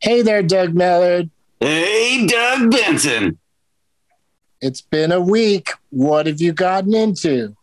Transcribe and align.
Hey 0.00 0.22
there, 0.22 0.42
Doug 0.42 0.72
Mellard. 0.72 1.28
Hey, 1.60 2.26
Doug 2.26 2.70
Benson. 2.70 3.38
It's 4.62 4.80
been 4.80 5.12
a 5.12 5.20
week. 5.20 5.68
What 5.90 6.26
have 6.26 6.40
you 6.40 6.52
gotten 6.54 6.94
into? 6.94 7.54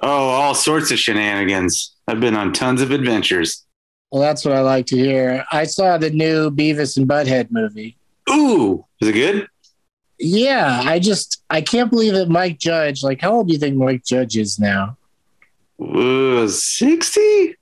Oh, 0.00 0.28
all 0.28 0.54
sorts 0.54 0.90
of 0.90 0.98
shenanigans. 0.98 1.94
I've 2.06 2.20
been 2.20 2.36
on 2.36 2.52
tons 2.52 2.82
of 2.82 2.90
adventures. 2.90 3.64
Well, 4.10 4.20
that's 4.20 4.44
what 4.44 4.54
I 4.54 4.60
like 4.60 4.84
to 4.86 4.96
hear. 4.96 5.46
I 5.50 5.64
saw 5.64 5.96
the 5.96 6.10
new 6.10 6.50
Beavis 6.50 6.98
and 6.98 7.08
Butthead 7.08 7.50
movie. 7.50 7.96
Ooh, 8.30 8.84
is 9.00 9.08
it 9.08 9.12
good? 9.14 9.48
Yeah, 10.18 10.82
I 10.84 10.98
just 10.98 11.42
I 11.48 11.62
can't 11.62 11.90
believe 11.90 12.12
that 12.14 12.28
Mike 12.28 12.58
Judge. 12.58 13.02
Like, 13.02 13.20
how 13.22 13.32
old 13.32 13.48
do 13.48 13.54
you 13.54 13.58
think 13.58 13.76
Mike 13.76 14.04
Judge 14.04 14.36
is 14.36 14.58
now? 14.58 14.96
60? 15.80 17.54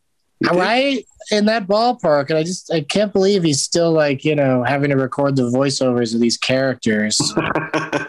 Right 0.44 1.04
in 1.30 1.46
that 1.46 1.66
ballpark, 1.66 2.28
and 2.28 2.38
I 2.38 2.42
just 2.42 2.72
I 2.72 2.82
can't 2.82 3.12
believe 3.12 3.42
he's 3.42 3.62
still 3.62 3.92
like 3.92 4.24
you 4.24 4.34
know 4.34 4.62
having 4.62 4.90
to 4.90 4.96
record 4.96 5.36
the 5.36 5.50
voiceovers 5.50 6.14
of 6.14 6.20
these 6.20 6.36
characters. 6.36 7.20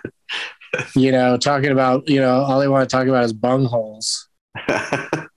you 0.96 1.12
know, 1.12 1.38
talking 1.38 1.72
about 1.72 2.08
you 2.10 2.20
know 2.20 2.42
all 2.42 2.60
they 2.60 2.68
want 2.68 2.88
to 2.88 2.94
talk 2.94 3.08
about 3.08 3.24
is 3.24 3.34
bungholes. 3.34 4.26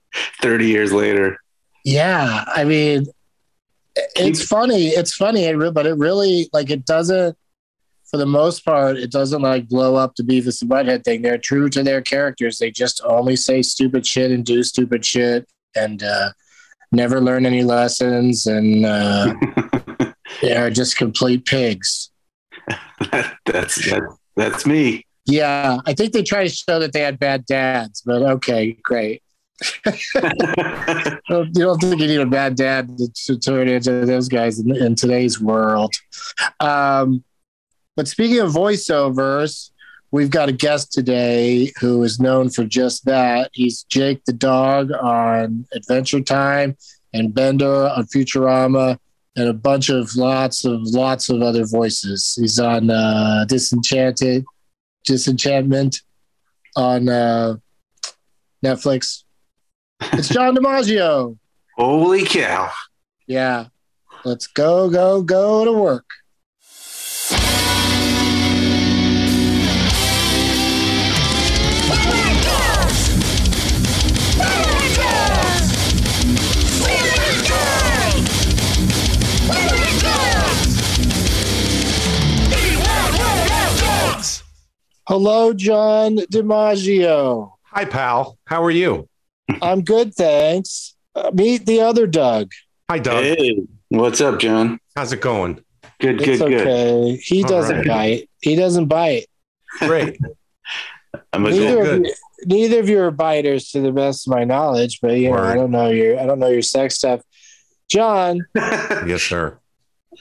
30 0.41 0.67
years 0.67 0.91
later. 0.91 1.39
Yeah, 1.85 2.43
I 2.47 2.63
mean, 2.63 3.05
it's 3.95 4.43
funny. 4.43 4.87
It's 4.87 5.13
funny, 5.13 5.53
but 5.53 5.85
it 5.85 5.97
really 5.97 6.49
like 6.53 6.69
it 6.69 6.85
doesn't. 6.85 7.37
For 8.09 8.17
the 8.17 8.25
most 8.25 8.65
part, 8.65 8.97
it 8.97 9.09
doesn't 9.09 9.41
like 9.41 9.69
blow 9.69 9.95
up 9.95 10.15
the 10.15 10.23
Beavis 10.23 10.61
and 10.61 10.69
Butthead 10.69 11.05
thing. 11.05 11.21
They're 11.21 11.37
true 11.37 11.69
to 11.69 11.81
their 11.81 12.01
characters. 12.01 12.57
They 12.57 12.69
just 12.69 12.99
only 13.05 13.37
say 13.37 13.61
stupid 13.61 14.05
shit 14.05 14.31
and 14.31 14.45
do 14.45 14.63
stupid 14.63 15.05
shit, 15.05 15.47
and 15.75 16.03
uh, 16.03 16.31
never 16.91 17.21
learn 17.21 17.45
any 17.45 17.63
lessons, 17.63 18.45
and 18.45 18.85
uh, 18.85 19.33
they're 20.41 20.69
just 20.69 20.97
complete 20.97 21.45
pigs. 21.45 22.11
that's, 23.45 23.89
that's 23.89 24.17
that's 24.35 24.65
me. 24.65 25.05
Yeah, 25.25 25.77
I 25.85 25.93
think 25.93 26.13
they 26.13 26.23
try 26.23 26.43
to 26.43 26.49
show 26.49 26.79
that 26.79 26.93
they 26.93 27.01
had 27.01 27.19
bad 27.19 27.45
dads, 27.45 28.01
but 28.01 28.21
okay, 28.21 28.73
great. 28.83 29.21
you 29.85 31.51
don't 31.53 31.79
think 31.79 32.01
you 32.01 32.07
need 32.07 32.19
a 32.19 32.25
bad 32.25 32.55
dad 32.55 32.97
to, 32.97 33.07
to 33.25 33.39
turn 33.39 33.67
into 33.67 34.05
those 34.05 34.27
guys 34.27 34.59
in, 34.59 34.75
in 34.75 34.95
today's 34.95 35.39
world. 35.39 35.93
Um, 36.59 37.23
but 37.95 38.07
speaking 38.07 38.39
of 38.39 38.51
voiceovers, 38.51 39.69
we've 40.11 40.29
got 40.29 40.49
a 40.49 40.53
guest 40.53 40.91
today 40.91 41.71
who 41.79 42.03
is 42.03 42.19
known 42.19 42.49
for 42.49 42.63
just 42.65 43.05
that. 43.05 43.49
He's 43.53 43.83
Jake 43.83 44.23
the 44.25 44.33
dog 44.33 44.91
on 44.91 45.65
Adventure 45.73 46.21
Time 46.21 46.77
and 47.13 47.33
Bender 47.33 47.87
on 47.87 48.05
Futurama 48.05 48.97
and 49.35 49.47
a 49.47 49.53
bunch 49.53 49.89
of 49.89 50.15
lots 50.15 50.65
of 50.65 50.81
lots 50.83 51.29
of 51.29 51.41
other 51.41 51.65
voices. 51.65 52.37
He's 52.39 52.59
on 52.59 52.89
uh, 52.89 53.45
Disenchanted, 53.47 54.43
Disenchantment 55.05 56.01
on 56.75 57.07
uh, 57.09 57.55
Netflix. 58.63 59.23
It's 60.01 60.29
John 60.29 60.55
DiMaggio. 60.57 61.37
Holy 61.77 62.25
cow. 62.25 62.71
Yeah. 63.27 63.67
Let's 64.25 64.47
go, 64.47 64.89
go, 64.89 65.23
go 65.23 65.65
to 65.65 65.71
work. 65.71 66.05
Hello, 85.11 85.51
John 85.51 86.15
DiMaggio. 86.31 87.51
Hi, 87.63 87.83
pal. 87.83 88.37
How 88.45 88.63
are 88.63 88.71
you? 88.71 89.09
I'm 89.61 89.81
good, 89.83 90.15
thanks. 90.15 90.95
Uh, 91.13 91.31
meet 91.33 91.65
the 91.65 91.81
other 91.81 92.07
Doug. 92.07 92.53
Hi, 92.89 92.97
Doug. 92.97 93.21
Hey, 93.21 93.61
what's 93.89 94.21
up, 94.21 94.39
John? 94.39 94.79
How's 94.95 95.11
it 95.11 95.19
going? 95.19 95.55
Good, 95.99 96.19
good, 96.19 96.29
It's 96.29 96.39
good. 96.39 96.53
okay. 96.61 97.17
He 97.17 97.43
All 97.43 97.49
doesn't 97.49 97.79
right. 97.79 97.87
bite. 97.87 98.29
He 98.39 98.55
doesn't 98.55 98.85
bite. 98.85 99.25
Great. 99.79 100.17
I'm 101.33 101.45
a 101.45 101.49
Neither 101.49 101.81
of, 101.81 101.99
you, 102.05 102.13
neither 102.45 102.79
of 102.79 102.87
you 102.87 103.01
are 103.01 103.11
biters, 103.11 103.69
to 103.71 103.81
the 103.81 103.91
best 103.91 104.27
of 104.27 104.31
my 104.33 104.45
knowledge. 104.45 104.99
But 105.01 105.17
you 105.17 105.31
know, 105.31 105.39
I 105.39 105.55
don't 105.55 105.71
know 105.71 105.89
your 105.89 106.21
I 106.21 106.25
don't 106.25 106.39
know 106.39 106.47
your 106.47 106.61
sex 106.61 106.95
stuff. 106.95 107.19
John, 107.89 108.39
yes, 108.55 109.23
sir. 109.23 109.59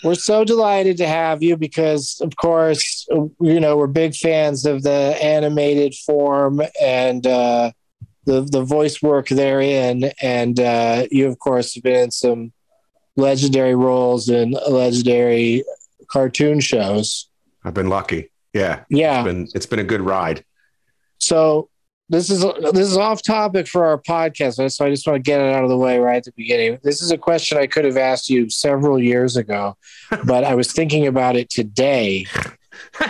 We're 0.05 0.15
so 0.15 0.45
delighted 0.45 0.97
to 0.99 1.07
have 1.07 1.43
you 1.43 1.57
because, 1.57 2.21
of 2.21 2.37
course, 2.37 3.07
you 3.11 3.61
know 3.61 3.77
we're 3.77 3.87
big 3.87 4.15
fans 4.15 4.65
of 4.65 4.83
the 4.83 5.17
animated 5.23 5.95
form 5.95 6.61
and 6.81 7.27
uh, 7.27 7.73
the 8.25 8.43
the 8.43 8.63
voice 8.63 9.03
work 9.03 9.29
therein, 9.29 10.13
and 10.21 10.61
uh, 10.61 11.07
you, 11.11 11.27
of 11.29 11.39
course, 11.39 11.75
have 11.75 11.83
been 11.83 12.05
in 12.05 12.11
some 12.11 12.53
legendary 13.17 13.75
roles 13.75 14.29
in 14.29 14.53
legendary 14.69 15.65
cartoon 16.09 16.61
shows. 16.61 17.29
I've 17.65 17.75
been 17.75 17.89
lucky. 17.89 18.31
Yeah. 18.53 18.85
Yeah. 18.89 19.21
It's 19.21 19.25
been 19.25 19.49
it's 19.55 19.67
been 19.67 19.79
a 19.79 19.85
good 19.85 20.01
ride. 20.01 20.45
So 21.19 21.70
this 22.11 22.29
is 22.29 22.45
this 22.73 22.89
is 22.89 22.97
off 22.97 23.23
topic 23.23 23.69
for 23.69 23.87
our 23.87 23.97
podcast, 23.97 24.73
so 24.73 24.85
I 24.85 24.91
just 24.91 25.07
want 25.07 25.17
to 25.17 25.23
get 25.23 25.41
it 25.41 25.55
out 25.55 25.63
of 25.63 25.71
the 25.71 25.77
way 25.77 26.01
right 26.01 26.17
at 26.17 26.25
the 26.25 26.33
beginning. 26.37 26.77
This 26.83 27.03
is 27.03 27.13
a 27.13 27.17
question 27.17 27.57
I 27.57 27.69
could 27.69 27.85
have 27.85 27.97
asked 27.97 28.29
you 28.29 28.51
several 28.51 29.01
years 29.01 29.37
ago, 29.37 29.77
but 30.25 30.43
I 30.43 30.57
was 30.57 30.73
thinking 30.73 31.07
about 31.07 31.37
it 31.37 31.49
today. 31.51 32.27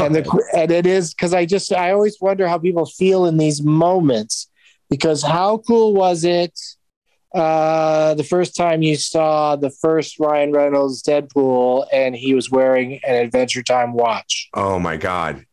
and 0.00 0.14
the 0.14 0.48
and 0.56 0.70
it 0.70 0.86
is 0.86 1.12
because 1.12 1.34
I 1.34 1.44
just 1.44 1.70
I 1.70 1.92
always 1.92 2.16
wonder 2.18 2.48
how 2.48 2.58
people 2.58 2.86
feel 2.86 3.26
in 3.26 3.36
these 3.36 3.62
moments 3.62 4.48
because 4.88 5.22
how 5.22 5.58
cool 5.58 5.94
was 5.94 6.24
it 6.24 6.58
uh 7.34 8.14
the 8.14 8.24
first 8.24 8.56
time 8.56 8.82
you 8.82 8.96
saw 8.96 9.54
the 9.54 9.70
first 9.70 10.18
Ryan 10.18 10.52
Reynolds 10.52 11.02
Deadpool 11.02 11.86
and 11.92 12.16
he 12.16 12.34
was 12.34 12.50
wearing 12.50 13.00
an 13.06 13.16
Adventure 13.16 13.62
Time 13.62 13.92
watch 13.92 14.48
oh 14.54 14.78
my 14.78 14.96
God. 14.96 15.44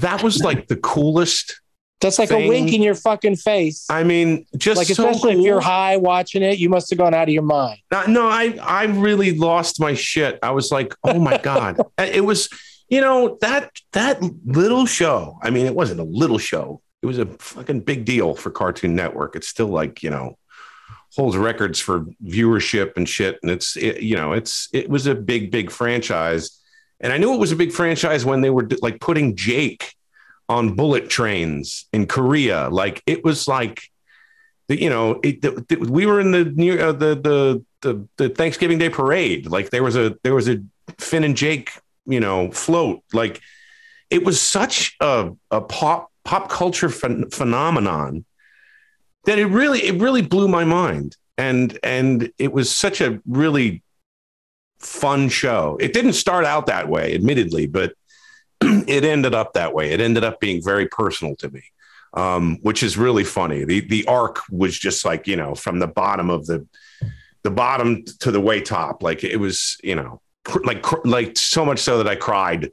That 0.00 0.22
was 0.22 0.42
like 0.42 0.68
the 0.68 0.76
coolest. 0.76 1.60
that's 2.00 2.18
like 2.18 2.28
Thing- 2.28 2.46
a 2.46 2.48
wink 2.48 2.72
in 2.72 2.80
your 2.82 2.94
fucking 2.94 3.36
face 3.36 3.86
I 3.90 4.04
mean, 4.04 4.46
just 4.56 4.78
like 4.78 4.86
so 4.86 4.92
especially 5.08 5.34
if 5.34 5.40
you're 5.44 5.60
high 5.60 5.96
watching 5.96 6.42
it 6.42 6.58
you 6.58 6.68
must 6.68 6.90
have 6.90 6.98
gone 6.98 7.12
out 7.14 7.28
of 7.28 7.34
your 7.34 7.42
mind 7.42 7.78
Uh, 7.90 8.04
no, 8.08 8.28
I 8.28 8.56
I 8.62 8.84
really 8.84 9.32
lost 9.36 9.80
my 9.80 9.94
shit. 9.94 10.38
I 10.42 10.50
was 10.52 10.70
like, 10.70 10.94
oh 11.04 11.18
my 11.18 11.38
god, 11.50 11.80
it 11.98 12.24
was, 12.24 12.48
you 12.88 13.00
know 13.00 13.36
that 13.40 13.70
that 13.92 14.22
little 14.46 14.86
show. 14.86 15.38
I 15.42 15.50
mean, 15.50 15.66
it 15.66 15.74
wasn't 15.74 16.00
a 16.00 16.04
little 16.22 16.38
show. 16.38 16.80
It 17.02 17.06
was 17.06 17.18
a 17.18 17.26
fucking 17.26 17.80
big 17.80 18.04
deal 18.04 18.34
for 18.34 18.50
Cartoon 18.50 18.94
Network. 18.94 19.36
It's 19.36 19.48
still 19.48 19.68
like 19.68 20.02
you 20.02 20.10
know 20.10 20.38
holds 21.16 21.36
records 21.36 21.80
for 21.80 22.06
viewership 22.24 22.96
and 22.96 23.08
shit. 23.08 23.38
And 23.42 23.50
it's 23.50 23.76
it, 23.76 24.02
you 24.02 24.16
know 24.16 24.32
it's 24.32 24.68
it 24.72 24.88
was 24.88 25.06
a 25.06 25.14
big 25.14 25.50
big 25.50 25.70
franchise. 25.70 26.57
And 27.00 27.12
I 27.12 27.18
knew 27.18 27.34
it 27.34 27.38
was 27.38 27.52
a 27.52 27.56
big 27.56 27.72
franchise 27.72 28.24
when 28.24 28.40
they 28.40 28.50
were 28.50 28.68
like 28.82 29.00
putting 29.00 29.36
Jake 29.36 29.94
on 30.48 30.74
bullet 30.74 31.08
trains 31.08 31.86
in 31.92 32.06
Korea. 32.06 32.68
Like 32.70 33.02
it 33.06 33.24
was 33.24 33.46
like 33.46 33.82
you 34.68 34.90
know, 34.90 35.18
it, 35.22 35.80
we 35.80 36.04
were 36.04 36.20
in 36.20 36.30
the 36.30 36.44
near 36.44 36.88
uh, 36.88 36.92
the, 36.92 37.14
the 37.14 37.64
the 37.80 38.08
the 38.16 38.28
Thanksgiving 38.28 38.78
Day 38.78 38.90
parade. 38.90 39.46
Like 39.46 39.70
there 39.70 39.82
was 39.82 39.96
a 39.96 40.16
there 40.22 40.34
was 40.34 40.48
a 40.48 40.62
Finn 40.98 41.24
and 41.24 41.36
Jake, 41.36 41.70
you 42.06 42.20
know, 42.20 42.50
float. 42.50 43.02
Like 43.12 43.40
it 44.10 44.24
was 44.24 44.40
such 44.40 44.96
a, 45.00 45.32
a 45.50 45.60
pop 45.60 46.12
pop 46.24 46.50
culture 46.50 46.88
phen- 46.88 47.32
phenomenon 47.32 48.24
that 49.24 49.38
it 49.38 49.46
really 49.46 49.80
it 49.80 50.00
really 50.00 50.22
blew 50.22 50.48
my 50.48 50.64
mind. 50.64 51.16
And 51.38 51.78
and 51.82 52.30
it 52.38 52.52
was 52.52 52.74
such 52.74 53.00
a 53.00 53.20
really 53.26 53.82
fun 54.80 55.28
show. 55.28 55.76
It 55.80 55.92
didn't 55.92 56.12
start 56.14 56.44
out 56.44 56.66
that 56.66 56.88
way, 56.88 57.14
admittedly, 57.14 57.66
but 57.66 57.94
it 58.60 59.04
ended 59.04 59.34
up 59.34 59.54
that 59.54 59.74
way. 59.74 59.90
It 59.92 60.00
ended 60.00 60.24
up 60.24 60.40
being 60.40 60.62
very 60.62 60.86
personal 60.86 61.36
to 61.36 61.50
me, 61.50 61.62
um, 62.14 62.58
which 62.62 62.82
is 62.82 62.96
really 62.96 63.24
funny. 63.24 63.64
The 63.64 63.80
the 63.80 64.06
arc 64.06 64.40
was 64.50 64.78
just 64.78 65.04
like 65.04 65.26
you 65.26 65.36
know 65.36 65.54
from 65.54 65.78
the 65.78 65.86
bottom 65.88 66.30
of 66.30 66.46
the 66.46 66.66
the 67.44 67.50
bottom 67.50 68.04
to 68.20 68.30
the 68.30 68.40
way 68.40 68.60
top. 68.60 69.02
Like 69.02 69.22
it 69.24 69.36
was 69.36 69.76
you 69.82 69.94
know 69.94 70.20
cr- 70.44 70.64
like 70.64 70.82
cr- 70.82 70.96
like 71.04 71.36
so 71.38 71.64
much 71.64 71.78
so 71.80 71.98
that 71.98 72.08
I 72.08 72.16
cried 72.16 72.70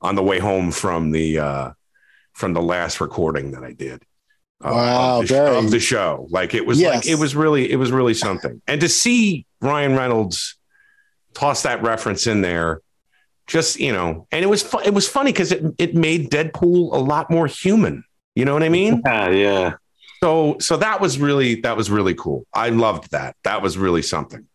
on 0.00 0.14
the 0.14 0.22
way 0.22 0.38
home 0.38 0.70
from 0.70 1.10
the 1.12 1.38
uh, 1.38 1.70
from 2.34 2.52
the 2.52 2.62
last 2.62 3.00
recording 3.00 3.52
that 3.52 3.64
I 3.64 3.72
did. 3.72 4.02
uh, 4.64 4.70
Wow, 4.72 5.20
of, 5.20 5.28
the, 5.28 5.34
very- 5.34 5.56
of 5.56 5.70
the 5.70 5.80
show. 5.80 6.26
Like 6.30 6.54
it 6.54 6.64
was 6.66 6.80
like 6.96 7.06
it 7.06 7.16
was 7.16 7.34
really 7.36 7.70
it 7.70 7.76
was 7.76 7.90
really 7.92 8.14
something. 8.14 8.60
And 8.66 8.80
to 8.80 8.88
see 8.88 9.44
Ryan 9.60 9.96
Reynolds 9.96 10.56
toss 11.38 11.62
that 11.62 11.82
reference 11.82 12.26
in 12.26 12.40
there, 12.40 12.80
just 13.46 13.78
you 13.78 13.92
know, 13.92 14.26
and 14.32 14.44
it 14.44 14.48
was 14.48 14.62
fu- 14.62 14.80
it 14.80 14.92
was 14.92 15.08
funny 15.08 15.32
because 15.32 15.52
it 15.52 15.64
it 15.78 15.94
made 15.94 16.30
Deadpool 16.30 16.92
a 16.92 16.98
lot 16.98 17.30
more 17.30 17.46
human. 17.46 18.04
You 18.34 18.44
know 18.44 18.52
what 18.52 18.62
I 18.62 18.68
mean? 18.68 19.02
Ah, 19.06 19.28
yeah. 19.28 19.74
So 20.22 20.56
so 20.60 20.76
that 20.76 21.00
was 21.00 21.18
really 21.18 21.60
that 21.62 21.76
was 21.76 21.90
really 21.90 22.14
cool. 22.14 22.46
I 22.52 22.70
loved 22.70 23.12
that. 23.12 23.36
That 23.44 23.62
was 23.62 23.78
really 23.78 24.02
something. 24.02 24.46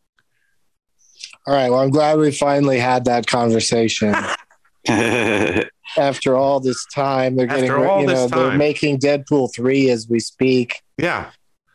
All 1.48 1.54
right. 1.54 1.70
Well, 1.70 1.80
I'm 1.80 1.90
glad 1.90 2.18
we 2.18 2.32
finally 2.32 2.80
had 2.80 3.06
that 3.06 3.28
conversation 3.28 4.16
after 5.98 6.36
all 6.36 6.60
this 6.60 6.86
time. 6.94 7.36
They're 7.36 7.50
After 7.50 7.62
getting, 7.62 7.86
all 7.86 8.02
you 8.02 8.08
this 8.08 8.32
know, 8.32 8.50
they're 8.50 8.58
making 8.58 9.00
Deadpool 9.00 9.54
three 9.54 9.90
as 9.90 10.08
we 10.08 10.20
speak. 10.20 10.82
Yeah. 10.98 11.32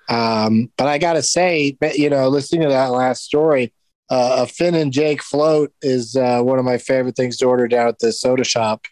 Um, 0.09 0.71
but 0.79 0.87
I 0.87 0.97
gotta 0.97 1.23
say, 1.23 1.77
you 1.95 2.09
know, 2.09 2.29
listening 2.29 2.63
to 2.63 2.69
that 2.69 2.93
last 2.93 3.25
story, 3.25 3.73
uh, 4.11 4.37
a 4.43 4.47
Finn 4.47 4.75
and 4.75 4.93
Jake 4.93 5.23
float 5.23 5.73
is 5.83 6.17
uh, 6.17 6.41
one 6.43 6.59
of 6.59 6.65
my 6.65 6.79
favorite 6.79 7.17
things 7.17 7.37
to 7.39 7.47
order 7.47 7.69
down 7.69 7.89
at 7.89 7.99
the 7.99 8.13
soda 8.13 8.45
shop, 8.45 8.87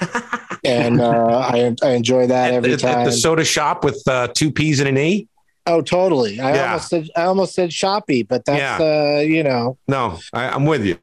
and 0.64 1.00
uh, 1.00 1.38
I 1.38 1.74
I 1.82 1.90
enjoy 1.90 2.26
that 2.26 2.48
At, 2.48 2.54
every 2.54 2.72
at- 2.72 2.84
at 2.84 2.94
time. 2.94 3.04
the 3.04 3.12
soda 3.12 3.44
shop 3.44 3.84
with 3.84 4.02
uh, 4.08 4.28
two 4.34 4.50
P's 4.50 4.80
and 4.80 4.88
an 4.88 4.98
E. 4.98 5.28
oh, 5.66 5.82
totally. 5.82 6.40
I 6.40 6.54
Yeah. 6.54 6.66
almost 6.66 6.88
said 6.88 7.08
I 7.16 7.22
almost 7.22 7.54
said 7.54 7.72
shoppy, 7.72 8.22
but 8.22 8.44
that's 8.44 8.80
uh, 8.80 9.20
you 9.20 9.42
know 9.42 9.78
No, 9.88 10.18
I, 10.32 10.48
I'm 10.48 10.64
with 10.66 10.84
you. 10.84 10.98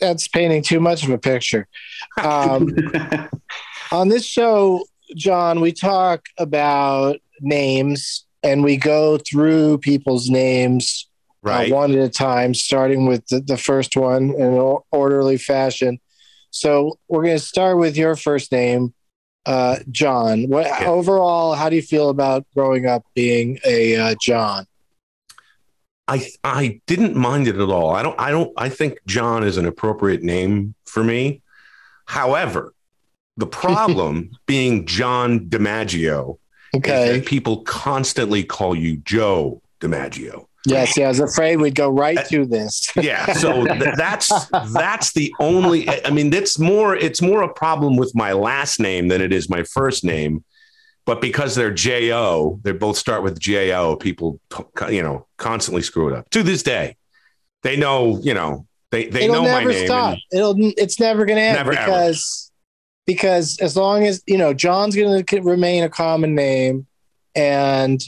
that's 0.00 0.28
painting 0.28 0.62
too 0.62 0.80
much 0.80 1.04
of 1.04 1.10
a 1.10 1.18
picture. 1.18 1.66
Um, 2.22 2.68
on 3.92 4.08
this 4.08 4.24
show, 4.24 4.84
John, 5.16 5.60
we 5.60 5.72
talk 5.72 6.26
about 6.38 7.18
names 7.40 8.24
and 8.42 8.64
we 8.64 8.76
go 8.76 9.18
through 9.18 9.78
people's 9.78 10.28
names 10.28 11.08
Right. 11.42 11.70
uh, 11.72 11.74
one 11.74 11.92
at 11.92 11.98
a 11.98 12.08
time, 12.08 12.54
starting 12.54 13.06
with 13.06 13.26
the, 13.26 13.40
the 13.40 13.56
first 13.56 13.96
one 13.96 14.30
in 14.34 14.40
an 14.54 14.78
orderly 14.92 15.36
fashion. 15.38 15.98
So 16.50 16.98
we're 17.08 17.24
going 17.24 17.36
to 17.38 17.42
start 17.44 17.78
with 17.78 17.96
your 17.96 18.14
first 18.14 18.52
name, 18.52 18.94
uh, 19.46 19.78
John. 19.90 20.44
What 20.48 20.66
Yeah. 20.66 20.88
overall? 20.88 21.54
How 21.54 21.68
do 21.68 21.74
you 21.76 21.82
feel 21.82 22.10
about 22.10 22.46
growing 22.54 22.86
up 22.86 23.02
being 23.14 23.58
a 23.66 23.96
uh, 23.96 24.14
John? 24.22 24.66
I 26.08 26.28
I 26.44 26.80
didn't 26.86 27.16
mind 27.16 27.48
it 27.48 27.56
at 27.56 27.68
all. 27.70 27.90
I 27.90 28.02
don't 28.02 28.18
I 28.20 28.30
don't 28.30 28.52
I 28.56 28.68
think 28.68 28.98
John 29.06 29.44
is 29.44 29.56
an 29.56 29.66
appropriate 29.66 30.22
name 30.22 30.74
for 30.84 31.02
me. 31.02 31.42
However, 32.06 32.74
the 33.36 33.46
problem 33.62 34.30
being 34.46 34.84
John 34.86 35.40
DiMaggio 35.48 36.36
is 36.74 36.78
Okay. 36.78 37.18
that 37.18 37.26
people 37.26 37.62
constantly 37.62 38.44
call 38.44 38.74
you 38.74 38.96
Joe 38.98 39.62
DiMaggio. 39.80 40.46
Yes. 40.66 40.96
Yeah. 40.96 41.06
I 41.06 41.08
was 41.08 41.20
afraid 41.20 41.56
we'd 41.56 41.74
go 41.74 41.88
right 41.90 42.24
to 42.28 42.46
this. 42.46 42.88
Yeah, 42.96 43.32
so 43.32 43.64
th- 43.66 43.94
that's 43.96 44.30
that's 44.72 45.12
the 45.12 45.34
only. 45.40 45.88
I 46.04 46.10
mean, 46.10 46.30
that's 46.30 46.58
more. 46.58 46.94
It's 46.94 47.20
more 47.20 47.42
a 47.42 47.52
problem 47.52 47.96
with 47.96 48.14
my 48.14 48.32
last 48.32 48.78
name 48.78 49.08
than 49.08 49.20
it 49.20 49.32
is 49.32 49.48
my 49.50 49.64
first 49.64 50.04
name. 50.04 50.44
But 51.04 51.20
because 51.20 51.56
they're 51.56 51.72
J 51.74 52.12
O, 52.12 52.60
they 52.62 52.70
both 52.70 52.96
start 52.96 53.24
with 53.24 53.40
J 53.40 53.72
O. 53.74 53.96
People, 53.96 54.38
you 54.88 55.02
know, 55.02 55.26
constantly 55.36 55.82
screw 55.82 56.08
it 56.08 56.14
up 56.16 56.30
to 56.30 56.44
this 56.44 56.62
day. 56.62 56.96
They 57.64 57.76
know, 57.76 58.20
you 58.22 58.34
know, 58.34 58.66
they 58.92 59.06
they 59.06 59.24
It'll 59.24 59.36
know 59.36 59.42
my 59.42 59.58
never 59.60 59.70
name. 59.70 59.86
stop. 59.86 60.18
It'll. 60.32 60.54
It's 60.58 61.00
never 61.00 61.24
going 61.26 61.38
to 61.38 61.42
end 61.42 61.56
Never, 61.56 61.72
ever. 61.72 61.84
because 61.86 62.52
because 63.04 63.58
as 63.58 63.76
long 63.76 64.04
as 64.04 64.22
you 64.28 64.38
know 64.38 64.54
John's 64.54 64.94
going 64.94 65.24
to 65.24 65.40
remain 65.42 65.82
a 65.82 65.88
common 65.88 66.36
name, 66.36 66.86
and 67.34 68.00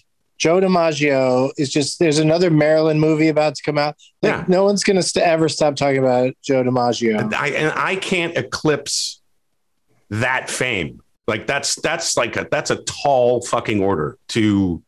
Joe 0.44 0.60
DiMaggio 0.60 1.52
is 1.56 1.70
just. 1.70 1.98
There's 1.98 2.18
another 2.18 2.50
Marilyn 2.50 3.00
movie 3.00 3.28
about 3.28 3.54
to 3.54 3.62
come 3.62 3.78
out. 3.78 3.96
Like, 4.20 4.30
Yeah. 4.30 4.44
No 4.46 4.62
one's 4.62 4.84
going 4.84 4.98
to 4.98 5.02
st- 5.02 5.24
ever 5.24 5.48
stop 5.48 5.74
talking 5.74 5.96
about 6.00 6.34
Joe 6.44 6.62
DiMaggio. 6.62 7.32
I 7.32 7.48
and 7.48 7.72
I 7.74 7.96
can't 7.96 8.36
eclipse 8.36 9.22
that 10.10 10.50
fame. 10.50 11.02
Like 11.26 11.46
that's 11.46 11.76
that's 11.76 12.18
like 12.18 12.36
a 12.36 12.46
that's 12.50 12.70
a 12.70 12.76
tall 12.82 13.40
fucking 13.40 13.82
order 13.82 14.18
to, 14.28 14.82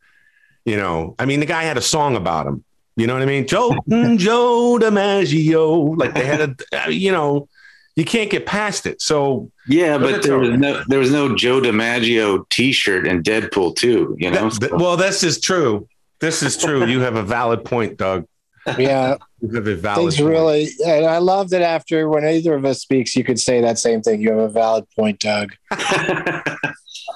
you 0.67 0.77
know. 0.77 1.15
I 1.19 1.25
mean, 1.25 1.41
the 1.41 1.47
guy 1.47 1.63
had 1.63 1.79
a 1.79 1.83
song 1.83 2.17
about 2.17 2.47
him. 2.47 2.63
You 2.97 3.07
know 3.07 3.15
what 3.15 3.23
I 3.23 3.27
mean? 3.27 3.47
Joe 3.47 3.75
Joe 3.89 4.79
DiMaggio. 4.79 5.97
Like 5.97 6.13
they 6.13 6.27
had 6.27 6.63
a, 6.75 6.93
you 6.93 7.13
know, 7.13 7.49
you 7.97 8.05
can't 8.05 8.31
get 8.31 8.47
past 8.47 8.87
it. 8.87 9.01
So 9.03 9.51
Yeah, 9.67 9.99
But 9.99 10.13
but 10.13 10.23
there 10.23 10.39
was 10.39 10.49
okay. 10.51 10.59
no 10.59 10.83
there 10.87 10.99
was 10.99 11.11
no 11.11 11.35
Joe 11.35 11.61
DiMaggio 11.61 12.49
T-shirt 12.51 13.07
and 13.07 13.25
Deadpool 13.25 13.75
too. 13.77 14.15
You 14.19 14.31
know, 14.31 14.51
that- 14.51 14.61
that- 14.61 14.79
well, 14.79 14.97
this 14.97 15.23
is 15.25 15.41
true. 15.41 15.89
This 16.21 16.43
is 16.43 16.57
true. 16.57 16.85
You 16.87 17.01
have 17.01 17.17
a 17.17 17.23
valid 17.23 17.65
point, 17.65 17.97
Doug. 17.99 18.27
yeah, 18.79 19.17
You 19.41 19.55
have 19.55 19.67
a 19.69 19.75
valid 19.77 20.01
things 20.01 20.17
point. 20.17 20.29
really. 20.31 20.69
And 20.87 21.05
I 21.07 21.19
love 21.19 21.51
that 21.51 21.63
after 21.63 22.09
when 22.09 22.25
either 22.27 22.55
of 22.55 22.65
us 22.65 22.81
speaks, 22.81 23.15
you 23.15 23.23
could 23.23 23.39
say 23.39 23.61
that 23.61 23.79
same 23.79 24.01
thing. 24.03 24.21
You 24.21 24.31
have 24.31 24.39
a 24.41 24.49
valid 24.49 24.85
point, 24.97 25.19
Doug. 25.21 25.53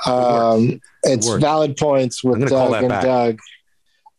Um, 0.07 0.81
it's 1.03 1.29
works. 1.29 1.43
valid 1.43 1.77
points 1.77 2.23
with 2.25 2.49
Doug 2.49 2.73
and 2.75 2.89
back. 2.89 3.03
Doug. 3.03 3.39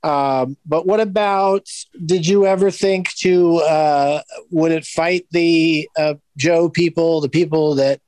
Um, 0.03 0.57
but 0.65 0.85
what 0.87 0.99
about? 0.99 1.67
Did 2.05 2.25
you 2.27 2.45
ever 2.45 2.71
think 2.71 3.13
to? 3.17 3.57
Uh, 3.57 4.21
would 4.49 4.71
it 4.71 4.85
fight 4.85 5.25
the 5.31 5.87
uh, 5.97 6.15
Joe 6.37 6.69
people, 6.69 7.21
the 7.21 7.29
people 7.29 7.75
that 7.75 8.01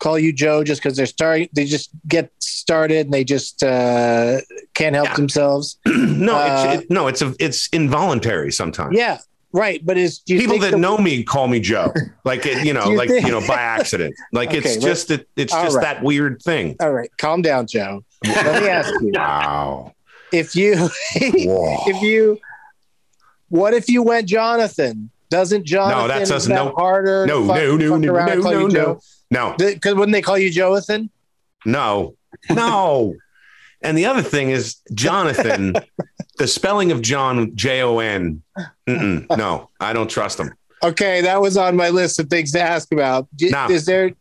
call 0.00 0.18
you 0.18 0.32
Joe 0.32 0.64
just 0.64 0.82
because 0.82 0.96
they're 0.96 1.06
starting? 1.06 1.48
They 1.52 1.64
just 1.66 1.90
get 2.08 2.30
started 2.38 3.06
and 3.06 3.12
they 3.12 3.24
just 3.24 3.62
uh, 3.62 4.38
can't 4.74 4.94
help 4.94 5.08
Yeah. 5.08 5.16
themselves. 5.16 5.76
no, 5.86 6.34
Uh, 6.36 6.72
it's, 6.74 6.82
it, 6.84 6.90
no, 6.90 7.08
it's 7.08 7.22
a, 7.22 7.34
it's 7.38 7.68
involuntary 7.74 8.50
sometimes. 8.50 8.96
Yeah, 8.96 9.18
right. 9.52 9.84
But 9.84 9.98
is 9.98 10.20
do 10.20 10.32
you 10.34 10.40
people 10.40 10.58
that 10.60 10.70
the- 10.70 10.78
know 10.78 10.96
me 10.96 11.22
call 11.24 11.46
me 11.46 11.60
Joe, 11.60 11.92
like 12.24 12.46
it, 12.46 12.64
you 12.64 12.72
know, 12.76 12.88
you 12.90 12.96
like 12.96 13.10
think- 13.10 13.26
you 13.26 13.32
know, 13.32 13.46
by 13.46 13.56
accident. 13.60 14.14
Like 14.32 14.48
Okay, 14.54 14.58
it's 14.60 14.76
just 14.78 15.08
that 15.08 15.28
it's 15.36 15.52
all 15.52 15.64
just 15.64 15.76
right. 15.76 15.82
that 15.96 16.02
weird 16.02 16.40
thing. 16.42 16.74
All 16.80 16.92
right, 16.92 17.10
calm 17.18 17.42
down, 17.42 17.66
Joe. 17.66 18.02
Let 18.24 18.62
me 18.62 18.68
ask 18.70 18.90
you: 19.02 19.10
Wow. 19.14 19.92
If 20.32 20.56
you 20.56 20.88
if 21.14 22.02
you 22.02 22.38
what 23.48 23.74
if 23.74 23.88
you 23.88 24.02
went 24.02 24.28
Jonathan? 24.28 25.10
Doesn't 25.30 25.64
Jonathan 25.64 26.08
that 26.08 26.22
is 26.22 26.46
that 26.46 26.54
no. 26.54 26.74
harder? 26.76 27.26
No, 27.26 27.44
no, 27.44 27.76
no, 27.76 27.96
no, 27.96 27.96
no, 27.96 28.34
no, 28.34 28.66
no, 28.66 29.00
no, 29.30 29.54
Because 29.58 29.94
wouldn't 29.94 30.12
they 30.12 30.22
call 30.22 30.36
you 30.36 30.50
Jonathan? 30.50 31.10
no, 31.64 32.16
no. 32.50 33.14
And 33.82 33.98
the 33.98 34.06
other 34.06 34.22
thing 34.22 34.50
is 34.50 34.76
Jonathan, 34.94 35.74
the 36.38 36.46
spelling 36.46 36.92
of 36.92 37.02
John 37.02 37.54
J 37.56 37.82
O 37.82 37.98
N. 37.98 38.42
No, 38.86 39.70
I 39.80 39.92
don't 39.92 40.08
trust 40.08 40.38
him. 40.38 40.52
Okay, 40.84 41.20
that 41.20 41.40
was 41.40 41.56
on 41.56 41.76
my 41.76 41.90
list 41.90 42.18
of 42.18 42.28
things 42.28 42.52
to 42.52 42.60
ask 42.60 42.92
about. 42.92 43.28
No. 43.40 43.68
Is 43.68 43.86
there 43.86 44.12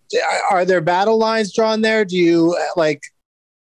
are 0.50 0.66
there 0.66 0.82
battle 0.82 1.18
lines 1.18 1.54
drawn 1.54 1.82
there? 1.82 2.06
Do 2.06 2.18
you 2.18 2.58
like 2.76 3.02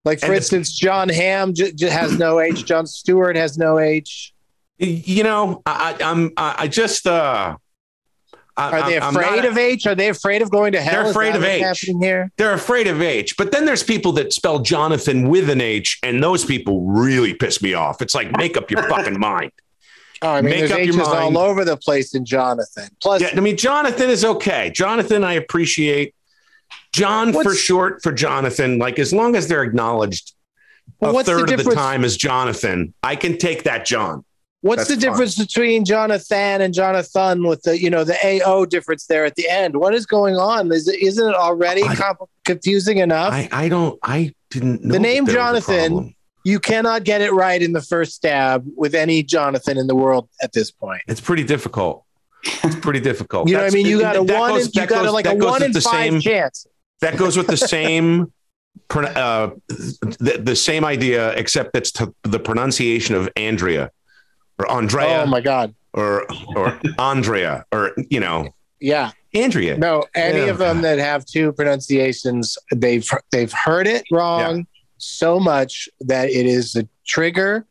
like 0.06 0.20
for 0.20 0.26
And 0.26 0.36
instance, 0.36 0.72
Jon 0.78 1.10
Hamm 1.10 1.52
j- 1.52 1.72
j- 1.72 1.90
has 1.90 2.18
no 2.18 2.40
H. 2.40 2.64
Jon 2.64 2.86
Stewart 2.86 3.36
has 3.36 3.58
no 3.58 3.78
H. 3.78 4.32
You 4.78 5.22
know, 5.24 5.62
I, 5.66 5.96
I'm 6.00 6.32
I 6.36 6.54
I 6.60 6.68
just 6.68 7.06
uh. 7.06 7.56
I- 8.58 8.80
Are 8.80 8.88
they 8.88 8.96
afraid 8.96 9.44
of 9.44 9.58
H? 9.58 9.86
Are 9.86 9.94
they 9.94 10.08
afraid 10.08 10.40
of 10.40 10.50
going 10.50 10.72
to 10.72 10.80
hell? 10.80 11.02
They're 11.02 11.10
afraid 11.10 11.34
of 11.36 11.44
H. 11.44 11.62
Happening 11.62 12.00
here. 12.02 12.30
they're 12.38 12.54
afraid 12.54 12.86
of 12.86 13.02
H. 13.02 13.36
But 13.36 13.52
then 13.52 13.66
there's 13.66 13.82
people 13.82 14.12
that 14.12 14.32
spell 14.32 14.60
Jonathan 14.60 15.28
with 15.28 15.50
an 15.50 15.60
H, 15.60 15.98
and 16.02 16.22
those 16.22 16.42
people 16.44 16.80
really 16.86 17.34
piss 17.34 17.60
me 17.60 17.74
off. 17.74 18.00
It's 18.00 18.14
like 18.14 18.34
make 18.38 18.56
up 18.56 18.70
your 18.70 18.82
fucking 18.88 19.18
mind. 19.20 19.50
Oh, 20.22 20.30
I 20.30 20.40
mean, 20.40 20.50
Make 20.52 20.58
there's 20.60 20.72
up 20.72 20.78
your 20.78 20.86
H's 20.88 20.96
mind. 20.96 21.36
all 21.36 21.38
over 21.38 21.62
the 21.66 21.76
place 21.76 22.14
in 22.14 22.24
Jonathan. 22.24 22.88
Plus, 23.02 23.20
Yeah, 23.20 23.28
I 23.36 23.40
mean 23.40 23.58
Jonathan 23.58 24.08
is 24.08 24.24
okay. 24.24 24.70
Jonathan, 24.74 25.22
I 25.22 25.34
appreciate. 25.34 26.14
John 26.92 27.32
for 27.32 27.54
short 27.54 28.02
for 28.02 28.12
Jonathan. 28.12 28.78
Like 28.78 28.98
as 28.98 29.12
long 29.12 29.36
as 29.36 29.48
they're 29.48 29.62
acknowledged 29.62 30.32
Well, 31.00 31.10
a 31.10 31.14
what's 31.14 31.28
the 31.28 31.36
third 31.36 31.52
of 31.52 31.64
the 31.64 31.74
time 31.74 32.04
as 32.04 32.16
Jonathan, 32.16 32.94
I 33.02 33.16
can 33.16 33.38
take 33.38 33.64
that 33.64 33.84
John. 33.84 34.24
What's 34.62 34.88
That's 34.88 34.90
the 34.90 34.96
difference 34.96 35.36
between 35.38 35.84
Jonathan 35.84 36.60
and 36.60 36.74
Jonathan 36.74 37.46
with 37.46 37.62
the 37.62 37.80
you 37.80 37.90
know 37.90 38.02
the 38.04 38.16
AO 38.24 38.64
difference 38.64 39.06
there 39.06 39.24
at 39.24 39.34
the 39.36 39.48
end? 39.48 39.76
What 39.76 39.94
is 39.94 40.06
going 40.06 40.36
on? 40.36 40.72
Is 40.72 40.88
it, 40.88 41.00
isn't 41.00 41.28
it 41.28 41.34
already 41.34 41.84
I- 41.84 41.94
comp- 41.94 42.30
confusing 42.44 42.98
enough? 42.98 43.32
I, 43.32 43.48
I 43.52 43.68
don't. 43.68 43.98
I 44.02 44.32
didn't 44.50 44.82
know 44.82 44.92
The 44.92 44.98
name 44.98 45.26
that 45.26 45.32
there 45.32 45.52
was 45.52 45.68
a 45.68 45.72
Jonathan- 45.72 46.14
you 46.44 46.60
cannot 46.60 47.02
get 47.02 47.20
it 47.22 47.32
right 47.32 47.60
in 47.60 47.72
the 47.72 47.82
first 47.82 48.14
stab 48.14 48.64
with 48.76 48.94
any 48.94 49.24
Jonathan 49.24 49.76
in 49.76 49.88
the 49.88 49.96
world 49.96 50.28
at 50.40 50.52
this 50.52 50.70
point. 50.70 51.02
It's 51.08 51.20
pretty 51.20 51.42
difficult. 51.42 52.05
It's 52.64 52.76
pretty 52.76 53.00
difficult. 53.00 53.48
You 53.48 53.54
know 53.56 53.62
what 53.64 53.72
I 53.72 53.74
mean? 53.74 53.86
You 53.86 54.00
got 54.00 54.16
a 54.16 54.22
one, 54.22 54.52
goes- 54.52 54.66
in, 54.66 54.72
you 54.74 54.86
got 54.86 55.04
goes- 55.04 55.12
like 55.12 55.26
a 55.26 55.34
one 55.34 55.62
in 55.62 55.72
the 55.72 55.80
five 55.80 55.92
same- 56.12 56.20
chance. 56.20 56.66
That 57.00 57.16
goes 57.18 57.36
with 57.36 57.46
the 57.46 57.56
same, 57.58 58.32
uh, 58.90 59.50
the, 59.68 60.40
the 60.42 60.56
same 60.56 60.84
idea, 60.84 61.32
except 61.32 61.76
it's 61.76 61.90
to 61.92 62.14
the 62.22 62.38
pronunciation 62.38 63.14
of 63.14 63.28
Andrea 63.36 63.90
or 64.58 64.70
Andrea 64.70 65.22
Oh 65.22 65.26
my 65.26 65.40
god! 65.42 65.74
or 65.92 66.26
or 66.56 66.78
Andrea 66.98 67.64
or 67.72 67.92
you 68.08 68.20
know 68.20 68.48
Yeah, 68.80 69.10
Andrea. 69.34 69.76
no. 69.76 70.04
Any 70.14 70.38
Yeah. 70.38 70.44
of 70.46 70.58
them 70.58 70.80
that 70.82 70.98
have 70.98 71.26
two 71.26 71.52
pronunciations, 71.52 72.56
they've 72.74 73.06
they've 73.30 73.52
heard 73.52 73.86
it 73.86 74.04
wrong 74.10 74.66
so 74.98 75.38
much 75.38 75.88
that 76.00 76.30
it 76.30 76.46
is 76.46 76.74
a 76.76 76.88
trigger, 77.06 77.66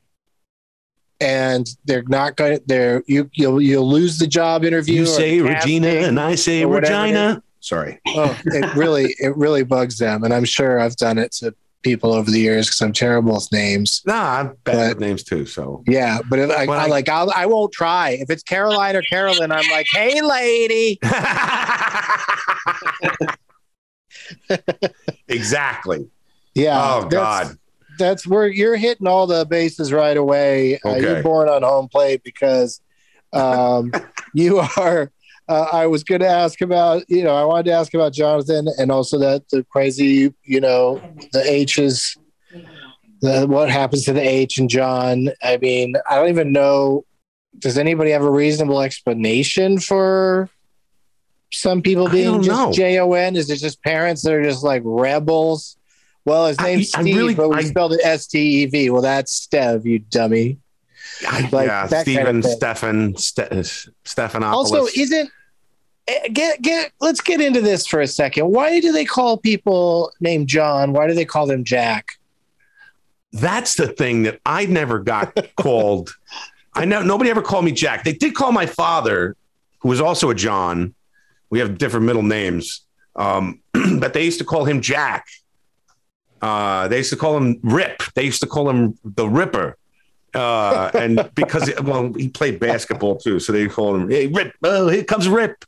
and 1.20 1.68
they're 1.86 2.04
not 2.04 2.36
going. 2.36 2.58
to 2.58 2.64
They're 2.66 3.04
you 3.08 3.30
you'll 3.34 3.62
you'll 3.62 3.88
lose 3.90 4.18
the 4.20 4.28
job 4.28 4.64
interview. 4.66 4.96
You 5.02 5.06
say. 5.06 5.40
Regina 5.42 5.88
and 5.88 6.20
I 6.20 6.36
say 6.36 6.64
or 6.64 6.68
whatever 6.70 6.94
it 6.94 7.02
Regina. 7.04 7.44
Sorry. 7.62 8.00
Oh, 8.08 8.38
it 8.46 8.76
really 8.78 9.16
it 9.20 9.36
really 9.38 9.64
bugs 9.64 9.98
them, 9.98 10.24
and 10.24 10.34
I'm 10.34 10.46
sure 10.46 10.80
I've 10.80 10.96
done 10.98 11.18
it 11.18 11.32
to 11.34 11.56
people 11.82 12.14
over 12.14 12.30
the 12.32 12.40
years 12.40 12.66
because 12.68 12.82
I'm 12.82 12.94
terrible 12.94 13.34
with 13.36 13.52
names. 13.52 14.02
Nah, 14.08 14.40
I'm 14.40 14.48
bad 14.48 14.76
But- 14.76 14.90
with 14.90 15.00
names 15.00 15.24
too. 15.24 15.46
So 15.46 15.84
Yeah, 15.88 16.18
but 16.30 16.40
if 16.40 16.50
I, 16.50 16.66
Well, 16.66 16.80
I 16.80 16.86
I- 16.86 16.88
like 16.88 17.08
I'll, 17.10 17.32
I 17.36 17.46
won't 17.46 17.72
try. 17.72 18.12
If 18.20 18.30
it's 18.32 18.42
Caroline 18.44 18.96
or 18.96 19.02
Carolyn, 19.04 19.52
I'm 19.52 19.70
like, 19.72 19.86
hey, 19.94 20.22
lady. 20.22 21.00
exactly. 25.28 26.08
Yeah. 26.54 26.80
oh 26.96 27.08
God. 27.08 27.58
That's 27.98 28.28
where 28.28 28.48
you're 28.48 28.76
hitting 28.76 29.08
all 29.08 29.28
the 29.28 29.46
bases 29.46 29.92
right 29.92 30.18
away. 30.18 30.80
Uh, 30.86 30.96
you're 30.96 31.24
born 31.24 31.50
on 31.50 31.64
home 31.64 31.88
plate 31.88 32.22
because 32.24 32.82
um, 33.34 33.92
you 34.34 34.60
are. 34.78 35.12
Uh, 35.48 35.68
I 35.72 35.86
was 35.86 36.04
going 36.04 36.22
to 36.22 36.28
ask 36.28 36.62
about, 36.62 37.04
you 37.08 37.24
know, 37.24 37.36
I 37.36 37.44
wanted 37.44 37.66
to 37.66 37.74
ask 37.74 37.94
about 37.94 38.14
Jonathan 38.14 38.68
and 38.80 38.92
also 38.92 39.20
that 39.20 39.48
the 39.50 39.64
crazy, 39.64 40.34
you 40.44 40.60
know, 40.60 41.00
the 41.34 41.44
H's, 41.46 42.18
the, 43.22 43.46
what 43.48 43.70
happens 43.70 44.06
to 44.06 44.14
the 44.14 44.28
H 44.28 44.58
and 44.58 44.70
John. 44.70 45.30
I 45.44 45.58
mean, 45.58 45.96
I 46.10 46.16
don't 46.16 46.30
even 46.30 46.52
know. 46.52 47.06
Does 47.60 47.78
anybody 47.78 48.10
have 48.12 48.24
a 48.24 48.32
reasonable 48.32 48.82
explanation 48.82 49.80
for 49.80 50.50
some 51.54 51.82
people 51.82 52.10
being 52.10 52.38
know. 52.38 52.42
just 52.42 52.78
J 52.78 53.00
O 53.00 53.14
N? 53.14 53.36
Is 53.36 53.50
it 53.50 53.58
just 53.58 53.82
parents 53.84 54.24
that 54.24 54.34
are 54.34 54.44
just 54.44 54.64
like 54.64 54.82
rebels? 54.84 55.78
Well, 56.26 56.48
his 56.48 56.60
name's 56.60 56.94
I 56.96 57.02
Steve, 57.02 57.16
really- 57.18 57.36
but 57.36 57.50
we 57.50 57.58
I- 57.58 57.64
spelled 57.64 57.94
it 57.94 58.02
S 58.04 58.28
T 58.28 58.64
E 58.64 58.66
V. 58.66 58.90
Well, 58.90 59.02
that's 59.04 59.48
Stev, 59.48 59.86
you 59.86 60.00
dummy. 60.00 60.58
Like 61.24 61.68
yeah, 61.68 61.88
kind 61.88 62.02
Stephen, 62.02 62.38
of. 62.40 62.46
Stefan, 62.46 63.16
Ste- 63.16 63.90
Stephanopoulos. 64.04 64.54
Also, 64.54 64.86
isn't 64.98 65.30
eh, 66.08 66.28
get 66.34 66.62
get 66.62 66.92
let's 67.00 67.22
get 67.22 67.40
into 67.40 67.62
this 67.62 67.88
for 67.88 68.02
a 68.02 68.08
second. 68.08 68.50
Why 68.52 68.80
do 68.82 68.92
they 68.92 69.06
call 69.06 69.38
people 69.38 70.12
named 70.20 70.48
John? 70.48 70.92
Why 70.94 71.08
do 71.08 71.14
they 71.14 71.26
call 71.26 71.46
them 71.48 71.64
Jack? 71.64 72.08
that's 73.34 73.76
the 73.76 73.88
thing 73.88 74.24
that 74.24 74.40
I 74.46 74.66
never 74.66 75.00
got 75.00 75.38
called. 75.58 76.16
I 76.74 76.86
know 76.86 77.02
nobody 77.04 77.30
ever 77.30 77.42
called 77.42 77.66
me 77.66 77.72
Jack. 77.74 78.06
They 78.06 78.14
did 78.14 78.34
call 78.34 78.52
my 78.54 78.66
father, 78.66 79.36
who 79.80 79.90
was 79.90 80.00
also 80.00 80.30
a 80.30 80.36
John. 80.36 80.94
We 81.50 81.60
have 81.60 81.78
different 81.78 82.06
middle 82.06 82.24
names, 82.24 82.82
um, 83.18 83.60
but 84.00 84.14
they 84.14 84.24
used 84.24 84.40
to 84.40 84.46
call 84.46 84.64
him 84.66 84.80
Jack. 84.82 85.26
Uh, 86.42 86.88
they 86.88 86.98
used 86.98 87.10
to 87.12 87.16
call 87.16 87.38
him 87.38 87.60
Rip. 87.64 88.04
They 88.14 88.24
used 88.24 88.42
to 88.42 88.48
call 88.48 88.70
him 88.70 88.98
the 89.04 89.28
Ripper. 89.28 89.78
Uh, 90.34 90.92
and 90.94 91.30
because 91.36 91.72
well, 91.82 92.12
he 92.14 92.28
played 92.30 92.60
basketball 92.60 93.16
too, 93.18 93.40
so 93.40 93.54
they 93.54 93.68
called 93.68 93.96
him 94.02 94.10
Hey 94.10 94.28
Rip. 94.28 94.54
Oh, 94.64 94.90
here 94.90 95.04
comes 95.04 95.28
Rip. 95.28 95.64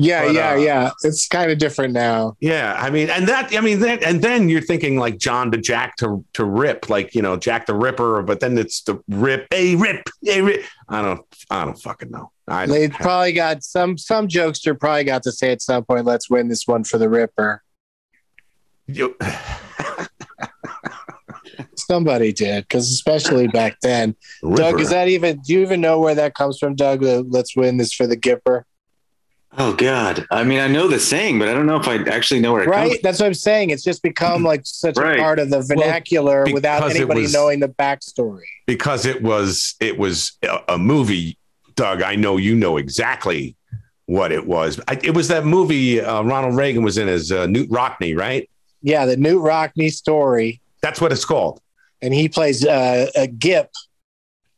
Yeah, 0.00 0.26
But, 0.26 0.34
yeah, 0.34 0.50
uh, 0.50 0.54
yeah. 0.54 0.90
It's 1.02 1.26
kind 1.26 1.50
of 1.50 1.58
different 1.58 1.92
now. 1.92 2.36
Yeah, 2.38 2.76
I 2.78 2.88
mean, 2.88 3.10
and 3.10 3.26
that, 3.26 3.52
I 3.52 3.60
mean, 3.60 3.80
that, 3.80 4.04
and 4.04 4.22
then 4.22 4.48
you're 4.48 4.60
thinking 4.60 4.96
like 4.96 5.18
John 5.18 5.50
to 5.50 5.58
Jack 5.58 5.96
to 5.96 6.24
to 6.34 6.44
Rip, 6.44 6.88
like 6.88 7.16
you 7.16 7.22
know 7.22 7.36
Jack 7.36 7.66
the 7.66 7.74
Ripper, 7.74 8.22
but 8.22 8.38
then 8.38 8.56
it's 8.58 8.82
the 8.82 9.02
Rip, 9.08 9.48
hey 9.50 9.74
Rip, 9.74 10.08
hey 10.22 10.40
Rip. 10.40 10.64
I 10.88 11.02
don't, 11.02 11.20
I 11.50 11.64
don't 11.64 11.80
fucking 11.80 12.10
know. 12.10 12.30
I 12.46 12.66
They 12.66 12.82
have- 12.82 12.92
probably 12.92 13.32
got 13.32 13.64
some 13.64 13.98
some 13.98 14.28
jokester 14.28 14.78
probably 14.78 15.02
got 15.04 15.24
to 15.24 15.32
say 15.32 15.50
at 15.50 15.62
some 15.62 15.84
point, 15.84 16.04
"Let's 16.06 16.30
win 16.30 16.46
this 16.48 16.66
one 16.66 16.84
for 16.84 16.98
the 16.98 17.08
Ripper." 17.08 17.62
you- 18.86 19.16
Somebody 21.92 22.32
did 22.34 22.64
because 22.64 22.90
especially 22.92 23.48
back 23.48 23.80
then. 23.80 24.14
Doug, 24.54 24.78
is 24.80 24.90
that 24.90 25.08
even? 25.08 25.38
Do 25.40 25.54
you 25.54 25.62
even 25.62 25.80
know 25.80 25.98
where 25.98 26.14
that 26.14 26.34
comes 26.34 26.58
from, 26.58 26.74
Doug? 26.74 27.00
The, 27.00 27.22
Let's 27.22 27.56
win 27.56 27.78
this 27.78 27.94
for 27.94 28.06
the 28.06 28.16
Gipper. 28.16 28.64
Oh 29.56 29.72
God! 29.72 30.26
I 30.30 30.44
mean, 30.44 30.58
I 30.60 30.68
know 30.68 30.86
the 30.88 31.00
saying, 31.00 31.38
but 31.38 31.48
I 31.48 31.54
don't 31.54 31.64
know 31.64 31.76
if 31.80 31.88
I 31.88 31.96
actually 32.10 32.40
know 32.40 32.52
where 32.52 32.62
it 32.64 32.68
Right, 32.68 32.80
comes. 32.80 32.90
Right, 32.92 33.02
that's 33.02 33.18
what 33.20 33.26
I'm 33.26 33.34
saying. 33.34 33.70
It's 33.70 33.82
just 33.82 34.02
become 34.02 34.42
like 34.44 34.60
such 34.64 34.98
Right. 34.98 35.18
a 35.18 35.22
part 35.22 35.38
of 35.38 35.48
the 35.48 35.62
vernacular 35.62 36.44
without 36.52 36.88
anybody 36.90 37.22
was- 37.22 37.32
knowing 37.32 37.60
the 37.60 37.68
backstory. 37.70 38.42
because 38.66 39.06
it 39.06 39.22
was 39.22 39.74
it 39.80 39.98
was 39.98 40.32
a, 40.42 40.74
a 40.74 40.78
movie. 40.78 41.38
Doug, 41.74 42.02
I 42.02 42.16
know 42.16 42.36
you 42.36 42.54
know 42.54 42.76
exactly 42.76 43.56
what 44.06 44.30
it 44.32 44.46
was. 44.46 44.78
I, 44.88 44.98
it 45.02 45.14
was 45.14 45.28
that 45.28 45.46
movie 45.46 46.00
uh, 46.02 46.22
Ronald 46.22 46.56
Reagan 46.56 46.82
was 46.82 46.98
in 46.98 47.08
as 47.08 47.32
uh, 47.32 47.46
Knute 47.46 47.68
Rockne, 47.70 48.14
right? 48.18 48.50
Yeah, 48.82 49.06
the 49.06 49.16
Knute 49.16 49.42
Rockne 49.42 49.90
story, 49.90 50.60
That's 50.82 51.00
what 51.00 51.10
it's 51.12 51.24
called, 51.24 51.60
and 52.02 52.12
he 52.14 52.28
plays 52.28 52.64
uh, 52.64 53.06
a 53.16 53.26
Gip. 53.26 53.70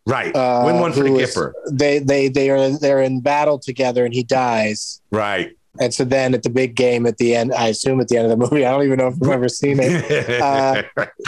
right? 0.07 0.35
Uh, 0.35 0.63
Win 0.67 0.81
one 0.81 0.93
for 0.93 1.03
the 1.05 1.17
is- 1.17 1.35
Gipper, 1.35 1.53
They 1.71 1.99
they 1.99 2.29
they 2.29 2.51
are 2.51 2.71
they're 2.79 3.01
in 3.01 3.21
battle 3.21 3.59
together, 3.59 4.05
and 4.05 4.15
he 4.15 4.23
dies. 4.23 5.01
right? 5.11 5.53
And 5.81 5.95
so 5.95 6.05
then 6.05 6.35
at 6.35 6.43
the 6.43 6.51
big 6.51 6.75
game 6.75 7.07
at 7.07 7.19
the 7.19 7.37
end, 7.37 7.55
I 7.55 7.69
assume 7.69 8.01
at 8.01 8.09
the 8.09 8.17
end 8.19 8.31
of 8.31 8.37
the 8.37 8.45
movie, 8.45 8.67
I 8.67 8.73
don't 8.73 8.85
even 8.85 8.99
know 8.99 9.07
if 9.07 9.15
I've 9.23 9.29
ever 9.31 9.49
seen 9.49 9.79
it. 9.81 10.41
Uh, 10.43 10.83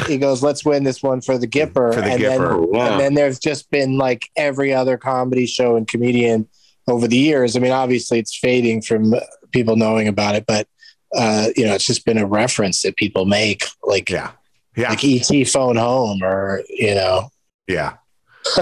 he 0.09 0.19
goes, 0.19 0.43
"Let's 0.43 0.65
win 0.65 0.83
this 0.85 1.01
one 1.03 1.21
for 1.21 1.39
the 1.39 1.47
Gipper." 1.47 1.95
For 1.95 2.01
the 2.01 2.11
and 2.11 2.21
Gipper. 2.21 2.61
then 2.61 2.71
wow. 2.71 2.91
and 2.91 3.01
then 3.01 3.15
there's 3.15 3.39
just 3.39 3.71
been 3.71 3.99
like 3.99 4.29
every 4.37 4.75
other 4.75 4.97
comedy 4.99 5.47
show 5.47 5.77
and 5.77 5.87
comedian 5.87 6.49
over 6.89 7.07
the 7.07 7.17
years. 7.17 7.57
I 7.57 7.61
mean, 7.61 7.71
obviously 7.73 8.19
it's 8.19 8.37
fading 8.37 8.83
from 8.83 9.15
people 9.53 9.77
knowing 9.77 10.09
about 10.09 10.35
it, 10.35 10.45
but 10.47 10.67
uh, 11.15 11.49
you 11.57 11.65
know, 11.65 11.75
it's 11.75 11.87
just 11.87 12.05
been 12.05 12.19
a 12.19 12.27
reference 12.27 12.83
that 12.83 12.97
people 12.97 13.25
make, 13.27 13.63
like 13.85 14.11
yeah, 14.11 14.33
yeah, 14.77 14.91
like 14.91 15.05
ET 15.05 15.49
phone 15.49 15.77
home, 15.77 16.23
or 16.23 16.63
you 16.69 16.95
know, 16.95 17.29
yeah, 17.67 17.95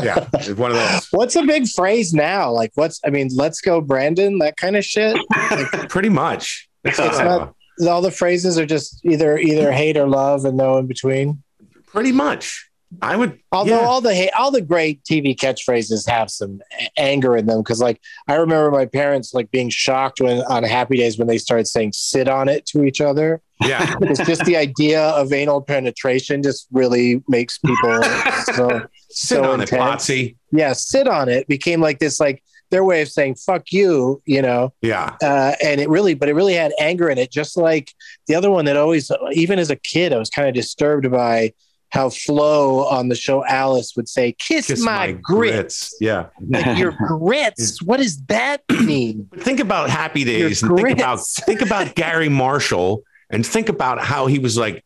yeah. 0.02 0.24
One 0.54 0.70
of 0.72 0.76
those. 0.76 1.08
what's 1.10 1.36
a 1.36 1.42
big 1.42 1.66
phrase 1.68 2.12
now? 2.12 2.50
Like, 2.50 2.72
what's 2.74 3.00
I 3.04 3.10
mean, 3.10 3.28
let's 3.34 3.60
go, 3.60 3.80
Brandon, 3.80 4.38
that 4.38 4.56
kind 4.56 4.76
of 4.76 4.84
shit. 4.84 5.18
Pretty 5.88 6.08
much. 6.08 6.68
It's, 6.84 6.98
It's 6.98 7.18
not- 7.18 7.54
All 7.88 8.02
the 8.02 8.10
phrases 8.10 8.58
are 8.58 8.66
just 8.66 9.00
either 9.04 9.38
either 9.38 9.72
hate 9.72 9.96
or 9.96 10.06
love, 10.08 10.44
and 10.44 10.56
no 10.56 10.78
in 10.78 10.86
between. 10.86 11.42
pretty 11.86 12.12
much. 12.12 12.69
I 13.02 13.16
would. 13.16 13.38
Although 13.52 13.80
yeah. 13.80 13.86
all 13.86 14.00
the 14.00 14.30
all 14.36 14.50
the 14.50 14.60
great 14.60 15.02
TV 15.04 15.36
catchphrases 15.36 16.08
have 16.08 16.30
some 16.30 16.60
anger 16.96 17.36
in 17.36 17.46
them, 17.46 17.58
because 17.60 17.80
like 17.80 18.00
I 18.26 18.34
remember 18.34 18.70
my 18.70 18.86
parents 18.86 19.32
like 19.32 19.50
being 19.50 19.68
shocked 19.68 20.20
when 20.20 20.42
on 20.42 20.64
Happy 20.64 20.96
Days 20.96 21.16
when 21.16 21.28
they 21.28 21.38
started 21.38 21.68
saying 21.68 21.92
"sit 21.92 22.28
on 22.28 22.48
it" 22.48 22.66
to 22.66 22.82
each 22.84 23.00
other. 23.00 23.42
yeah, 23.60 23.94
It's 24.00 24.26
just 24.26 24.44
the 24.44 24.56
idea 24.56 25.02
of 25.02 25.32
anal 25.32 25.62
penetration 25.62 26.42
just 26.42 26.66
really 26.72 27.22
makes 27.28 27.58
people 27.58 28.02
so 28.54 28.86
sit 29.10 29.36
so 29.36 29.52
on 29.52 29.60
it, 29.60 29.72
intense. 29.72 30.06
Potsy. 30.06 30.36
Yeah, 30.50 30.72
sit 30.72 31.06
on 31.06 31.28
it 31.28 31.46
became 31.46 31.80
like 31.80 32.00
this 32.00 32.18
like 32.18 32.42
their 32.70 32.84
way 32.84 33.02
of 33.02 33.08
saying 33.08 33.36
"fuck 33.36 33.72
you," 33.72 34.20
you 34.26 34.42
know. 34.42 34.72
Yeah, 34.82 35.16
Uh, 35.22 35.54
and 35.62 35.80
it 35.80 35.88
really, 35.88 36.14
but 36.14 36.28
it 36.28 36.34
really 36.34 36.54
had 36.54 36.72
anger 36.80 37.08
in 37.08 37.18
it, 37.18 37.30
just 37.30 37.56
like 37.56 37.92
the 38.26 38.34
other 38.34 38.50
one 38.50 38.64
that 38.64 38.76
always, 38.76 39.12
even 39.32 39.60
as 39.60 39.70
a 39.70 39.76
kid, 39.76 40.12
I 40.12 40.18
was 40.18 40.30
kind 40.30 40.48
of 40.48 40.54
disturbed 40.54 41.08
by 41.10 41.52
how 41.90 42.08
Flo 42.08 42.86
on 42.86 43.08
the 43.08 43.14
show 43.14 43.44
Alice 43.44 43.94
would 43.96 44.08
say, 44.08 44.32
"Kiss, 44.32 44.68
kiss 44.68 44.80
my, 44.80 45.12
grits." 45.12 45.94
Yeah. 46.00 46.26
Like 46.48 46.78
your 46.78 46.92
grits. 47.06 47.82
What 47.82 47.98
does 47.98 48.22
that 48.26 48.62
mean? 48.70 49.28
Think 49.38 49.60
about 49.60 49.90
Happy 49.90 50.24
Days 50.24 50.62
Your 50.62 50.70
and 50.70 50.78
think 50.80 50.98
about 50.98 51.20
think 51.20 51.60
about 51.60 51.94
Garry 51.96 52.28
Marshall 52.28 53.02
and 53.30 53.46
think 53.46 53.68
about 53.68 54.00
how 54.00 54.26
he 54.26 54.38
was 54.38 54.56
like, 54.56 54.84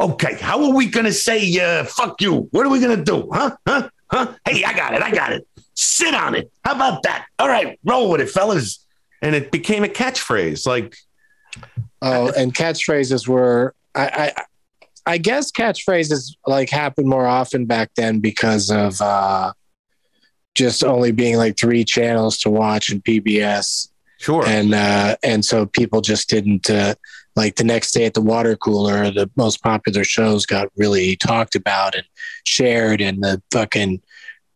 okay, 0.00 0.34
how 0.34 0.62
are 0.64 0.74
we 0.74 0.86
gonna 0.86 1.12
say 1.12 1.58
uh, 1.58 1.84
fuck 1.84 2.20
you? 2.20 2.48
What 2.52 2.66
are 2.66 2.70
we 2.70 2.80
gonna 2.80 3.04
do? 3.04 3.28
Huh? 3.32 3.56
Huh? 3.66 3.88
Huh? 4.10 4.34
Hey, 4.44 4.64
I 4.64 4.72
got 4.72 4.94
it, 4.94 5.02
I 5.02 5.10
got 5.10 5.32
it. 5.32 5.46
Sit 5.74 6.14
on 6.14 6.34
it. 6.34 6.50
How 6.64 6.74
about 6.74 7.02
that? 7.02 7.26
All 7.38 7.48
right, 7.48 7.78
roll 7.84 8.10
with 8.10 8.20
it, 8.20 8.30
fellas. 8.30 8.84
And 9.20 9.34
it 9.34 9.50
became 9.50 9.84
a 9.84 9.88
catchphrase. 9.88 10.66
Like, 10.66 10.96
Oh, 12.00 12.32
and 12.36 12.54
catchphrases 12.54 13.26
were, 13.26 13.74
I, 13.94 14.32
I, 14.36 14.42
I 15.08 15.18
guess 15.18 15.50
catchphrases 15.50 16.36
like 16.46 16.70
happened 16.70 17.08
more 17.08 17.26
often 17.26 17.64
back 17.64 17.90
then 17.96 18.20
because 18.20 18.70
of, 18.70 19.00
uh, 19.00 19.52
just 20.54 20.82
only 20.84 21.12
being 21.12 21.36
like 21.36 21.56
three 21.56 21.84
channels 21.84 22.36
to 22.38 22.50
watch 22.50 22.90
in 22.90 23.00
PBS, 23.00 23.88
Sure. 24.18 24.44
and 24.44 24.74
uh, 24.74 25.16
and 25.22 25.44
so 25.44 25.66
people 25.66 26.00
just 26.00 26.28
didn't 26.28 26.68
uh, 26.68 26.94
like 27.36 27.54
the 27.54 27.62
next 27.64 27.92
day 27.92 28.04
at 28.06 28.14
the 28.14 28.20
water 28.20 28.56
cooler. 28.56 29.10
The 29.12 29.30
most 29.36 29.62
popular 29.62 30.02
shows 30.02 30.46
got 30.46 30.68
really 30.76 31.14
talked 31.14 31.54
about 31.54 31.94
and 31.94 32.04
shared, 32.44 33.00
and 33.00 33.22
the 33.22 33.40
fucking 33.52 34.02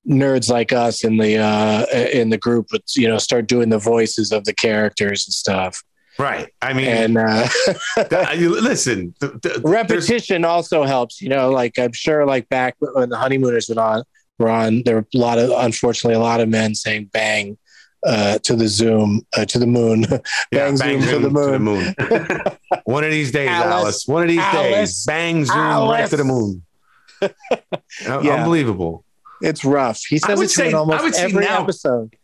nerds 0.08 0.50
like 0.50 0.72
us 0.72 1.04
in 1.04 1.18
the 1.18 1.38
uh, 1.38 1.86
in 2.12 2.30
the 2.30 2.38
group 2.38 2.66
would 2.72 2.82
you 2.96 3.06
know 3.06 3.18
start 3.18 3.46
doing 3.46 3.68
the 3.68 3.78
voices 3.78 4.32
of 4.32 4.44
the 4.44 4.54
characters 4.54 5.24
and 5.26 5.32
stuff. 5.32 5.84
Right. 6.18 6.48
I 6.60 6.72
mean, 6.72 6.86
And 6.88 7.16
uh, 7.18 7.48
you- 8.36 8.60
listen, 8.60 9.14
th- 9.20 9.32
th- 9.42 9.58
repetition 9.64 10.44
also 10.44 10.84
helps. 10.84 11.20
You 11.22 11.28
know, 11.30 11.50
like 11.50 11.78
I'm 11.78 11.92
sure, 11.92 12.26
like 12.26 12.48
back 12.48 12.76
when 12.78 13.08
the 13.08 13.16
honeymooners 13.16 13.68
were 13.68 13.80
on, 13.80 14.02
were 14.38 14.48
on. 14.50 14.82
There 14.84 14.96
were 14.96 15.06
a 15.14 15.18
lot 15.18 15.38
of, 15.38 15.50
unfortunately, 15.50 16.14
a 16.14 16.20
lot 16.20 16.40
of 16.40 16.48
men 16.48 16.74
saying 16.74 17.10
"bang" 17.12 17.56
uh, 18.06 18.38
to 18.40 18.56
the 18.56 18.68
Zoom 18.68 19.22
uh, 19.36 19.44
to 19.46 19.58
the 19.58 19.66
moon, 19.66 20.02
Yeah, 20.52 20.70
bang, 20.76 20.76
zoom, 20.76 21.02
to 21.02 21.18
the 21.18 21.30
moon. 21.30 21.62
moon. 21.62 21.94
One 22.84 23.04
of 23.04 23.10
these 23.10 23.30
days, 23.32 23.48
Alice. 23.48 23.72
Alice. 23.72 24.06
One 24.06 24.22
of 24.22 24.28
these 24.28 24.38
Alice. 24.40 24.70
days, 24.72 25.04
bang 25.06 25.44
zoom 25.44 25.56
right 25.56 26.08
to 26.10 26.16
the 26.16 26.24
moon. 26.24 26.62
Yeah. 27.20 28.16
Unbelievable. 28.34 29.04
It's 29.40 29.64
rough. 29.64 30.00
He 30.08 30.18
says 30.18 30.40
it 30.40 30.44
to 30.44 30.48
say- 30.48 30.68
in 30.68 30.74
I 30.74 30.78
almost 30.78 31.02
would 31.04 31.14
say 31.14 31.24
every 31.24 31.44
now- 31.44 31.62
episode. 31.62 32.14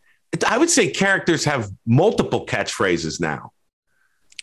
I 0.46 0.58
would 0.58 0.68
say 0.70 0.90
characters 0.90 1.44
have 1.46 1.70
multiple 1.86 2.44
catchphrases 2.44 3.18
now. 3.18 3.52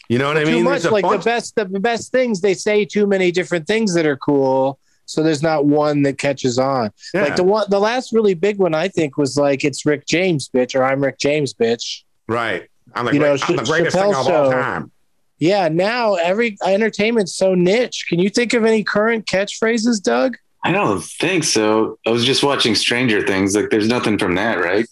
You 0.10 0.18
know 0.20 0.28
what 0.28 0.38
I 0.38 0.44
mean? 0.46 0.54
Too 0.60 0.64
much. 0.64 0.82
There's 0.84 0.92
Like 0.94 1.04
bunch- 1.04 1.24
the 1.24 1.30
best, 1.30 1.56
the 1.56 1.66
best 1.66 2.12
things 2.12 2.42
they 2.42 2.54
say 2.54 2.86
too 2.86 3.08
many 3.08 3.32
different 3.32 3.68
things 3.68 3.94
that 3.96 4.06
are 4.06 4.18
cool. 4.18 4.80
So 5.08 5.22
there's 5.22 5.44
not 5.44 5.66
one 5.66 6.02
that 6.04 6.18
catches 6.18 6.58
on. 6.58 6.92
yeah. 7.14 7.24
Like 7.24 7.36
the 7.36 7.44
one, 7.44 7.66
the 7.70 7.80
last 7.80 8.12
really 8.12 8.34
big 8.34 8.58
one 8.58 8.74
I 8.74 8.88
think 8.88 9.18
was 9.18 9.38
like 9.38 9.64
it's 9.64 9.86
Rick 9.86 10.08
James, 10.08 10.50
bitch, 10.50 10.74
or 10.74 10.84
I'm 10.84 11.04
Rick 11.04 11.20
James, 11.20 11.54
bitch. 11.54 12.02
right. 12.28 12.68
I'm 12.96 13.06
the, 13.06 13.14
You 13.14 13.20
know, 13.20 13.38
great- 13.38 13.50
I'm 13.50 13.56
the 13.58 13.64
Ch- 13.64 13.68
greatest 13.68 13.96
thing 13.98 14.06
Chappelle 14.14 14.28
of 14.28 14.28
all 14.46 14.52
time. 14.52 14.92
Yeah, 15.38 15.68
now 15.68 16.14
every 16.16 16.58
entertainment's 16.66 17.36
so 17.36 17.54
niche. 17.54 18.06
Can 18.08 18.20
you 18.20 18.30
think 18.30 18.54
of 18.54 18.64
any 18.64 18.84
current 18.86 19.26
catchphrases, 19.26 20.02
Doug? 20.02 20.38
I 20.64 20.72
don't 20.72 21.04
think 21.04 21.44
so. 21.44 22.00
I 22.08 22.12
was 22.12 22.24
just 22.26 22.42
watching 22.42 22.74
Stranger 22.74 23.22
Things. 23.28 23.54
Like, 23.56 23.70
there's 23.70 23.88
nothing 23.90 24.18
from 24.18 24.36
that, 24.36 24.56
right? 24.64 24.88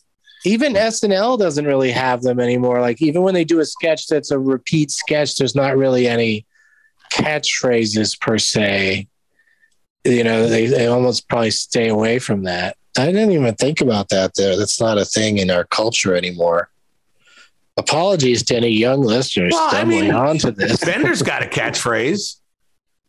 Even 0.46 0.74
SNL 0.74 1.40
doesn't 1.40 1.66
really 1.66 1.92
have 1.92 2.22
them 2.22 2.40
anymore. 2.40 2.82
Like 2.82 3.02
even 3.02 3.22
when 3.22 3.34
they 3.34 3.46
do 3.46 3.60
a 3.60 3.66
sketch 3.66 4.08
that's 4.08 4.32
a 4.32 4.40
repeat 4.40 4.92
sketch, 4.92 5.36
there's 5.36 5.56
not 5.56 5.78
really 5.78 6.08
any 6.08 6.46
catchphrases 7.14 8.20
per 8.20 8.38
se. 8.38 9.08
You 10.04 10.24
know, 10.24 10.48
they, 10.48 10.66
they 10.66 10.88
almost 10.88 11.30
probably 11.30 11.52
stay 11.52 11.88
away 11.88 12.20
from 12.20 12.44
that. 12.44 12.76
I 12.98 13.06
didn't 13.06 13.32
even 13.32 13.56
think 13.56 13.82
about 13.82 14.10
that 14.10 14.36
there. 14.36 14.58
That's 14.58 14.80
not 14.80 14.98
a 14.98 15.06
thing 15.06 15.38
in 15.38 15.50
our 15.50 15.64
culture 15.64 16.16
anymore. 16.16 16.70
Apologies 17.78 18.44
to 18.44 18.56
any 18.56 18.70
young 18.70 19.02
listeners 19.02 19.52
Well, 19.52 19.68
I 19.68 19.70
stumbling 19.70 20.02
mean, 20.02 20.14
onto 20.14 20.52
this. 20.52 20.84
Bender's 20.84 21.22
got 21.24 21.42
a 21.42 21.48
catchphrase. 21.48 22.40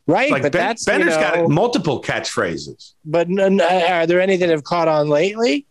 right, 0.07 0.31
Like 0.31 0.43
but 0.43 0.53
ben, 0.53 0.67
that's 0.67 0.85
Bender's 0.85 1.15
you 1.15 1.21
know, 1.21 1.35
got 1.35 1.49
multiple 1.51 2.01
catchphrases. 2.01 2.93
But 3.05 3.29
are 3.39 4.07
there 4.07 4.21
any 4.21 4.37
that 4.37 4.49
have 4.49 4.65
caught 4.65 4.89
on 4.89 5.09
lately? 5.09 5.67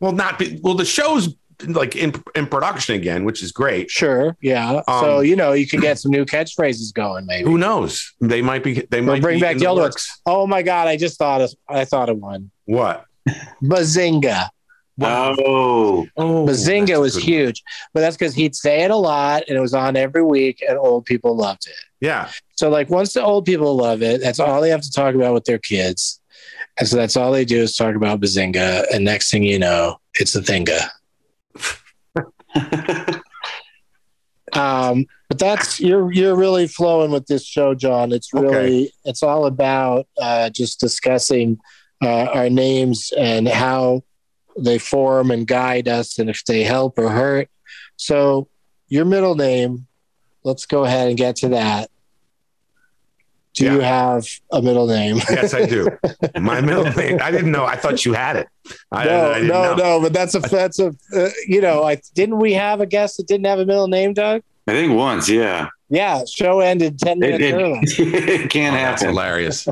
Well, 0.00 0.12
not 0.12 0.38
be, 0.38 0.60
well. 0.62 0.74
The 0.74 0.84
show's 0.84 1.34
like 1.68 1.96
in 1.96 2.12
in 2.34 2.46
production 2.46 2.94
again, 2.96 3.24
which 3.24 3.42
is 3.42 3.50
great. 3.52 3.90
Sure, 3.90 4.36
yeah. 4.42 4.82
Um, 4.88 5.00
so 5.00 5.20
you 5.20 5.36
know 5.36 5.52
you 5.52 5.66
can 5.66 5.80
get 5.80 5.98
some 5.98 6.10
new 6.10 6.24
catchphrases 6.26 6.92
going, 6.92 7.24
maybe. 7.26 7.48
Who 7.48 7.56
knows? 7.58 8.14
They 8.20 8.42
might 8.42 8.62
be. 8.62 8.86
They 8.90 9.00
We'll 9.00 9.14
might 9.14 9.22
bring 9.22 9.36
be 9.38 9.40
back 9.42 9.52
in 9.52 9.58
the 9.60 9.66
old 9.66 9.78
ones. 9.78 9.94
works. 9.94 10.20
Oh 10.26 10.46
my 10.46 10.62
god! 10.62 10.86
I 10.88 10.96
just 10.96 11.18
thought 11.18 11.40
of 11.40 11.52
I 11.68 11.84
thought 11.86 12.08
of 12.10 12.18
one. 12.18 12.50
What? 12.66 13.04
Bazinga. 13.62 14.48
Oh, 15.00 16.06
Oh, 16.16 16.46
Bazinga 16.46 16.98
was 17.00 17.14
good 17.16 17.22
one. 17.22 17.28
huge, 17.28 17.62
but 17.92 18.00
that's 18.00 18.16
because 18.16 18.34
he'd 18.34 18.54
say 18.54 18.82
it 18.82 18.90
a 18.90 18.96
lot 18.96 19.42
and 19.48 19.56
it 19.56 19.60
was 19.60 19.74
on 19.74 19.94
every 19.96 20.22
week, 20.22 20.64
and 20.66 20.78
old 20.78 21.04
people 21.04 21.36
loved 21.36 21.66
it. 21.66 21.74
Yeah, 22.00 22.30
So 22.56 22.68
like 22.70 22.88
once 22.90 23.12
the 23.14 23.22
old 23.22 23.44
people 23.46 23.74
love 23.76 24.02
it, 24.02 24.20
that's 24.20 24.38
all 24.38 24.60
they 24.60 24.68
have 24.70 24.82
to 24.82 24.90
talk 24.90 25.14
about 25.14 25.32
with 25.34 25.44
their 25.44 25.58
kids, 25.58 26.20
and 26.78 26.88
so 26.88 26.96
that's 26.96 27.16
all 27.16 27.32
they 27.32 27.44
do 27.44 27.62
is 27.62 27.76
talk 27.76 27.94
about 27.94 28.20
Bazinga, 28.20 28.84
and 28.92 29.04
next 29.04 29.30
thing 29.30 29.42
you 29.42 29.58
know, 29.58 30.00
it's 30.14 30.34
a 30.34 30.40
thinga. 30.42 30.88
Um, 34.52 35.06
but 35.28 35.38
that's 35.38 35.80
you're 35.80 36.12
you're 36.12 36.36
really 36.36 36.66
flowing 36.66 37.10
with 37.10 37.26
this 37.26 37.44
show, 37.44 37.74
John. 37.74 38.12
It's 38.12 38.32
really 38.32 38.92
it's 39.04 39.22
all 39.22 39.46
about 39.46 40.06
uh, 40.20 40.50
just 40.50 40.80
discussing 40.80 41.58
uh, 42.02 42.26
our 42.32 42.48
names 42.48 43.12
and 43.16 43.48
how 43.48 44.02
they 44.58 44.78
form 44.78 45.30
and 45.30 45.46
guide 45.46 45.88
us, 45.88 46.18
and 46.18 46.30
if 46.30 46.44
they 46.44 46.62
help 46.62 46.98
or 46.98 47.10
hurt. 47.10 47.48
So 47.96 48.48
your 48.88 49.04
middle 49.04 49.34
name, 49.34 49.86
let's 50.44 50.64
go 50.64 50.84
ahead 50.84 51.08
and 51.08 51.18
get 51.18 51.36
to 51.36 51.48
that. 51.48 51.90
Do 53.56 53.64
you 53.64 53.80
have 53.80 54.26
a 54.52 54.60
middle 54.60 54.86
name? 54.86 55.16
yes, 55.30 55.54
I 55.54 55.64
do. 55.66 55.88
My 56.40 56.60
middle 56.60 56.84
name. 56.92 57.18
I 57.22 57.30
didn't 57.30 57.50
know. 57.50 57.64
I 57.64 57.74
thought 57.76 58.04
you 58.04 58.12
had 58.12 58.36
it. 58.36 58.48
I, 58.92 59.04
no, 59.06 59.30
I 59.30 59.34
didn't 59.34 59.48
no, 59.48 59.62
know. 59.62 59.74
no. 59.76 60.00
But 60.02 60.12
that's 60.12 60.34
a 60.34 60.40
that's 60.40 60.78
a 60.78 60.92
uh, 61.16 61.28
you 61.48 61.60
know. 61.62 61.82
I 61.82 61.96
didn't 62.14 62.38
we 62.38 62.52
have 62.52 62.80
a 62.82 62.86
guest 62.86 63.16
that 63.16 63.26
didn't 63.26 63.46
have 63.46 63.58
a 63.58 63.64
middle 63.66 63.88
name, 63.88 64.12
Doug? 64.12 64.42
I 64.68 64.72
think 64.72 64.92
once, 64.94 65.28
yeah. 65.28 65.68
Yeah, 65.88 66.22
show 66.30 66.60
ended 66.60 66.98
ten 66.98 67.18
minutes 67.18 67.44
it, 67.44 67.54
early. 67.54 67.78
it 67.82 68.50
can't 68.50 68.74
Oh, 68.74 68.78
that's 68.78 69.02
happen. 69.02 69.14
hilarious. 69.14 69.66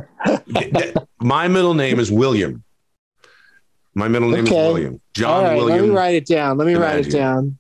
My 1.20 1.49
middle 1.49 1.75
name 1.75 1.99
is 1.99 2.11
William. 2.11 2.62
My 3.94 4.09
middle 4.09 4.31
name 4.31 4.44
Okay. 4.44 4.57
is 4.66 4.73
William. 4.73 5.01
John 5.14 5.44
All 5.44 5.51
right, 5.51 5.62
let 5.62 5.83
me 5.83 5.90
write 5.90 6.14
it 6.14 6.27
down. 6.27 6.57
Let 6.59 6.66
me 6.66 6.75
write 6.75 7.01
it 7.01 7.07
DiMaggio. 7.07 7.12
down. 7.12 7.59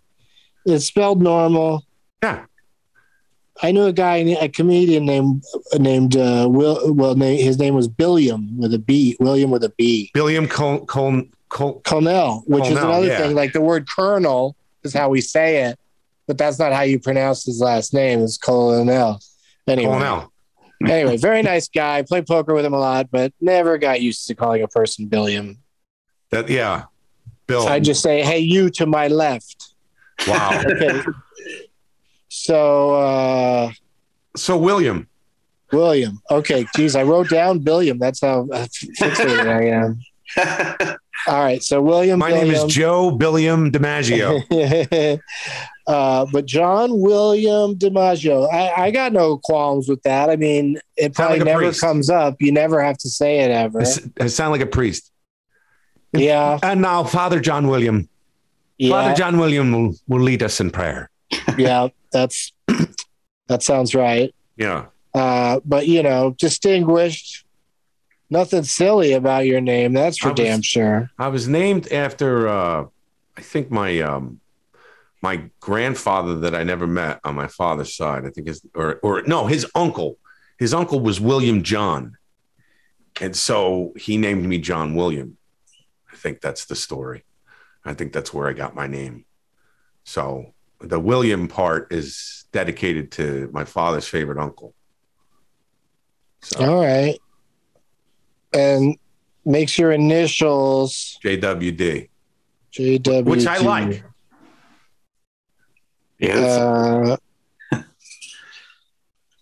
It's 0.66 0.86
spelled 0.86 1.20
normal. 1.20 1.84
Yeah. 2.22 2.44
I 3.62 3.70
knew 3.70 3.84
a 3.84 3.92
guy, 3.92 4.16
a 4.16 4.48
comedian 4.48 5.06
named 5.06 5.44
named 5.78 6.16
uh, 6.16 6.48
Will. 6.50 6.92
Well, 6.92 7.14
name, 7.14 7.38
his 7.38 7.58
name 7.58 7.74
was 7.74 7.86
Billiam 7.86 8.58
with 8.58 8.74
a 8.74 8.78
B. 8.78 9.16
William 9.20 9.50
with 9.50 9.62
a 9.62 9.68
B. 9.70 10.10
William 10.14 10.48
Col- 10.48 10.84
Col- 10.86 11.24
Col- 11.48 11.80
Colonel, 11.80 12.42
which 12.46 12.64
is 12.64 12.76
another 12.76 13.06
yeah. 13.06 13.18
thing. 13.18 13.34
Like 13.34 13.52
the 13.52 13.60
word 13.60 13.88
colonel 13.88 14.56
is 14.82 14.92
how 14.92 15.08
we 15.08 15.20
say 15.20 15.64
it, 15.64 15.78
but 16.26 16.36
that's 16.36 16.58
not 16.58 16.72
how 16.72 16.82
you 16.82 16.98
pronounce 16.98 17.44
his 17.44 17.60
last 17.60 17.94
name. 17.94 18.22
It's 18.22 18.38
Colonel. 18.38 19.20
Anyway, 19.66 19.92
Colonel. 19.98 20.32
anyway, 20.84 21.16
very 21.16 21.42
nice 21.42 21.68
guy. 21.68 22.02
Played 22.02 22.26
poker 22.26 22.54
with 22.54 22.64
him 22.64 22.74
a 22.74 22.78
lot, 22.78 23.08
but 23.12 23.32
never 23.40 23.78
got 23.78 24.02
used 24.02 24.26
to 24.26 24.34
calling 24.34 24.62
a 24.62 24.68
person 24.68 25.06
Billiam. 25.06 25.58
That 26.30 26.48
yeah. 26.48 26.86
Bill. 27.46 27.62
So 27.62 27.68
I 27.68 27.78
just 27.78 28.02
say, 28.02 28.22
"Hey, 28.22 28.40
you 28.40 28.68
to 28.70 28.86
my 28.86 29.06
left." 29.08 29.74
wow. 30.26 30.62
Okay. 30.70 31.02
So 32.44 32.94
uh, 32.94 33.72
So 34.36 34.58
William. 34.58 35.08
William. 35.72 36.20
Okay, 36.30 36.66
geez, 36.76 36.94
I 36.94 37.02
wrote 37.02 37.30
down 37.30 37.60
Billiam. 37.60 37.98
That's 37.98 38.20
how 38.20 38.46
uh, 38.52 38.66
fixated 39.00 39.48
I 39.48 39.64
am. 39.70 40.96
All 41.26 41.42
right, 41.42 41.62
so 41.62 41.80
William. 41.80 42.18
My 42.18 42.30
name 42.30 42.50
is 42.50 42.64
Joe 42.64 43.10
Billiam 43.10 43.72
DiMaggio. 43.72 44.42
uh, 45.86 46.26
but 46.30 46.44
John 46.44 47.00
William 47.00 47.76
DiMaggio, 47.76 48.52
I, 48.52 48.84
I 48.84 48.90
got 48.90 49.14
no 49.14 49.38
qualms 49.38 49.88
with 49.88 50.02
that. 50.02 50.28
I 50.28 50.36
mean, 50.36 50.78
it 50.98 51.14
probably 51.14 51.38
like 51.38 51.46
never 51.46 51.60
priest. 51.60 51.80
comes 51.80 52.10
up. 52.10 52.36
You 52.40 52.52
never 52.52 52.84
have 52.84 52.98
to 52.98 53.08
say 53.08 53.40
it 53.40 53.50
ever. 53.50 53.80
I 54.20 54.26
sound 54.26 54.52
like 54.52 54.60
a 54.60 54.66
priest. 54.66 55.10
Yeah, 56.12 56.58
And 56.62 56.82
now 56.82 57.04
Father 57.04 57.40
John 57.40 57.68
William. 57.68 58.06
Father 58.86 59.14
John 59.14 59.38
William 59.38 59.72
will, 59.72 59.94
will 60.08 60.22
lead 60.22 60.42
us 60.42 60.60
in 60.60 60.70
prayer. 60.70 61.08
yeah. 61.56 61.88
That's 62.14 62.52
that 63.48 63.62
sounds 63.62 63.94
right. 63.94 64.34
Yeah. 64.56 64.86
Uh, 65.12 65.60
but 65.64 65.86
you 65.86 66.02
know, 66.02 66.34
distinguished. 66.38 67.44
Nothing 68.30 68.64
silly 68.64 69.12
about 69.12 69.46
your 69.46 69.60
name. 69.60 69.92
That's 69.92 70.16
for 70.16 70.30
was- 70.30 70.36
damn 70.38 70.62
sure. 70.62 71.10
I 71.18 71.28
was 71.28 71.46
named 71.46 71.92
after 71.92 72.48
uh, 72.48 72.86
I 73.36 73.40
think 73.40 73.70
my 73.70 74.00
um, 74.00 74.40
my 75.20 75.50
grandfather 75.60 76.36
that 76.36 76.54
I 76.54 76.62
never 76.62 76.86
met 76.86 77.20
on 77.24 77.34
my 77.34 77.48
father's 77.48 77.94
side. 77.94 78.24
I 78.24 78.30
think 78.30 78.46
his 78.46 78.62
or 78.74 78.94
or 79.02 79.22
no, 79.22 79.46
his 79.46 79.66
uncle. 79.74 80.16
His 80.58 80.72
uncle 80.72 81.00
was 81.00 81.20
William 81.20 81.62
John. 81.64 82.16
And 83.20 83.36
so 83.36 83.92
he 83.96 84.16
named 84.16 84.44
me 84.46 84.58
John 84.58 84.94
William. 84.94 85.36
I 86.12 86.16
think 86.16 86.40
that's 86.40 86.64
the 86.64 86.76
story. 86.76 87.24
I 87.84 87.94
think 87.94 88.12
that's 88.12 88.32
where 88.32 88.48
I 88.48 88.52
got 88.52 88.74
my 88.74 88.86
name. 88.86 89.24
So 90.04 90.54
the 90.80 90.98
William 91.00 91.48
part 91.48 91.92
is 91.92 92.44
dedicated 92.52 93.10
to 93.12 93.48
my 93.52 93.64
father's 93.64 94.06
favorite 94.06 94.38
uncle. 94.38 94.74
So 96.42 96.64
All 96.64 96.82
right, 96.84 97.18
and 98.52 98.96
makes 99.44 99.78
your 99.78 99.92
initials 99.92 101.18
JWD, 101.24 102.08
JW, 102.72 103.24
which 103.24 103.46
I 103.46 103.58
like. 103.58 104.04
yeah, 106.18 106.36
Uh, 106.36 107.16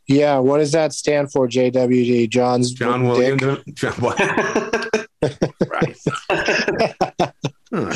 yeah, 0.06 0.38
what 0.38 0.58
does 0.58 0.72
that 0.72 0.92
stand 0.92 1.32
for? 1.32 1.48
JWD, 1.48 2.28
John's 2.28 2.72
John 2.72 3.02
dick? 3.02 3.40
William. 3.40 3.62
John, 3.72 3.94
right. 5.68 5.96
Oh. 7.74 7.90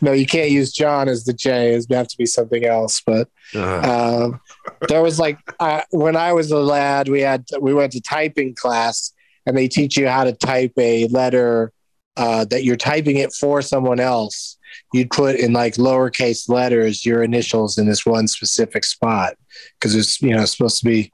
No, 0.00 0.12
you 0.12 0.26
can't 0.26 0.50
use 0.50 0.72
John 0.72 1.08
as 1.08 1.24
the 1.24 1.32
J. 1.32 1.74
It's 1.74 1.86
have 1.90 2.08
to 2.08 2.16
be 2.18 2.26
something 2.26 2.64
else. 2.64 3.00
But 3.06 3.28
Uh, 3.54 4.24
um, 4.24 4.40
there 4.88 5.02
was 5.02 5.20
like 5.20 5.38
uh, 5.60 5.82
when 5.90 6.16
I 6.16 6.32
was 6.32 6.50
a 6.50 6.58
lad, 6.58 7.08
we 7.08 7.20
had 7.20 7.44
we 7.60 7.72
went 7.72 7.92
to 7.92 8.00
typing 8.00 8.54
class, 8.54 9.12
and 9.46 9.56
they 9.56 9.68
teach 9.68 9.96
you 9.96 10.08
how 10.08 10.24
to 10.24 10.32
type 10.32 10.72
a 10.76 11.06
letter 11.08 11.72
uh, 12.16 12.44
that 12.46 12.64
you're 12.64 12.76
typing 12.76 13.16
it 13.18 13.32
for 13.32 13.62
someone 13.62 14.00
else. 14.00 14.58
You'd 14.92 15.10
put 15.10 15.36
in 15.36 15.52
like 15.52 15.74
lowercase 15.74 16.48
letters 16.48 17.06
your 17.06 17.22
initials 17.22 17.78
in 17.78 17.86
this 17.86 18.04
one 18.04 18.26
specific 18.26 18.84
spot 18.84 19.34
because 19.78 19.94
it's 19.94 20.20
you 20.20 20.34
know 20.34 20.44
supposed 20.44 20.78
to 20.78 20.84
be. 20.84 21.12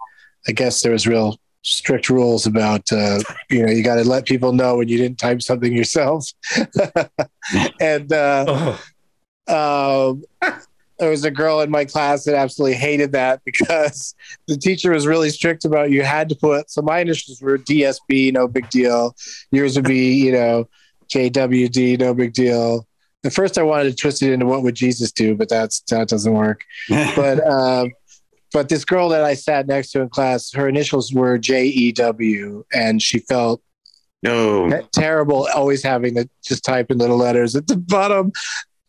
I 0.48 0.52
guess 0.52 0.80
there 0.80 0.92
was 0.92 1.06
real 1.06 1.38
strict 1.62 2.08
rules 2.10 2.46
about 2.46 2.90
uh, 2.92 3.20
you 3.50 3.64
know 3.64 3.72
you 3.72 3.82
got 3.82 3.96
to 3.96 4.04
let 4.04 4.26
people 4.26 4.52
know 4.52 4.76
when 4.76 4.88
you 4.88 4.98
didn't 4.98 5.18
type 5.18 5.42
something 5.42 5.72
yourself, 5.72 6.30
and. 7.80 8.12
Uh, 8.12 8.76
oh, 9.48 10.20
um, 10.42 10.62
there 11.02 11.10
was 11.10 11.24
a 11.24 11.32
girl 11.32 11.60
in 11.60 11.70
my 11.70 11.84
class 11.84 12.24
that 12.24 12.36
absolutely 12.36 12.76
hated 12.76 13.10
that 13.10 13.42
because 13.44 14.14
the 14.46 14.56
teacher 14.56 14.92
was 14.92 15.04
really 15.04 15.30
strict 15.30 15.64
about 15.64 15.90
you 15.90 16.02
had 16.04 16.28
to 16.28 16.36
put. 16.36 16.70
So 16.70 16.80
my 16.80 17.00
initials 17.00 17.42
were 17.42 17.58
DSB, 17.58 18.32
no 18.32 18.46
big 18.46 18.70
deal. 18.70 19.16
Yours 19.50 19.74
would 19.74 19.84
be, 19.84 20.14
you 20.14 20.30
know, 20.30 20.68
JWD, 21.08 21.98
no 21.98 22.14
big 22.14 22.32
deal. 22.32 22.86
At 23.24 23.32
first, 23.32 23.58
I 23.58 23.64
wanted 23.64 23.90
to 23.90 23.96
twist 23.96 24.22
it 24.22 24.32
into 24.32 24.46
what 24.46 24.62
would 24.62 24.76
Jesus 24.76 25.10
do, 25.10 25.34
but 25.34 25.48
that's 25.48 25.80
that 25.90 26.08
doesn't 26.08 26.32
work. 26.32 26.64
But 26.88 27.44
um, 27.44 27.90
but 28.52 28.68
this 28.68 28.84
girl 28.84 29.08
that 29.10 29.24
I 29.24 29.34
sat 29.34 29.66
next 29.66 29.92
to 29.92 30.00
in 30.00 30.08
class, 30.08 30.52
her 30.52 30.68
initials 30.68 31.12
were 31.12 31.38
J 31.38 31.66
E 31.66 31.92
W, 31.92 32.64
and 32.72 33.00
she 33.02 33.18
felt 33.20 33.62
no. 34.22 34.70
te- 34.70 34.86
terrible 34.92 35.48
always 35.54 35.82
having 35.82 36.14
to 36.14 36.28
just 36.44 36.64
type 36.64 36.90
in 36.90 36.98
little 36.98 37.16
letters 37.16 37.56
at 37.56 37.66
the 37.66 37.76
bottom 37.76 38.32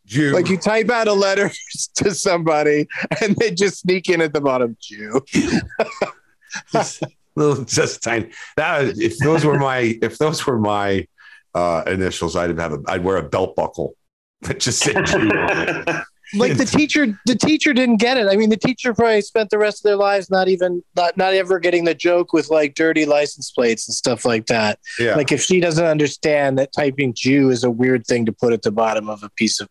Jew. 0.06 0.32
like 0.32 0.48
you 0.48 0.56
type 0.56 0.90
out 0.90 1.08
a 1.08 1.12
letter 1.12 1.50
to 1.96 2.14
somebody 2.14 2.86
and 3.20 3.34
they 3.36 3.50
just 3.50 3.80
sneak 3.80 4.08
in 4.08 4.20
at 4.20 4.32
the 4.32 4.40
bottom 4.40 4.76
Jew. 4.80 5.20
just 6.72 7.02
little 7.36 7.64
just 7.64 8.02
tiny. 8.02 8.30
That 8.56 8.98
if 8.98 9.18
those 9.18 9.44
were 9.44 9.58
my 9.58 9.98
if 10.02 10.18
those 10.18 10.46
were 10.46 10.58
my 10.58 11.06
uh, 11.54 11.82
initials, 11.86 12.36
I'd 12.36 12.56
have 12.58 12.72
a 12.72 12.82
I'd 12.86 13.04
wear 13.04 13.16
a 13.16 13.22
belt 13.22 13.56
buckle 13.56 13.96
that 14.42 14.60
just 14.60 14.80
said 14.80 15.06
Jew 15.06 15.30
on 15.30 15.84
it. 15.86 16.04
Like 16.36 16.56
the 16.56 16.64
teacher, 16.64 17.18
the 17.26 17.34
teacher 17.34 17.72
didn't 17.72 17.96
get 17.98 18.16
it. 18.16 18.26
I 18.26 18.36
mean, 18.36 18.50
the 18.50 18.56
teacher 18.56 18.92
probably 18.94 19.20
spent 19.22 19.50
the 19.50 19.58
rest 19.58 19.78
of 19.78 19.82
their 19.84 19.96
lives 19.96 20.30
not 20.30 20.48
even 20.48 20.82
not 20.96 21.16
not 21.16 21.32
ever 21.34 21.58
getting 21.58 21.84
the 21.84 21.94
joke 21.94 22.32
with 22.32 22.50
like 22.50 22.74
dirty 22.74 23.04
license 23.06 23.50
plates 23.50 23.88
and 23.88 23.94
stuff 23.94 24.24
like 24.24 24.46
that. 24.46 24.78
Yeah. 24.98 25.14
Like 25.14 25.32
if 25.32 25.40
she 25.42 25.60
doesn't 25.60 25.84
understand 25.84 26.58
that 26.58 26.72
typing 26.72 27.14
Jew 27.14 27.50
is 27.50 27.64
a 27.64 27.70
weird 27.70 28.06
thing 28.06 28.26
to 28.26 28.32
put 28.32 28.52
at 28.52 28.62
the 28.62 28.72
bottom 28.72 29.08
of 29.08 29.22
a 29.22 29.30
piece 29.30 29.60
of 29.60 29.68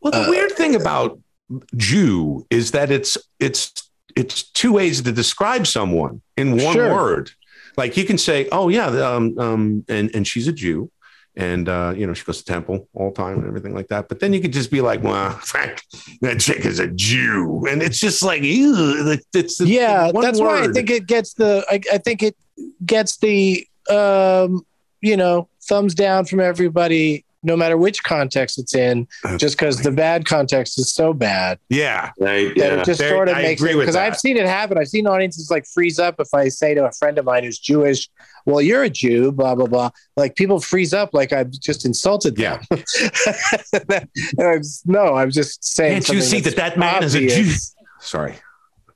Well, 0.00 0.12
the 0.12 0.26
Uh, 0.26 0.30
weird 0.30 0.52
thing 0.52 0.74
about 0.74 1.18
Jew 1.76 2.46
is 2.50 2.70
that 2.72 2.90
it's 2.90 3.16
it's 3.38 3.72
it's 4.16 4.42
two 4.42 4.72
ways 4.72 5.02
to 5.02 5.12
describe 5.12 5.66
someone 5.66 6.20
in 6.36 6.56
one 6.56 6.74
Sure. 6.74 6.92
word. 6.94 7.30
Like 7.76 7.96
you 7.96 8.04
can 8.04 8.18
say, 8.18 8.48
"Oh 8.50 8.68
yeah, 8.68 8.86
um, 8.86 9.38
um, 9.38 9.84
and 9.88 10.10
and 10.14 10.26
she's 10.26 10.48
a 10.48 10.52
Jew, 10.52 10.90
and 11.36 11.68
uh, 11.68 11.92
you 11.96 12.06
know 12.06 12.14
she 12.14 12.24
goes 12.24 12.38
to 12.38 12.44
temple 12.44 12.88
all 12.94 13.10
the 13.10 13.16
time 13.16 13.38
and 13.38 13.46
everything 13.46 13.74
like 13.74 13.88
that." 13.88 14.08
But 14.08 14.20
then 14.20 14.32
you 14.32 14.40
could 14.40 14.52
just 14.52 14.70
be 14.70 14.80
like, 14.80 15.02
"Well, 15.02 15.30
Frank, 15.30 15.82
that 16.20 16.40
chick 16.40 16.64
is 16.64 16.78
a 16.78 16.88
Jew," 16.88 17.66
and 17.68 17.82
it's 17.82 17.98
just 17.98 18.22
like, 18.22 18.42
ew, 18.42 19.18
it's, 19.34 19.60
yeah 19.60 20.10
that's 20.20 20.40
why 20.40 20.62
i 20.62 20.68
think 20.68 20.90
it 20.90 21.06
gets 21.06 21.34
the 21.34 21.64
I, 21.68 21.80
I 21.92 21.98
think 21.98 22.22
it 22.22 22.36
gets 22.84 23.16
the 23.18 23.66
um 23.88 24.64
you 25.00 25.16
know 25.16 25.48
thumbs 25.62 25.94
down 25.94 26.24
from 26.24 26.40
everybody 26.40 27.24
no 27.42 27.56
matter 27.56 27.76
which 27.76 28.02
context 28.02 28.58
it's 28.58 28.74
in 28.74 29.06
just 29.38 29.56
because 29.56 29.80
the 29.80 29.90
bad 29.90 30.24
context 30.26 30.78
is 30.78 30.92
so 30.92 31.12
bad 31.12 31.58
yeah, 31.68 32.10
Right. 32.18 32.52
Yeah. 32.56 32.80
it 32.80 32.84
just 32.84 33.00
There- 33.00 33.10
sort 33.10 33.28
of 33.28 33.36
I 33.36 33.42
makes 33.42 33.60
agree 33.60 33.74
it 33.74 33.78
because 33.78 33.96
i've 33.96 34.16
seen 34.16 34.36
it 34.36 34.46
happen 34.46 34.76
i've 34.78 34.88
seen 34.88 35.06
audiences 35.06 35.50
like 35.50 35.64
freeze 35.66 35.98
up 35.98 36.16
if 36.18 36.28
i 36.34 36.48
say 36.48 36.74
to 36.74 36.84
a 36.84 36.92
friend 36.92 37.18
of 37.18 37.24
mine 37.24 37.44
who's 37.44 37.58
jewish 37.58 38.08
well 38.46 38.60
you're 38.60 38.82
a 38.82 38.90
jew 38.90 39.32
blah 39.32 39.54
blah 39.54 39.66
blah 39.66 39.90
like 40.16 40.34
people 40.36 40.60
freeze 40.60 40.92
up 40.92 41.14
like 41.14 41.32
i've 41.32 41.50
just 41.50 41.84
insulted 41.86 42.36
them 42.36 42.60
yeah. 42.70 42.80
and 44.38 44.46
I 44.46 44.56
was, 44.56 44.82
no 44.86 45.14
i'm 45.14 45.30
just 45.30 45.64
saying 45.64 46.02
Can't 46.02 46.08
you 46.16 46.20
see 46.22 46.40
that 46.40 46.56
that 46.56 46.78
man 46.78 47.02
is 47.02 47.14
a 47.14 47.26
Jew? 47.26 47.50
Sorry. 48.00 48.34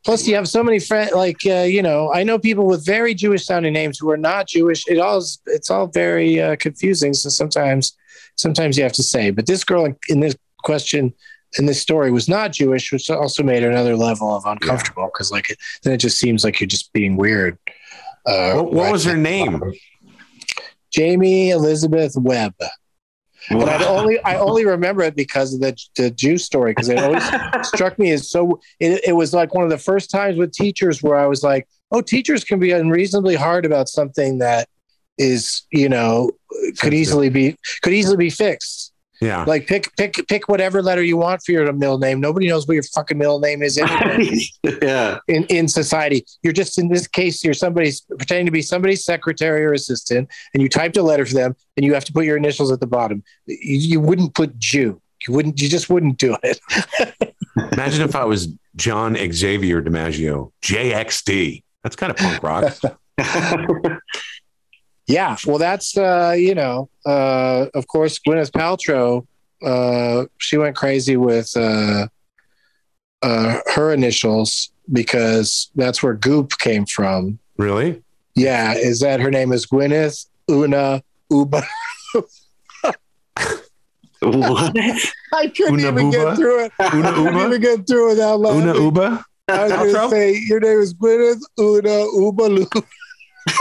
Plus, 0.05 0.27
you 0.27 0.35
have 0.35 0.49
so 0.49 0.63
many 0.63 0.79
friends. 0.79 1.13
Like 1.13 1.39
uh, 1.47 1.63
you 1.63 1.83
know, 1.83 2.13
I 2.13 2.23
know 2.25 2.39
people 2.39 2.67
with 2.67 2.85
very 2.85 3.15
Jewish 3.15 3.45
sounding 3.47 3.73
names 3.73 3.99
who 3.99 4.11
are 4.11 4.19
not 4.19 4.49
Jewish. 4.49 4.87
It 4.87 4.99
all 4.99 5.19
is, 5.19 5.41
it's 5.47 5.71
all 5.71 5.87
very 5.87 6.41
uh, 6.41 6.57
confusing. 6.57 7.15
So 7.15 7.31
sometimes, 7.31 7.97
sometimes 8.37 8.77
you 8.77 8.83
have 8.83 8.93
to 8.93 9.03
say. 9.03 9.31
But 9.31 9.47
this 9.47 9.65
girl 9.65 9.87
in, 9.87 9.97
in 10.09 10.21
this 10.21 10.37
question, 10.63 11.15
in 11.59 11.67
this 11.67 11.81
story, 11.81 12.11
was 12.11 12.29
not 12.29 12.53
Jewish, 12.53 12.93
which 12.93 13.09
also 13.09 13.43
made 13.43 13.63
her 13.63 13.71
another 13.71 13.97
level 13.97 14.35
of 14.35 14.45
uncomfortable 14.45 15.11
because, 15.13 15.31
like, 15.31 15.51
it, 15.51 15.59
then 15.83 15.95
it 15.95 15.99
just 15.99 16.19
seems 16.19 16.45
like 16.45 16.61
you're 16.61 16.67
just 16.67 16.93
being 16.93 17.17
weird. 17.17 17.57
Uh, 18.27 18.55
What, 18.55 18.73
what 18.73 18.93
was 18.93 19.05
her 19.05 19.17
name? 19.17 19.63
Jamie 20.91 21.51
Elizabeth 21.51 22.15
Webb. 22.17 22.55
And 23.51 23.63
I 23.65 23.85
only 23.85 24.19
I 24.21 24.37
only 24.37 24.65
remember 24.65 25.03
it 25.03 25.15
because 25.15 25.55
of 25.55 25.61
the 25.61 25.77
the 25.97 26.11
Jew 26.11 26.39
story 26.39 26.73
because 26.73 26.89
it 26.89 26.99
always 26.99 27.25
struck 27.69 27.99
me 27.99 28.11
as 28.13 28.31
so. 28.31 28.61
It, 28.81 29.03
it 29.07 29.13
was 29.13 29.35
like 29.35 29.55
one 29.55 29.65
of 29.65 29.71
the 29.71 29.79
first 29.79 30.11
times 30.11 30.37
with 30.39 30.53
teachers 30.53 31.03
where 31.03 31.17
I 31.17 31.27
was 31.27 31.43
like, 31.43 31.69
"Oh, 31.91 32.01
teachers 32.01 32.45
can 32.45 32.59
be 32.59 32.71
unreasonably 32.73 33.35
hard 33.35 33.67
about 33.67 33.89
something 33.89 34.39
that 34.39 34.69
is 35.19 35.63
you 35.71 35.89
know 35.89 36.31
could 36.79 36.95
easily 36.95 37.29
be 37.29 37.57
could 37.83 37.93
easily 37.93 38.17
be 38.17 38.31
fixed. 38.31 38.94
Yeah. 39.21 39.45
Like 39.45 39.67
pick 39.67 39.95
pick 39.97 40.27
pick 40.29 40.49
whatever 40.49 40.83
letter 40.83 41.03
you 41.03 41.17
want 41.17 41.43
for 41.43 41.53
your 41.53 41.73
middle 41.73 41.99
name. 41.99 42.21
Nobody 42.21 42.49
knows 42.49 42.67
what 42.67 42.75
your 42.75 42.83
fucking 42.83 43.17
middle 43.17 43.39
name 43.39 43.63
is 43.63 43.79
anyway 43.79 44.39
yeah. 44.83 45.19
in, 45.29 45.45
in 45.45 45.69
society. 45.69 46.25
You're 46.43 46.53
just 46.53 46.79
in 46.79 46.89
this 46.89 47.07
case, 47.07 47.45
you're 47.45 47.55
somebody's 47.55 48.01
pretending 48.03 48.47
to 48.47 48.53
be 48.53 48.63
somebody's 48.63 49.05
secretary 49.05 49.65
or 49.65 49.73
assistant, 49.73 50.29
and 50.53 50.63
you 50.63 50.69
typed 50.69 50.97
a 50.97 51.03
letter 51.03 51.25
for 51.27 51.35
them, 51.35 51.55
and 51.77 51.85
you 51.85 51.95
have 51.95 52.05
to 52.07 52.13
put 52.13 52.25
your 52.25 52.37
initials 52.37 52.73
at 52.73 52.81
the 52.81 52.87
bottom. 52.87 53.23
You, 53.47 53.57
you 53.77 54.01
wouldn't 54.01 54.35
put 54.35 54.59
Jew. 54.59 55.01
You 55.27 55.35
wouldn't. 55.35 55.61
You 55.61 55.69
just 55.69 55.89
wouldn't 55.89 56.19
do 56.19 56.37
it. 56.43 56.61
Imagine 57.73 58.03
if 58.03 58.15
I 58.15 58.25
was 58.25 58.49
John 58.77 59.17
Xavier 59.17 59.81
DiMaggio, 59.83 60.53
JXD. 60.63 61.63
That's 61.83 61.97
kind 61.97 62.11
of 62.11 62.17
punk 62.17 62.43
rock. 62.43 62.75
Yeah. 65.07 65.37
Well, 65.47 65.59
that's 65.59 65.97
uh, 65.99 66.35
you 66.37 66.55
know, 66.55 66.89
uh, 67.07 67.67
of 67.75 67.87
course, 67.89 68.19
Gwyneth 68.19 68.51
Paltrow. 68.53 69.27
Uh, 69.63 70.27
she 70.39 70.57
went 70.57 70.77
crazy 70.77 71.17
with 71.17 71.51
uh, 71.57 72.09
uh, 73.23 73.59
her 73.75 73.93
initials 73.93 74.71
because 74.93 75.71
that's 75.75 76.03
where 76.03 76.15
Goop 76.15 76.59
came 76.59 76.87
from. 76.87 77.39
really? 77.57 78.03
Yeah, 78.37 78.75
is 78.75 78.99
that 79.01 79.21
her 79.21 79.31
name 79.31 79.53
is 79.53 79.65
Gwyneth 79.67 80.27
Una 80.51 81.03
Uba? 81.31 81.63
what? 84.21 84.77
I 85.35 85.49
couldn't 85.49 85.75
Una 85.81 85.89
even 85.89 86.11
Buba? 86.11 86.13
get 86.13 86.37
through 86.37 86.65
it. 86.65 86.73
Una 86.95 87.09
I 87.09 87.13
couldn't 87.15 87.35
Uba? 87.35 87.47
even 87.47 87.61
get 87.61 87.87
through 87.87 88.07
it 88.07 88.09
without 88.15 88.41
laughing. 88.41 88.63
Una 88.63 88.79
Uba? 88.81 89.25
I 89.49 89.63
was 89.65 89.73
going 89.93 89.93
to 89.93 90.09
say 90.11 90.41
your 90.47 90.61
name 90.61 90.79
is 90.81 90.95
Gwyneth 90.95 91.43
Una 91.59 92.07
Ubalu. 92.17 92.67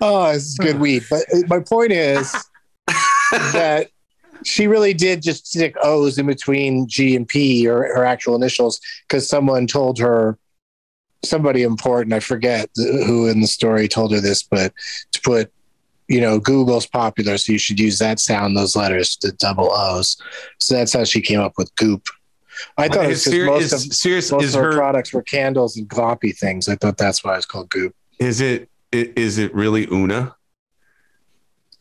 oh, 0.00 0.32
this 0.32 0.44
is 0.44 0.58
good 0.58 0.78
weed. 0.78 1.04
But 1.10 1.24
uh, 1.32 1.38
my 1.48 1.60
point 1.60 1.92
is 1.92 2.32
that 3.52 3.88
she 4.44 4.66
really 4.66 4.94
did 4.94 5.22
just 5.22 5.46
stick 5.46 5.74
O's 5.82 6.18
in 6.18 6.26
between 6.26 6.88
G 6.88 7.16
and 7.16 7.26
P 7.26 7.68
or 7.68 7.82
her 7.82 8.04
actual 8.04 8.36
initials 8.36 8.80
because 9.08 9.28
someone 9.28 9.66
told 9.66 9.98
her 9.98 10.38
somebody 11.24 11.62
important. 11.62 12.12
I 12.12 12.20
forget 12.20 12.70
who 12.76 13.26
in 13.26 13.40
the 13.40 13.46
story 13.46 13.88
told 13.88 14.12
her 14.12 14.20
this, 14.20 14.42
but 14.42 14.72
to 15.12 15.20
put 15.22 15.52
you 16.08 16.20
know, 16.20 16.38
Google's 16.38 16.86
popular, 16.86 17.36
so 17.36 17.52
you 17.52 17.58
should 17.58 17.80
use 17.80 17.98
that 17.98 18.20
sound, 18.20 18.56
those 18.56 18.76
letters, 18.76 19.16
the 19.20 19.32
double 19.32 19.72
O's. 19.72 20.16
So 20.60 20.74
that's 20.74 20.92
how 20.92 21.04
she 21.04 21.20
came 21.20 21.40
up 21.40 21.54
with 21.56 21.74
Goop. 21.76 22.08
I 22.76 22.88
thought 22.88 23.04
it 23.04 23.08
was 23.08 23.24
ser- 23.24 23.46
most 23.46 23.62
is, 23.64 23.72
of 23.72 23.80
serious, 23.94 24.32
most 24.32 24.44
is 24.44 24.54
of 24.54 24.62
her, 24.62 24.72
her, 24.72 24.78
products 24.78 25.12
were 25.12 25.22
candles 25.22 25.76
and 25.76 25.88
gloppy 25.88 26.36
things. 26.36 26.68
I 26.68 26.76
thought 26.76 26.96
that's 26.96 27.24
why 27.24 27.36
it's 27.36 27.46
called 27.46 27.68
Goop. 27.70 27.94
is 28.18 28.40
it, 28.40 28.68
is 28.92 29.38
it 29.38 29.54
really 29.54 29.86
Una? 29.90 30.34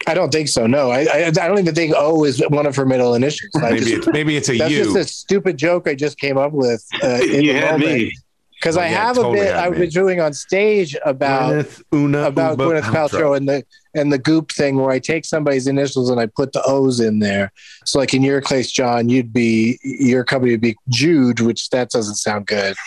I 0.08 0.14
don't 0.14 0.32
think 0.32 0.50
so. 0.50 0.68
No, 0.68 0.92
I 0.92 1.02
I, 1.06 1.26
I 1.28 1.32
don't 1.32 1.58
even 1.58 1.74
think 1.74 1.94
O 1.98 2.26
is 2.26 2.44
one 2.50 2.66
of 2.66 2.76
her 2.76 2.86
middle 2.86 3.16
initials. 3.16 3.52
I 3.56 3.72
Maybe 3.72 3.80
just, 3.80 3.94
it's, 3.94 4.08
maybe 4.08 4.38
it's 4.38 4.50
a 4.50 4.58
that's 4.58 4.72
U. 4.72 4.84
just 4.84 4.96
a 4.96 5.04
stupid 5.04 5.58
joke 5.58 5.88
I 5.88 5.96
just 5.96 6.20
came 6.20 6.38
up 6.38 6.52
with 6.52 6.86
uh, 7.04 7.08
in 7.24 7.44
you 7.44 7.54
the 7.54 7.60
had 7.60 7.72
moment 7.80 7.98
me. 7.98 8.18
Because 8.60 8.78
Oh, 8.78 8.82
I 8.82 8.86
yeah, 8.88 9.06
have 9.08 9.16
totally 9.18 9.40
a 9.42 9.44
bit 9.44 9.56
I've 9.56 9.72
me. 9.74 9.80
been 9.80 9.90
doing 9.90 10.20
on 10.22 10.34
stage 10.34 10.96
about 11.06 11.54
Gwyneth 11.54 11.84
Una 11.94 12.22
about 12.24 12.52
Uba 12.52 12.64
Gwyneth 12.64 12.82
Paltrow 12.84 13.36
and 13.38 13.48
the 13.50 13.64
and 13.94 14.12
the 14.12 14.18
goop 14.18 14.52
thing 14.52 14.78
where 14.78 14.92
I 14.92 15.00
take 15.00 15.26
somebody's 15.26 15.68
initials 15.68 16.10
and 16.10 16.20
I 16.20 16.26
put 16.26 16.52
the 16.54 16.64
O's 16.66 17.00
in 17.00 17.20
there. 17.20 17.52
So 17.86 18.00
like 18.00 18.14
in 18.14 18.24
your 18.24 18.42
case, 18.42 18.72
John, 18.72 19.10
you'd 19.10 19.32
be 19.34 19.78
your 19.84 20.24
company 20.24 20.52
would 20.54 20.62
be 20.62 20.76
Jude, 20.90 21.40
which 21.42 21.70
that 21.70 21.90
doesn't 21.90 22.16
sound 22.16 22.48
good. 22.48 22.76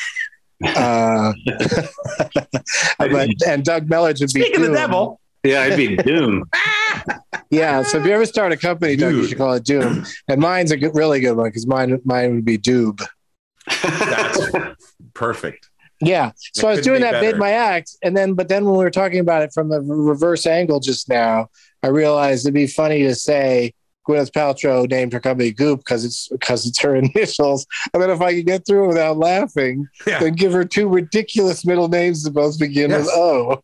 Uh, 0.60 1.32
but 2.98 3.28
and 3.46 3.64
Doug 3.64 3.86
Mellard 3.88 4.18
would 4.20 4.32
be 4.32 4.40
Speaking 4.42 4.56
of 4.56 4.62
Doom. 4.62 4.72
the 4.72 4.78
devil. 4.78 5.20
Yeah, 5.44 5.60
I'd 5.62 5.76
be 5.76 5.96
Doom. 5.96 6.44
Yeah. 7.50 7.82
So 7.84 7.98
if 7.98 8.04
you 8.04 8.10
ever 8.12 8.26
start 8.26 8.50
a 8.52 8.56
company, 8.56 8.96
Doug, 8.96 9.14
you 9.14 9.26
should 9.26 9.38
call 9.38 9.52
it 9.54 9.64
Doom. 9.64 10.04
And 10.28 10.40
mine's 10.40 10.70
a 10.72 10.76
good, 10.76 10.94
really 10.94 11.20
good 11.20 11.34
one 11.36 11.46
because 11.48 11.66
mine 11.66 11.98
mine 12.04 12.34
would 12.34 12.44
be 12.44 12.58
Doob. 12.58 13.06
That's 13.82 14.40
perfect. 15.18 15.68
Yeah. 16.00 16.30
So 16.54 16.68
I 16.68 16.72
was 16.76 16.82
doing 16.84 17.00
be 17.00 17.02
that 17.04 17.12
better. 17.12 17.32
bid 17.32 17.38
my 17.38 17.50
act, 17.50 17.96
and 18.04 18.16
then 18.16 18.34
but 18.34 18.48
then 18.48 18.64
when 18.64 18.74
we 18.78 18.84
were 18.84 18.90
talking 18.90 19.18
about 19.18 19.42
it 19.42 19.52
from 19.52 19.68
the 19.68 19.80
reverse 19.80 20.46
angle 20.46 20.78
just 20.80 21.08
now, 21.08 21.48
I 21.82 21.88
realized 21.88 22.44
it'd 22.46 22.54
be 22.54 22.68
funny 22.68 23.02
to 23.02 23.14
say 23.16 23.74
Gwyneth 24.08 24.30
Paltrow 24.30 24.88
named 24.88 25.12
her 25.12 25.18
company 25.20 25.50
Goop 25.50 25.80
because 25.80 26.04
it's 26.04 26.28
because 26.28 26.66
it's 26.66 26.80
her 26.82 26.94
initials. 27.04 27.66
And 27.92 28.00
then 28.02 28.10
if 28.10 28.20
I 28.20 28.32
could 28.34 28.46
get 28.46 28.64
through 28.64 28.84
it 28.84 28.88
without 28.88 29.18
laughing, 29.18 29.88
Yeah. 30.06 30.20
then 30.20 30.34
give 30.34 30.52
her 30.52 30.64
two 30.64 30.88
ridiculous 30.88 31.66
middle 31.66 31.88
names 31.88 32.22
that 32.22 32.30
both 32.30 32.58
begin 32.60 32.90
Yes. 32.90 33.06
with 33.06 33.14
O. 33.16 33.62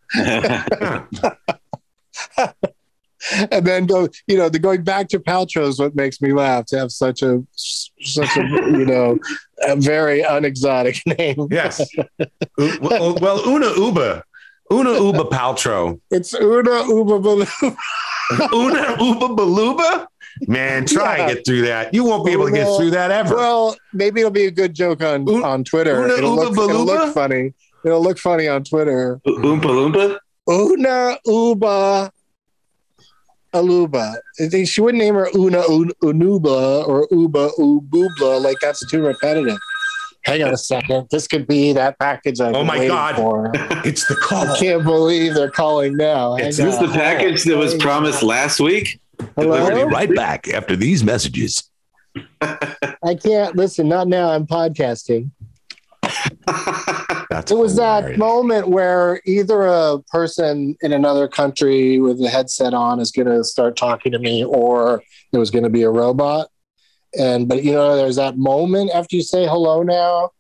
and 3.51 3.67
then 3.67 3.87
go, 3.87 4.09
you 4.27 4.37
know, 4.37 4.49
the 4.49 4.59
going 4.59 4.83
back 4.85 5.09
to 5.09 5.19
Paltrow 5.19 5.67
is 5.69 5.79
what 5.79 5.95
makes 5.95 6.21
me 6.21 6.33
laugh 6.33 6.67
to 6.67 6.79
have 6.79 6.91
such 6.93 7.23
a 7.23 7.43
such 7.57 8.37
a 8.37 8.43
you 8.43 8.85
know 8.85 9.19
a 9.67 9.77
very 9.77 10.23
unexotic 10.23 11.01
name. 11.19 11.49
Yes. 11.51 11.81
Well, 12.59 12.79
oh, 12.83 13.17
well, 13.21 13.41
Una 13.49 13.71
Uba. 13.77 14.23
Una 14.73 14.93
Uba 14.93 15.25
Paltrow. 15.25 16.01
It's 16.11 16.35
Una 16.35 16.85
Uba 16.85 17.19
Baloo. 17.19 17.47
Una 18.53 18.97
Uba 19.01 19.29
Baluba? 19.29 20.07
Man, 20.49 20.85
try 20.87 21.17
Yeah. 21.19 21.27
and 21.27 21.35
get 21.37 21.47
through 21.47 21.63
that. 21.63 21.95
You 21.95 22.03
won't 22.05 22.25
be 22.27 22.33
able 22.33 22.47
to 22.47 22.53
get 22.53 22.67
through 22.77 22.91
that 22.91 23.11
ever. 23.11 23.37
Well, 23.37 23.77
maybe 23.93 24.21
it'll 24.21 24.33
be 24.33 24.47
a 24.47 24.51
good 24.51 24.75
joke 24.75 25.03
on 25.03 25.27
U- 25.29 25.45
on 25.45 25.63
Twitter. 25.65 26.03
Una 26.03 26.15
it'll, 26.15 26.31
Uba 26.43 26.51
look, 26.61 26.71
it'll 26.71 26.85
look 26.85 27.15
funny. 27.15 27.55
It'll 27.85 28.03
look 28.03 28.19
funny 28.19 28.49
on 28.49 28.65
Twitter. 28.65 29.21
Oompa 29.27 29.63
Loompa? 29.63 30.19
Una 30.49 31.19
Uba 31.27 32.11
Aluba. 33.55 34.15
She 34.67 34.81
wouldn't 34.81 35.03
name 35.03 35.15
her 35.15 35.29
Una 35.35 35.61
Un- 35.61 35.93
Unuba 36.03 36.87
or 36.87 37.07
Uba 37.11 37.51
Ububla. 37.59 38.43
Like 38.43 38.59
that's 38.61 38.85
too 38.91 39.03
repetitive. 39.05 39.59
Hang 40.25 40.43
on 40.43 40.55
a 40.55 40.57
second. 40.57 41.07
This 41.11 41.27
could 41.27 41.47
be 41.47 41.73
that 41.75 41.99
package 41.99 42.41
I've 42.41 42.55
Oh 42.55 42.61
been 42.61 42.67
my 42.67 42.75
waiting 42.79 42.89
God. 42.89 43.17
for. 43.17 43.51
it's 43.85 44.07
the 44.07 44.17
call. 44.17 44.49
I 44.49 44.59
can't 44.59 44.83
believe 44.83 45.35
they're 45.35 45.51
calling 45.51 45.97
now. 45.97 46.37
It's- 46.37 46.59
Is 46.59 46.65
this 46.65 46.77
the 46.79 46.89
package 46.89 47.45
that 47.45 47.57
was 47.59 47.75
promised 47.75 48.23
last 48.23 48.59
week? 48.59 49.01
Hello? 49.37 49.51
We'll 49.65 49.87
be 49.87 49.93
right 49.95 50.13
back 50.15 50.49
after 50.49 50.77
these 50.77 51.05
messages. 51.05 51.65
I 52.41 53.15
can't 53.23 53.55
listen. 53.55 53.89
Not 53.89 54.09
now. 54.09 54.31
I'm 54.31 54.47
podcasting. 54.47 55.31
That's 57.35 57.51
It 57.51 57.59
was 57.59 57.75
that 57.77 58.17
moment 58.17 58.69
where 58.69 59.21
either 59.27 59.63
a 59.63 59.99
person 60.09 60.77
in 60.83 60.93
another 60.93 61.27
country 61.27 61.99
with 61.99 62.23
a 62.23 62.29
headset 62.29 62.73
on 62.75 63.01
is 63.01 63.11
going 63.11 63.27
to 63.27 63.43
start 63.43 63.77
talking 63.77 64.13
to 64.13 64.21
me, 64.21 64.45
or 64.45 65.03
it 65.33 65.39
was 65.39 65.51
going 65.51 65.65
to 65.65 65.71
be 65.71 65.83
a 65.83 65.91
robot. 65.91 66.47
And 67.19 67.49
but 67.49 67.65
you 67.65 67.73
know, 67.73 67.97
there's 67.97 68.15
that 68.17 68.37
moment 68.39 68.93
after 68.95 69.17
you 69.17 69.23
say 69.23 69.47
hello 69.47 69.83
now, 69.83 70.31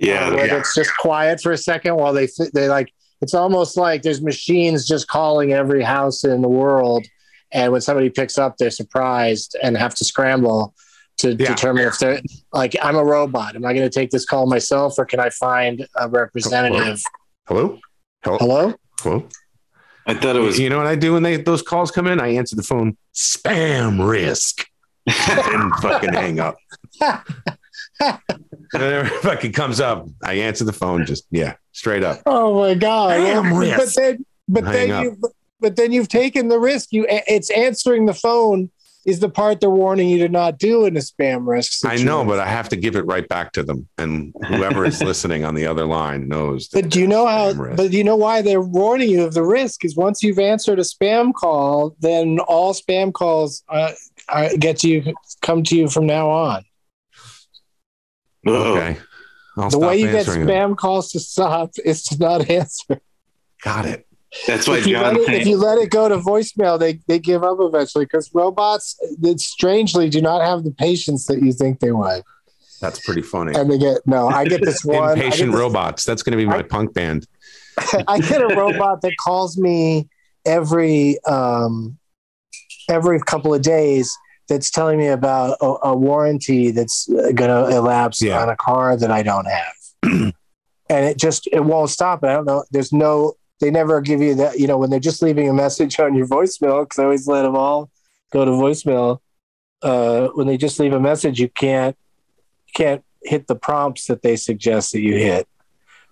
Yeah. 0.00 0.30
where 0.30 0.46
yeah. 0.48 0.56
it's 0.56 0.74
just 0.74 0.90
quiet 0.96 1.40
for 1.40 1.52
a 1.52 1.58
second 1.58 1.94
while 1.94 2.12
they 2.12 2.26
they 2.52 2.68
like. 2.68 2.92
It's 3.20 3.34
almost 3.34 3.76
like 3.76 4.02
there's 4.02 4.20
machines 4.20 4.88
just 4.88 5.06
calling 5.06 5.52
every 5.52 5.84
house 5.84 6.24
in 6.24 6.42
the 6.42 6.48
world, 6.48 7.06
and 7.52 7.70
when 7.70 7.80
somebody 7.80 8.10
picks 8.10 8.38
up, 8.38 8.56
they're 8.56 8.70
surprised 8.72 9.56
and 9.62 9.76
have 9.76 9.94
to 9.94 10.04
scramble 10.04 10.74
to 11.18 11.30
Yeah. 11.34 11.48
determine 11.54 11.86
if 11.86 11.98
they're 11.98 12.20
like, 12.52 12.74
I'm 12.82 12.96
a 12.96 13.04
robot. 13.04 13.56
Am 13.56 13.64
I 13.64 13.72
going 13.72 13.88
to 13.88 13.90
take 13.90 14.10
this 14.10 14.24
call 14.24 14.46
myself, 14.46 14.98
or 14.98 15.04
can 15.04 15.20
I 15.20 15.30
find 15.30 15.86
a 15.96 16.08
representative? 16.08 17.00
Hello? 17.46 17.78
Hello? 18.24 18.38
Hello. 18.38 18.74
Hello? 19.00 19.28
I 20.06 20.14
thought 20.14 20.36
it 20.36 20.40
was. 20.40 20.58
You 20.58 20.68
know 20.70 20.78
what 20.78 20.86
I 20.86 20.96
do 20.96 21.14
when 21.14 21.22
they 21.22 21.36
those 21.36 21.62
calls 21.62 21.90
come 21.90 22.06
in? 22.06 22.20
I 22.20 22.28
answer 22.34 22.56
the 22.56 22.62
phone, 22.62 22.96
spam 23.14 24.06
risk, 24.06 24.66
and 25.06 25.72
fucking 25.82 26.12
hang 26.12 26.40
up. 26.40 26.56
and 28.00 28.18
then 28.72 29.06
fucking 29.22 29.52
comes 29.52 29.80
up, 29.80 30.06
I 30.22 30.34
answer 30.34 30.64
the 30.64 30.72
phone, 30.72 31.06
just 31.06 31.24
yeah, 31.30 31.54
straight 31.72 32.02
up. 32.02 32.20
Oh 32.26 32.58
my 32.60 32.74
god! 32.74 33.10
Damn 33.16 33.50
Well, 33.50 33.60
risk. 33.60 33.78
But 33.78 33.94
then, 34.02 34.26
but 34.48 34.64
Hang 34.64 34.72
then 34.72 34.90
up. 34.90 35.04
you, 35.04 35.18
but 35.60 35.76
then 35.76 35.92
you've 35.92 36.08
taken 36.08 36.48
the 36.48 36.58
risk. 36.58 36.92
You, 36.92 37.06
it's 37.08 37.50
answering 37.50 38.06
the 38.06 38.14
phone 38.14 38.70
is 39.06 39.20
the 39.20 39.28
part 39.28 39.60
they're 39.60 39.70
warning 39.70 40.08
you 40.08 40.18
to 40.18 40.28
not 40.28 40.58
do 40.58 40.86
in 40.86 40.96
a 40.96 41.00
spam 41.00 41.46
risk. 41.46 41.84
I 41.84 41.96
know, 41.96 42.24
but 42.24 42.38
I 42.38 42.46
have 42.46 42.68
to 42.70 42.76
give 42.76 42.96
it 42.96 43.04
right 43.06 43.28
back 43.28 43.52
to 43.52 43.62
them, 43.62 43.88
and 43.98 44.34
whoever 44.46 44.84
is 44.84 45.02
listening 45.02 45.44
on 45.44 45.54
the 45.54 45.66
other 45.66 45.84
line 45.84 46.28
knows. 46.28 46.68
But 46.68 46.88
do 46.88 47.00
you 47.00 47.06
know 47.06 47.26
how? 47.26 47.52
Risk. 47.52 47.76
But 47.76 47.90
do 47.90 47.98
you 47.98 48.04
know 48.04 48.16
why 48.16 48.42
they're 48.42 48.62
warning 48.62 49.10
you 49.10 49.24
of 49.24 49.34
the 49.34 49.42
risk? 49.42 49.84
Is 49.84 49.96
once 49.96 50.22
you've 50.22 50.38
answered 50.38 50.78
a 50.78 50.82
spam 50.82 51.32
call, 51.34 51.96
then 52.00 52.38
all 52.40 52.72
spam 52.74 53.12
calls 53.12 53.62
uh, 53.68 53.92
uh, 54.28 54.48
get 54.58 54.78
to 54.78 54.88
you 54.88 55.14
come 55.42 55.62
to 55.64 55.76
you 55.76 55.88
from 55.88 56.06
now 56.06 56.30
on. 56.30 56.64
Okay, 58.46 58.98
I'll 59.56 59.70
the 59.70 59.78
way 59.78 59.98
you 59.98 60.06
get 60.06 60.26
answering 60.26 60.46
them. 60.46 60.74
spam 60.74 60.76
calls 60.76 61.10
to 61.12 61.20
stop 61.20 61.72
is 61.84 62.04
to 62.04 62.18
not 62.18 62.50
answer. 62.50 63.00
Got 63.62 63.86
it. 63.86 64.06
That's 64.46 64.66
why 64.68 64.78
if, 64.78 64.86
you 64.86 64.96
it, 64.96 65.28
if 65.32 65.46
you 65.46 65.56
let 65.56 65.78
it 65.78 65.90
go 65.90 66.08
to 66.08 66.18
voicemail, 66.18 66.78
they, 66.78 67.00
they 67.06 67.18
give 67.18 67.44
up 67.44 67.58
eventually 67.60 68.04
because 68.04 68.30
robots, 68.34 68.96
that 69.20 69.40
strangely, 69.40 70.08
do 70.08 70.20
not 70.20 70.42
have 70.44 70.64
the 70.64 70.70
patience 70.72 71.26
that 71.26 71.40
you 71.42 71.52
think 71.52 71.80
they 71.80 71.92
would. 71.92 72.22
That's 72.80 72.98
pretty 73.04 73.22
funny. 73.22 73.54
And 73.54 73.70
they 73.70 73.78
get 73.78 74.06
no. 74.06 74.28
I 74.28 74.44
get 74.44 74.62
this 74.64 74.84
one. 74.84 75.18
Impatient 75.18 75.52
this- 75.52 75.60
robots. 75.60 76.04
That's 76.04 76.22
going 76.22 76.32
to 76.32 76.36
be 76.36 76.46
my 76.46 76.58
I- 76.58 76.62
punk 76.62 76.92
band. 76.94 77.26
I 78.08 78.20
get 78.20 78.40
a 78.40 78.54
robot 78.54 79.00
that 79.02 79.14
calls 79.18 79.56
me 79.58 80.08
every 80.44 81.18
um, 81.24 81.98
every 82.88 83.20
couple 83.20 83.54
of 83.54 83.62
days. 83.62 84.16
That's 84.48 84.70
telling 84.70 84.98
me 84.98 85.06
about 85.06 85.56
a, 85.62 85.88
a 85.88 85.96
warranty 85.96 86.70
that's 86.70 87.06
going 87.08 87.36
to 87.36 87.68
elapse 87.74 88.20
Yeah. 88.20 88.42
on 88.42 88.50
a 88.50 88.56
car 88.56 88.94
that 88.96 89.10
I 89.10 89.22
don't 89.22 89.46
have, 89.46 89.74
and 90.02 90.34
it 90.90 91.16
just 91.18 91.48
it 91.50 91.64
won't 91.64 91.88
stop. 91.90 92.22
And 92.22 92.30
I 92.30 92.34
don't 92.34 92.44
know. 92.44 92.64
There's 92.70 92.92
no. 92.92 93.34
They 93.60 93.70
never 93.70 94.00
give 94.00 94.20
you 94.20 94.34
that. 94.36 94.58
You 94.58 94.66
know, 94.66 94.78
when 94.78 94.90
they're 94.90 95.00
just 95.00 95.22
leaving 95.22 95.48
a 95.48 95.52
message 95.52 95.98
on 96.00 96.14
your 96.14 96.26
voicemail, 96.26 96.82
because 96.82 96.98
I 96.98 97.04
always 97.04 97.26
let 97.26 97.42
them 97.42 97.56
all 97.56 97.90
go 98.32 98.44
to 98.44 98.50
voicemail. 98.50 99.20
Uh, 99.82 100.28
when 100.28 100.46
they 100.46 100.56
just 100.56 100.80
leave 100.80 100.92
a 100.92 101.00
message, 101.00 101.38
you 101.38 101.48
can't 101.48 101.96
you 102.66 102.72
can't 102.74 103.04
hit 103.22 103.46
the 103.46 103.54
prompts 103.54 104.06
that 104.06 104.22
they 104.22 104.36
suggest 104.36 104.92
that 104.92 105.00
you 105.00 105.16
hit. 105.16 105.46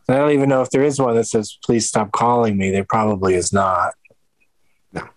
And 0.09 0.17
I 0.17 0.21
don't 0.21 0.33
even 0.33 0.49
know 0.49 0.63
if 0.63 0.71
there 0.71 0.83
is 0.83 0.99
one 0.99 1.15
that 1.15 1.25
says, 1.25 1.57
please 1.65 1.87
stop 1.87 2.13
calling 2.13 2.57
me. 2.57 2.71
There 2.71 2.85
probably 2.85 3.35
is 3.35 3.53
not. 3.53 3.95
No. 4.93 5.09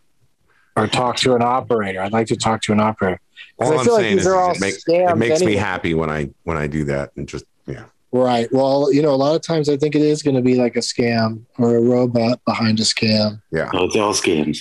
Or 0.76 0.88
talk 0.88 1.18
to 1.18 1.36
an 1.36 1.42
operator. 1.42 2.02
I'd 2.02 2.14
like 2.14 2.28
to 2.28 2.36
talk 2.36 2.62
to 2.64 2.72
an 2.72 2.80
operator. 2.80 3.20
All 3.58 3.74
I 3.74 3.76
like 3.78 3.86
saying 3.86 4.18
is, 4.20 4.28
it, 4.28 4.60
make- 4.60 4.76
it 4.88 5.18
makes 5.18 5.42
me 5.42 5.56
happy 5.56 5.94
when 5.94 6.10
I 6.10 6.30
when 6.44 6.58
I 6.58 6.68
do 6.68 6.86
that, 6.86 7.12
and 7.16 7.28
just 7.28 7.46
yeah. 7.66 7.86
Right. 8.18 8.48
Well, 8.54 8.94
you 8.94 9.02
know, 9.02 9.14
a 9.14 9.16
lot 9.18 9.36
of 9.36 9.42
times 9.42 9.68
I 9.68 9.76
think 9.76 9.94
it 9.94 10.02
is 10.02 10.24
going 10.24 10.36
to 10.38 10.42
be 10.42 10.56
like 10.56 10.76
a 10.78 10.80
scam 10.80 11.44
or 11.58 11.76
a 11.76 11.82
robot 11.82 12.40
behind 12.46 12.80
a 12.80 12.84
scam. 12.84 13.42
Yeah. 13.52 13.70
Oh, 13.74 13.86
it's 13.86 13.96
all 13.98 14.14
scams. 14.14 14.60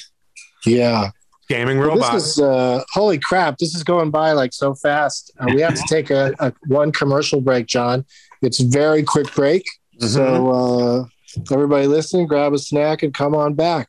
Yeah. 0.66 1.10
Gaming 1.48 1.78
Well, 1.78 1.90
robot. 1.90 2.14
this 2.14 2.24
is 2.36 2.40
uh, 2.40 2.82
holy 2.92 3.18
crap! 3.18 3.58
This 3.58 3.74
is 3.74 3.84
going 3.84 4.10
by 4.10 4.32
like 4.32 4.52
so 4.54 4.74
fast. 4.74 5.30
Uh, 5.38 5.46
we 5.54 5.60
have 5.60 5.74
to 5.74 5.84
take 5.88 6.10
a, 6.10 6.32
a 6.40 6.52
one 6.68 6.90
commercial 6.90 7.40
break, 7.40 7.66
John. 7.66 8.04
It's 8.42 8.60
very 8.60 9.02
quick 9.02 9.32
break, 9.34 9.64
Mm-hmm. 10.00 10.06
so 10.08 10.50
uh, 10.50 11.04
everybody 11.54 11.86
listening, 11.86 12.26
grab 12.26 12.52
a 12.54 12.58
snack 12.58 13.02
and 13.04 13.12
come 13.14 13.34
on 13.34 13.54
back. 13.54 13.88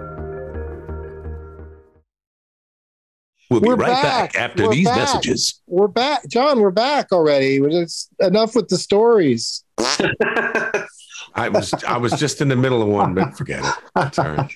We'll 3.51 3.59
be 3.59 3.67
We're 3.67 3.75
right 3.75 4.01
back. 4.01 4.33
back, 4.33 4.41
after 4.41 4.63
We're 4.63 4.71
these 4.73 4.87
back. 4.87 4.97
messages. 4.97 5.61
We're 5.67 5.87
back, 5.87 6.27
John. 6.29 6.61
We're 6.61 6.71
back 6.71 7.11
already. 7.11 7.57
It's 7.57 8.07
enough 8.19 8.55
with 8.55 8.69
the 8.69 8.77
stories. 8.77 9.63
I 11.35 11.49
was 11.49 11.73
I 11.87 11.97
was 11.97 12.13
just 12.13 12.41
in 12.41 12.47
the 12.47 12.55
middle 12.55 12.81
of 12.81 12.87
one, 12.87 13.13
but 13.13 13.37
forget 13.37 13.63
it. 13.63 14.17
Right. 14.17 14.51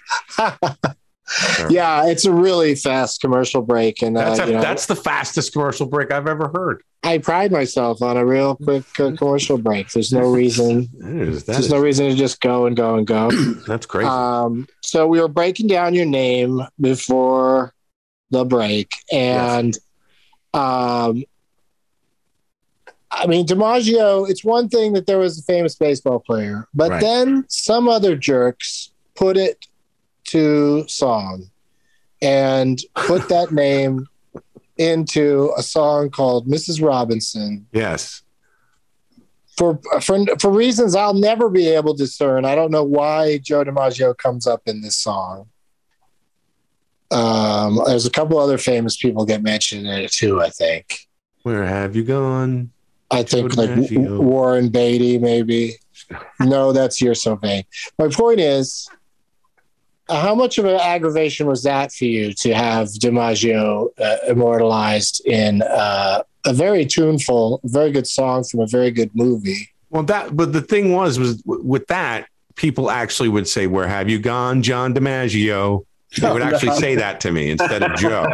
yeah, 1.70 2.06
it's 2.06 2.26
a 2.26 2.32
really 2.32 2.76
fast 2.76 3.22
commercial 3.22 3.62
break, 3.62 4.02
and 4.04 4.18
uh, 4.18 4.26
That's, 4.36 4.40
a, 4.40 4.46
you 4.48 4.54
know, 4.54 4.62
that's 4.62 4.86
the 4.86 4.96
fastest 4.96 5.54
commercial 5.54 5.88
break 5.88 6.12
I've 6.12 6.28
ever 6.28 6.52
heard. 6.54 6.84
I 7.04 7.18
pride 7.20 7.52
myself 7.52 8.02
on 8.02 8.18
a 8.18 8.26
real 8.26 8.56
quick 8.58 8.84
uh, 9.00 9.12
commercial 9.18 9.58
break. 9.58 9.90
There's 9.92 10.12
no 10.14 10.30
reason. 10.32 10.90
Is, 11.00 11.46
There's 11.46 11.66
is- 11.66 11.72
no 11.72 11.80
reason 11.80 12.10
to 12.10 12.16
just 12.16 12.42
go 12.42 12.66
and 12.68 12.76
go 12.76 12.96
and 12.96 13.08
go. 13.08 13.32
that's 13.68 13.86
crazy. 13.86 14.08
Um, 14.08 14.68
so 14.82 15.08
we 15.08 15.20
were 15.20 15.28
breaking 15.28 15.68
down 15.68 15.94
your 15.96 16.06
name 16.06 16.62
before 16.80 17.74
the 18.32 18.46
break, 18.46 18.92
and 19.12 19.78
um, 20.54 21.24
I 23.12 23.28
mean 23.28 23.46
DiMaggio. 23.46 24.30
It's 24.30 24.44
one 24.44 24.70
thing 24.70 24.94
that 24.94 25.06
there 25.08 25.20
was 25.20 25.40
a 25.40 25.44
famous 25.44 25.76
baseball 25.76 26.20
player, 26.20 26.68
but 26.74 26.92
Right. 26.92 27.02
then 27.02 27.46
some 27.50 27.88
other 27.88 28.16
jerks 28.16 28.92
put 29.16 29.38
it 29.38 29.68
to 30.26 30.86
song 30.88 31.50
and 32.22 32.80
put 32.96 33.30
that 33.30 33.52
name 33.52 34.08
into 34.78 35.54
a 35.58 35.64
song 35.64 36.10
called 36.10 36.48
Mrs. 36.48 36.86
Robinson 36.86 37.66
yes. 37.72 38.24
for 39.58 39.80
for 40.02 40.26
for 40.40 40.52
reasons 40.52 40.96
I'll 40.96 41.14
never 41.14 41.50
be 41.50 41.68
able 41.70 41.96
to 41.96 42.04
discern. 42.04 42.44
I 42.44 42.56
don't 42.56 42.72
know 42.72 42.84
why 42.84 43.38
Joe 43.38 43.64
DiMaggio 43.64 44.18
comes 44.18 44.48
up 44.48 44.64
in 44.66 44.82
this 44.82 44.98
song. 44.98 45.48
Um, 47.12 47.80
there's 47.86 48.06
a 48.06 48.12
couple 48.12 48.40
other 48.40 48.58
famous 48.58 48.98
people 48.98 49.26
get 49.26 49.44
mentioned 49.44 49.88
in 49.88 49.94
it 49.94 50.12
too. 50.12 50.42
I 50.42 50.50
think. 50.50 51.08
Where 51.44 51.66
have 51.66 51.96
you 51.96 52.04
gone? 52.04 52.72
I 53.12 53.24
think 53.24 53.56
like. 53.56 53.70
Warren 53.92 54.70
Beatty, 54.70 55.18
maybe. 55.18 55.76
no, 56.40 56.72
that's 56.72 57.02
you're 57.02 57.16
so 57.16 57.36
vain. 57.36 57.64
My 57.98 58.10
point 58.10 58.40
is, 58.40 58.90
how 60.10 60.36
much 60.36 60.58
of 60.58 60.66
an 60.66 60.80
aggravation 60.80 61.48
was 61.48 61.64
that 61.64 61.92
for 61.92 62.06
you 62.06 62.34
to 62.34 62.54
have 62.54 62.88
DiMaggio 62.88 63.90
uh, 64.00 64.18
immortalized 64.28 65.26
in 65.26 65.62
uh, 65.64 66.24
a 66.46 66.54
very 66.54 66.86
tuneful, 66.86 67.60
very 67.64 67.92
good 67.92 68.08
song 68.08 68.44
from 68.44 68.60
a 68.60 68.68
very 68.68 68.92
good 68.92 69.12
movie? 69.16 69.70
Well, 69.90 70.04
that, 70.04 70.36
but 70.36 70.54
the 70.54 70.62
thing 70.62 70.92
was, 70.94 71.18
was 71.18 71.42
with 71.46 71.88
that, 71.88 72.28
people 72.56 72.92
actually 72.92 73.30
would 73.30 73.48
say, 73.48 73.68
Where 73.68 73.88
have 73.88 74.10
you 74.10 74.20
gone, 74.20 74.62
John 74.62 74.94
DiMaggio? 74.94 75.86
They 76.20 76.32
would 76.32 76.42
actually 76.42 76.76
say 76.78 76.96
that 76.96 77.20
to 77.22 77.32
me 77.32 77.52
instead 77.52 77.84
of 77.84 77.96
Joe, 77.98 78.28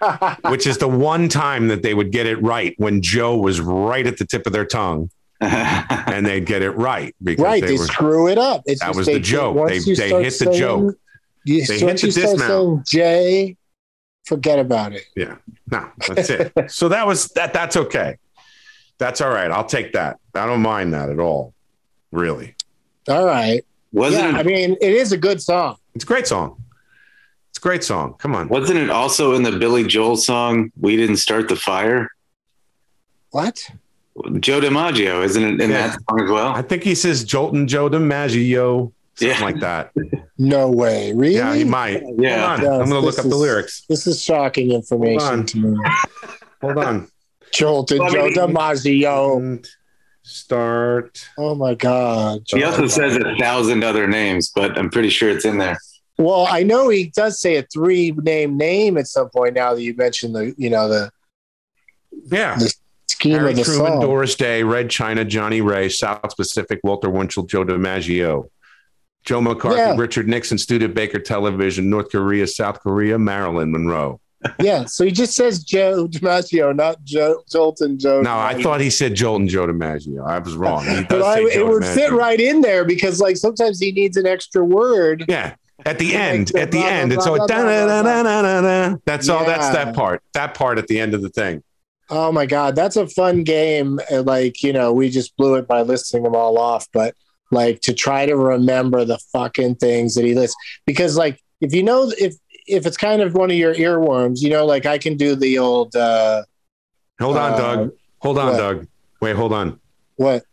which 0.50 0.66
is 0.66 0.78
the 0.78 0.88
one 0.88 1.28
time 1.28 1.68
that 1.68 1.82
they 1.82 1.94
would 1.94 2.10
get 2.12 2.26
it 2.26 2.40
right 2.42 2.74
when 2.78 3.02
Joe 3.02 3.36
was 3.36 3.60
right 3.60 4.06
at 4.06 4.18
the 4.18 4.24
tip 4.24 4.46
of 4.46 4.52
their 4.52 4.64
tongue 4.66 5.10
and 5.40 6.24
they'd 6.26 6.46
get 6.46 6.62
it 6.62 6.70
right 6.72 7.14
because 7.22 7.42
right, 7.44 7.62
they 7.62 7.68
they, 7.68 7.78
were. 7.78 7.84
screw 7.86 8.28
it 8.28 8.38
up. 8.38 8.62
It's 8.66 8.80
That 8.80 8.88
just 8.88 8.98
was 8.98 9.06
they, 9.06 9.14
the 9.14 9.20
joke. 9.20 9.56
once 9.56 9.84
They- 9.86 9.94
they 9.94 10.08
hit 10.10 10.24
the 10.24 10.30
saying- 10.30 10.58
joke. 10.58 10.96
You, 11.44 11.64
They 11.66 11.78
hit 11.78 11.98
the 12.00 12.10
start 12.12 12.32
dismount. 12.36 12.40
saying 12.40 12.82
Jay, 12.86 13.56
forget 14.26 14.58
about 14.58 14.92
it. 14.92 15.04
Yeah, 15.16 15.36
no, 15.70 15.88
that's 16.06 16.28
it. 16.28 16.52
so 16.70 16.90
that 16.90 17.06
was 17.06 17.28
that. 17.28 17.54
That's 17.54 17.78
okay. 17.78 18.18
That's 18.98 19.22
all 19.22 19.30
right. 19.30 19.50
I'll 19.50 19.64
take 19.64 19.94
that. 19.94 20.18
I 20.34 20.44
don't 20.44 20.60
mind 20.60 20.92
that 20.92 21.08
at 21.08 21.18
all. 21.18 21.54
Really, 22.12 22.54
All 23.08 23.24
right. 23.24 23.64
Wasn't 23.92 24.22
yeah, 24.22 24.36
it? 24.36 24.40
I 24.40 24.42
mean, 24.42 24.76
it 24.82 24.92
is 24.92 25.12
a 25.12 25.16
good 25.16 25.40
song. 25.40 25.76
it's 25.94 26.04
a 26.04 26.06
great 26.06 26.26
song. 26.26 26.62
It's 27.60 27.66
a 27.66 27.68
great 27.68 27.84
song. 27.84 28.14
Come 28.16 28.34
on. 28.34 28.48
wasn't 28.48 28.78
it 28.78 28.88
also 28.88 29.34
in 29.34 29.42
the 29.42 29.52
Billy 29.52 29.84
Joel 29.86 30.16
song 30.16 30.72
"We 30.80 30.96
Didn't 30.96 31.18
Start 31.18 31.46
the 31.50 31.56
Fire"? 31.56 32.08
What? 33.32 33.68
Joe 34.38 34.62
DiMaggio, 34.62 35.22
isn't 35.22 35.42
it 35.44 35.60
in 35.60 35.68
Yeah. 35.70 35.88
that 35.88 35.98
song 36.08 36.22
as 36.24 36.30
well? 36.30 36.54
I 36.54 36.62
think 36.62 36.84
he 36.84 36.94
says 36.94 37.22
Joltin' 37.22 37.66
Joe 37.66 37.90
DiMaggio, 37.90 38.90
something 39.14 39.28
Yeah. 39.36 39.44
like 39.44 39.60
that. 39.60 39.90
No 40.38 40.70
way. 40.70 41.12
Really? 41.12 41.34
Yeah, 41.34 41.54
he 41.54 41.64
might. 41.64 42.02
Yeah. 42.16 42.56
Hold 42.56 42.60
on. 42.60 42.62
Yes, 42.62 42.70
I'm 42.82 42.88
going 42.88 42.88
to 42.88 42.98
look 43.00 43.16
this 43.16 43.24
up 43.26 43.30
the 43.30 43.36
lyrics. 43.36 43.84
This 43.90 44.06
is 44.06 44.22
shocking 44.22 44.72
information 44.72 45.20
on. 45.28 45.44
to 45.44 45.58
me. 45.58 45.78
Hold 46.62 46.78
on. 46.78 47.08
Joltin' 47.54 47.98
Well, 47.98 48.08
I 48.08 48.30
Joe 48.32 48.46
mean- 48.46 48.56
DiMaggio. 48.56 49.36
And 49.36 49.68
start. 50.22 51.26
Oh 51.36 51.54
my 51.54 51.74
God. 51.74 52.40
He 52.46 52.64
also 52.64 52.86
says 52.86 53.16
a 53.16 53.36
thousand 53.38 53.84
other 53.84 54.06
names, 54.06 54.50
but 54.54 54.78
I'm 54.78 54.88
pretty 54.88 55.10
sure 55.10 55.28
it's 55.28 55.44
in 55.44 55.58
there. 55.58 55.76
Well, 56.20 56.46
I 56.48 56.62
know 56.62 56.88
he 56.90 57.06
does 57.06 57.40
say 57.40 57.56
a 57.56 57.62
three 57.62 58.12
name 58.12 58.56
name 58.58 58.98
at 58.98 59.06
some 59.06 59.30
point 59.30 59.54
now 59.54 59.74
that 59.74 59.82
you 59.82 59.94
mentioned 59.96 60.34
the, 60.34 60.54
you 60.58 60.68
know, 60.70 60.88
the 60.88 61.10
Yeah. 62.30 62.56
The 62.58 62.74
scheme 63.08 63.32
Harry 63.38 63.50
of 63.52 63.56
the 63.56 63.64
Truman, 63.64 63.86
song. 63.92 64.00
Doris 64.02 64.34
Day, 64.34 64.62
Red 64.62 64.90
China, 64.90 65.24
Johnnie 65.24 65.62
Ray, 65.62 65.88
South 65.88 66.36
Pacific, 66.36 66.80
Walter 66.84 67.08
Winchell, 67.10 67.44
Joe 67.44 67.64
DiMaggio, 67.64 68.48
Joe 69.24 69.40
McCarthy, 69.40 69.78
Yeah. 69.78 69.96
Richard 69.96 70.28
Nixon, 70.28 70.58
Studebaker 70.58 71.20
Television, 71.20 71.88
North 71.90 72.10
Korea, 72.10 72.46
South 72.46 72.80
Korea, 72.80 73.18
Marilyn 73.18 73.72
Monroe. 73.72 74.20
yeah. 74.58 74.84
So 74.86 75.04
he 75.04 75.10
just 75.10 75.34
says 75.34 75.62
Joe 75.62 76.06
DiMaggio, 76.08 76.74
not 76.74 77.02
Joe 77.04 77.42
Joltin' 77.50 77.98
Joe. 77.98 78.22
No, 78.22 78.38
I 78.38 78.62
thought 78.62 78.80
he 78.80 78.88
said 78.90 79.14
Joltin' 79.14 79.48
Joe 79.48 79.66
DiMaggio. 79.66 80.26
I 80.26 80.38
was 80.38 80.54
wrong. 80.54 80.84
But 81.08 81.22
I, 81.22 81.40
it 81.40 81.66
would 81.66 81.84
fit 81.84 82.12
right 82.12 82.40
in 82.40 82.60
there 82.62 82.84
because, 82.86 83.20
like, 83.20 83.36
sometimes 83.36 83.78
he 83.80 83.92
needs 83.92 84.16
an 84.16 84.26
extra 84.26 84.64
word. 84.64 85.24
Yeah. 85.28 85.54
At 85.86 85.98
the 85.98 86.14
end, 86.14 86.54
at 86.56 86.70
the 86.70 86.78
end, 86.78 87.12
And 87.12 87.20
da. 87.20 88.96
That's 89.04 89.28
all. 89.28 89.44
That's 89.44 89.68
that 89.70 89.94
part. 89.94 90.22
That 90.34 90.54
part 90.54 90.78
at 90.78 90.86
the 90.86 90.98
end 91.00 91.14
of 91.14 91.22
the 91.22 91.30
thing. 91.30 91.62
Oh 92.10 92.32
my 92.32 92.44
god, 92.46 92.74
that's 92.74 92.96
a 92.96 93.06
fun 93.06 93.44
game. 93.44 94.00
Uh, 94.10 94.22
Like 94.22 94.62
you 94.62 94.72
know, 94.72 94.92
we 94.92 95.10
just 95.10 95.36
blew 95.36 95.54
it 95.54 95.68
by 95.68 95.82
listing 95.82 96.22
them 96.24 96.34
all 96.34 96.58
off, 96.58 96.86
but 96.92 97.14
like 97.52 97.80
to 97.82 97.94
try 97.94 98.26
to 98.26 98.36
remember 98.36 99.04
the 99.04 99.18
fucking 99.32 99.76
things 99.76 100.14
that 100.14 100.24
he 100.24 100.34
lists 100.34 100.56
because 100.86 101.16
like 101.16 101.40
if 101.60 101.74
you 101.74 101.82
know 101.82 102.10
if 102.18 102.34
if 102.66 102.86
it's 102.86 102.96
kind 102.96 103.22
of 103.22 103.34
one 103.34 103.50
of 103.50 103.56
your 103.56 103.74
earworms, 103.74 104.40
you 104.40 104.50
know, 104.50 104.64
like 104.66 104.86
I 104.86 104.98
can 104.98 105.16
do 105.16 105.34
the 105.34 105.58
old 105.58 105.94
uh 105.96 106.42
Hold 107.20 107.36
on, 107.36 107.52
Uh, 107.52 107.56
Doug. 107.56 107.92
Hold 108.18 108.38
on, 108.38 108.46
what? 108.52 108.56
Doug. 108.56 108.86
Wait, 109.20 109.36
hold 109.36 109.52
on. 109.52 109.78
what 110.16 110.44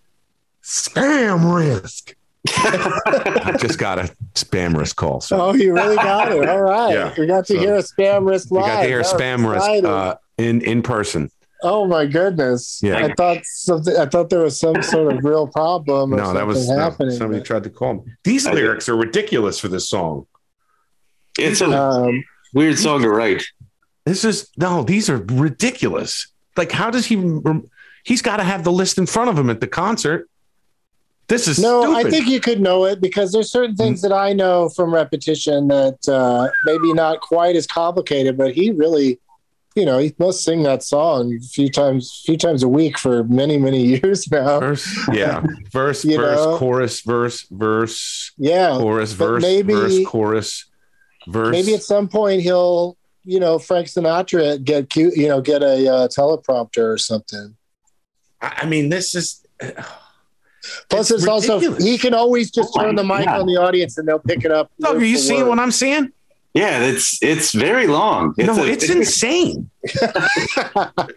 Spam 0.64 1.56
risk. 1.56 2.14
I 2.56 3.56
just 3.60 3.78
got 3.80 4.00
a 4.00 4.04
spam 4.36 4.78
risk 4.78 4.96
call. 4.96 5.22
So 5.22 5.40
Oh, 5.42 5.54
you 5.54 5.74
really 5.74 5.96
got 5.96 6.32
it. 6.32 6.48
All 6.48 6.62
right. 6.62 6.94
Yeah. 6.94 7.14
We 7.18 7.26
got 7.28 7.46
to 7.48 7.54
So, 7.54 7.60
hear 7.60 7.76
a 7.76 7.80
spam 7.84 8.28
risk 8.30 8.50
you 8.52 8.58
live. 8.58 8.66
got 8.68 8.82
to 8.82 8.88
hear 8.88 9.02
That 9.04 9.14
was 9.14 9.22
spam 9.22 9.52
risk 9.52 9.86
uh, 9.86 10.16
in 10.38 10.62
in 10.62 10.82
person. 10.82 11.30
oh 11.64 11.88
my 11.88 12.06
goodness. 12.06 12.80
Yeah. 12.84 12.98
I 13.06 13.14
thought 13.14 13.40
something 13.44 13.96
I 13.98 14.06
thought 14.06 14.30
there 14.30 14.42
was 14.42 14.60
some 14.60 14.82
sort 14.84 15.14
of 15.14 15.24
real 15.24 15.48
problem 15.48 16.14
or 16.14 16.18
No, 16.18 16.34
that 16.34 16.46
was 16.46 16.60
something 16.66 16.78
no, 16.78 16.84
happening. 16.84 17.18
somebody 17.18 17.42
tried 17.44 17.64
to 17.64 17.70
call 17.70 17.96
me. 17.96 18.02
These 18.24 18.46
I 18.48 18.52
did. 18.52 18.64
lyrics 18.64 18.88
are 18.90 18.96
ridiculous 18.96 19.60
for 19.60 19.68
this 19.68 19.90
song. 19.90 20.28
It's 21.40 21.62
a 21.62 21.70
um 21.70 22.24
weird 22.54 22.78
song 22.80 23.02
to 23.02 23.10
write. 23.10 23.44
This 24.06 24.24
is 24.24 24.50
no, 24.58 24.84
these 24.84 25.10
are 25.10 25.18
ridiculous. 25.18 26.28
Like, 26.56 26.72
how 26.72 26.90
does 26.90 27.06
he? 27.06 27.16
He's 28.04 28.22
got 28.22 28.38
to 28.38 28.44
have 28.44 28.64
the 28.64 28.72
list 28.72 28.98
in 28.98 29.06
front 29.06 29.30
of 29.30 29.38
him 29.38 29.50
at 29.50 29.60
the 29.60 29.68
concert. 29.68 30.28
This 31.28 31.48
is 31.48 31.60
No, 31.60 31.82
stupid. 31.84 32.08
I 32.08 32.10
think 32.10 32.28
you 32.28 32.40
could 32.40 32.62
know 32.62 32.86
it 32.86 33.02
because 33.02 33.32
there's 33.34 33.52
certain 33.52 33.76
things 33.76 34.02
that 34.02 34.14
I 34.14 34.32
know 34.34 34.70
from 34.70 34.94
repetition 34.94 35.68
that 35.68 35.98
uh, 36.08 36.50
maybe 36.64 36.94
not 36.94 37.20
quite 37.20 37.56
as 37.58 37.68
complicated, 37.68 38.38
but 38.38 38.54
he 38.54 38.72
really, 38.72 39.20
you 39.76 39.84
know, 39.86 39.98
he 40.00 40.16
must 40.20 40.44
sing 40.46 40.64
that 40.64 40.84
song 40.84 41.34
a 41.36 41.40
few 41.46 41.70
times, 41.70 42.24
few 42.26 42.38
times 42.38 42.64
a 42.64 42.68
week 42.70 42.98
for 42.98 43.26
many, 43.26 43.58
many 43.58 43.84
years 44.02 44.32
now. 44.32 44.62
verse, 44.62 44.88
yeah, 45.12 45.44
verse, 45.72 46.06
You 46.06 46.16
verse, 46.18 46.38
know? 46.38 46.58
chorus, 46.58 47.02
verse, 47.02 47.46
verse, 47.52 48.32
Yeah, 48.38 48.78
chorus, 48.78 49.12
verse, 49.12 49.42
maybe- 49.44 49.74
verse, 49.74 50.06
chorus, 50.08 50.66
verse. 51.28 51.52
maybe 51.52 51.74
at 51.74 51.84
some 51.84 52.08
point 52.08 52.42
he'll, 52.42 52.98
you 53.26 53.42
know, 53.42 53.60
Frank 53.60 53.88
Sinatra 53.88 54.64
get 54.64 54.90
cute, 54.90 55.18
you 55.18 55.28
know, 55.28 55.42
get 55.42 55.62
a 55.62 55.92
uh, 55.94 56.08
teleprompter 56.08 56.94
or 56.94 56.98
something. 56.98 57.58
I 58.42 58.60
I 58.62 58.66
mean, 58.66 58.88
this 58.88 59.14
is. 59.14 59.44
Plus, 60.90 61.12
it's, 61.12 61.28
also 61.28 61.60
he 61.78 61.98
can 61.98 62.14
always 62.14 62.52
just 62.52 62.72
Oh 62.76 62.82
turn 62.84 62.96
the 62.96 63.04
mic 63.04 63.26
God. 63.26 63.42
on 63.42 63.46
the 63.48 63.58
audience 63.58 63.98
and 63.98 64.08
they'll 64.08 64.20
pick 64.20 64.44
it 64.46 64.52
up. 64.52 64.72
Doug, 64.80 64.98
are 64.98 65.04
you 65.06 65.16
for 65.18 65.22
seeing 65.22 65.48
what 65.48 65.60
I'm 65.60 65.72
seeing? 65.72 66.12
Yeah, 66.54 66.80
it's 66.82 67.22
it's 67.22 67.54
very 67.54 67.86
long. 67.88 68.34
no, 68.38 68.64
a- 68.64 68.68
it's 68.68 68.90
insane. 68.90 69.70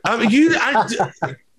I 0.04 0.16
mean, 0.18 0.30
you, 0.30 0.54
I, 0.58 0.84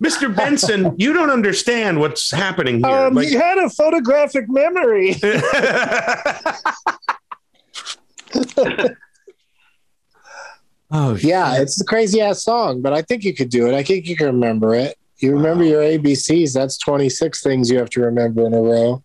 Mr. 0.04 0.36
Benson, 0.36 0.94
you 0.98 1.14
don't 1.14 1.30
understand 1.32 2.00
what's 2.00 2.30
happening 2.32 2.84
here. 2.84 2.88
Um, 3.08 3.16
Like- 3.16 3.28
he 3.30 3.34
had 3.36 3.58
a 3.58 3.70
photographic 3.70 4.46
memory. 4.50 5.16
oh, 10.92 11.16
Yeah, 11.16 11.62
it's 11.62 11.80
a 11.82 11.86
crazy 11.86 12.22
ass 12.22 12.44
song, 12.44 12.82
but 12.82 12.94
I 12.94 13.02
think 13.02 13.24
you 13.24 13.34
could 13.34 13.50
do 13.50 13.68
it. 13.68 13.74
I 13.74 13.84
think 13.84 14.08
you 14.08 14.16
can 14.16 14.28
remember 14.28 14.76
it. 14.76 14.98
You 15.22 15.34
remember 15.34 15.63
your 15.63 15.82
ABCs. 15.82 16.53
That's 16.53 16.78
26 16.80 17.43
things 17.43 17.69
you 17.69 17.78
have 17.78 17.89
to 17.91 18.01
remember 18.01 18.45
in 18.47 18.53
a 18.53 18.61
row. 18.61 19.03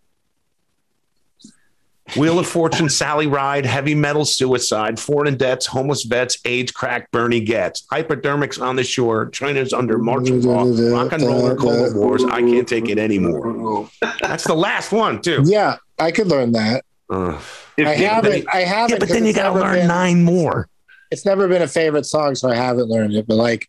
Wheel 2.17 2.39
of 2.39 2.47
Fortune, 2.47 2.89
Sally 2.89 3.27
Ride, 3.27 3.67
Heavy 3.67 3.95
Metal 3.95 4.25
Suicide, 4.25 4.99
Foreign 4.99 5.37
Debts, 5.37 5.67
Homeless 5.67 6.05
Vets, 6.05 6.39
AIDS 6.45 6.71
Crack, 6.71 7.11
Bernie 7.11 7.41
Gets, 7.41 7.85
Hypodermics 7.93 8.63
on 8.63 8.77
the 8.77 8.85
Shore, 8.85 9.27
China's 9.31 9.73
Under 9.73 9.99
Martial 9.99 10.37
Law, 10.39 10.63
Rock 10.95 11.13
and 11.13 11.25
Roller 11.25 11.57
Cola 11.57 11.93
Wars, 11.95 12.23
I 12.25 12.41
Can't 12.43 12.67
Take 12.69 12.89
It 12.89 12.99
Anymore. 12.99 13.91
That's 14.21 14.45
the 14.45 14.55
last 14.55 14.93
one, 14.93 15.21
too. 15.21 15.43
Yeah, 15.45 15.77
I 15.99 16.13
could 16.13 16.29
learn 16.29 16.53
that. 16.53 16.85
Ugh. 17.11 17.41
if- 17.77 17.87
I 17.89 17.95
haven't. 17.95 18.47
I 18.55 18.61
haven't. 18.61 18.91
yeah, 18.93 18.99
but 19.01 19.09
'cause 19.09 19.09
then 19.17 19.27
you 19.27 19.33
got 19.33 19.53
to 19.53 19.61
learn 19.61 19.75
been- 19.75 19.89
nine 19.89 20.23
more. 20.23 20.69
It's 21.11 21.27
never 21.27 21.49
been 21.49 21.63
a 21.63 21.69
favorite 21.69 22.07
song, 22.07 22.37
so 22.37 22.49
I 22.49 22.55
haven't 22.55 22.89
learned 22.89 23.15
it. 23.15 23.27
But 23.27 23.35
like, 23.35 23.69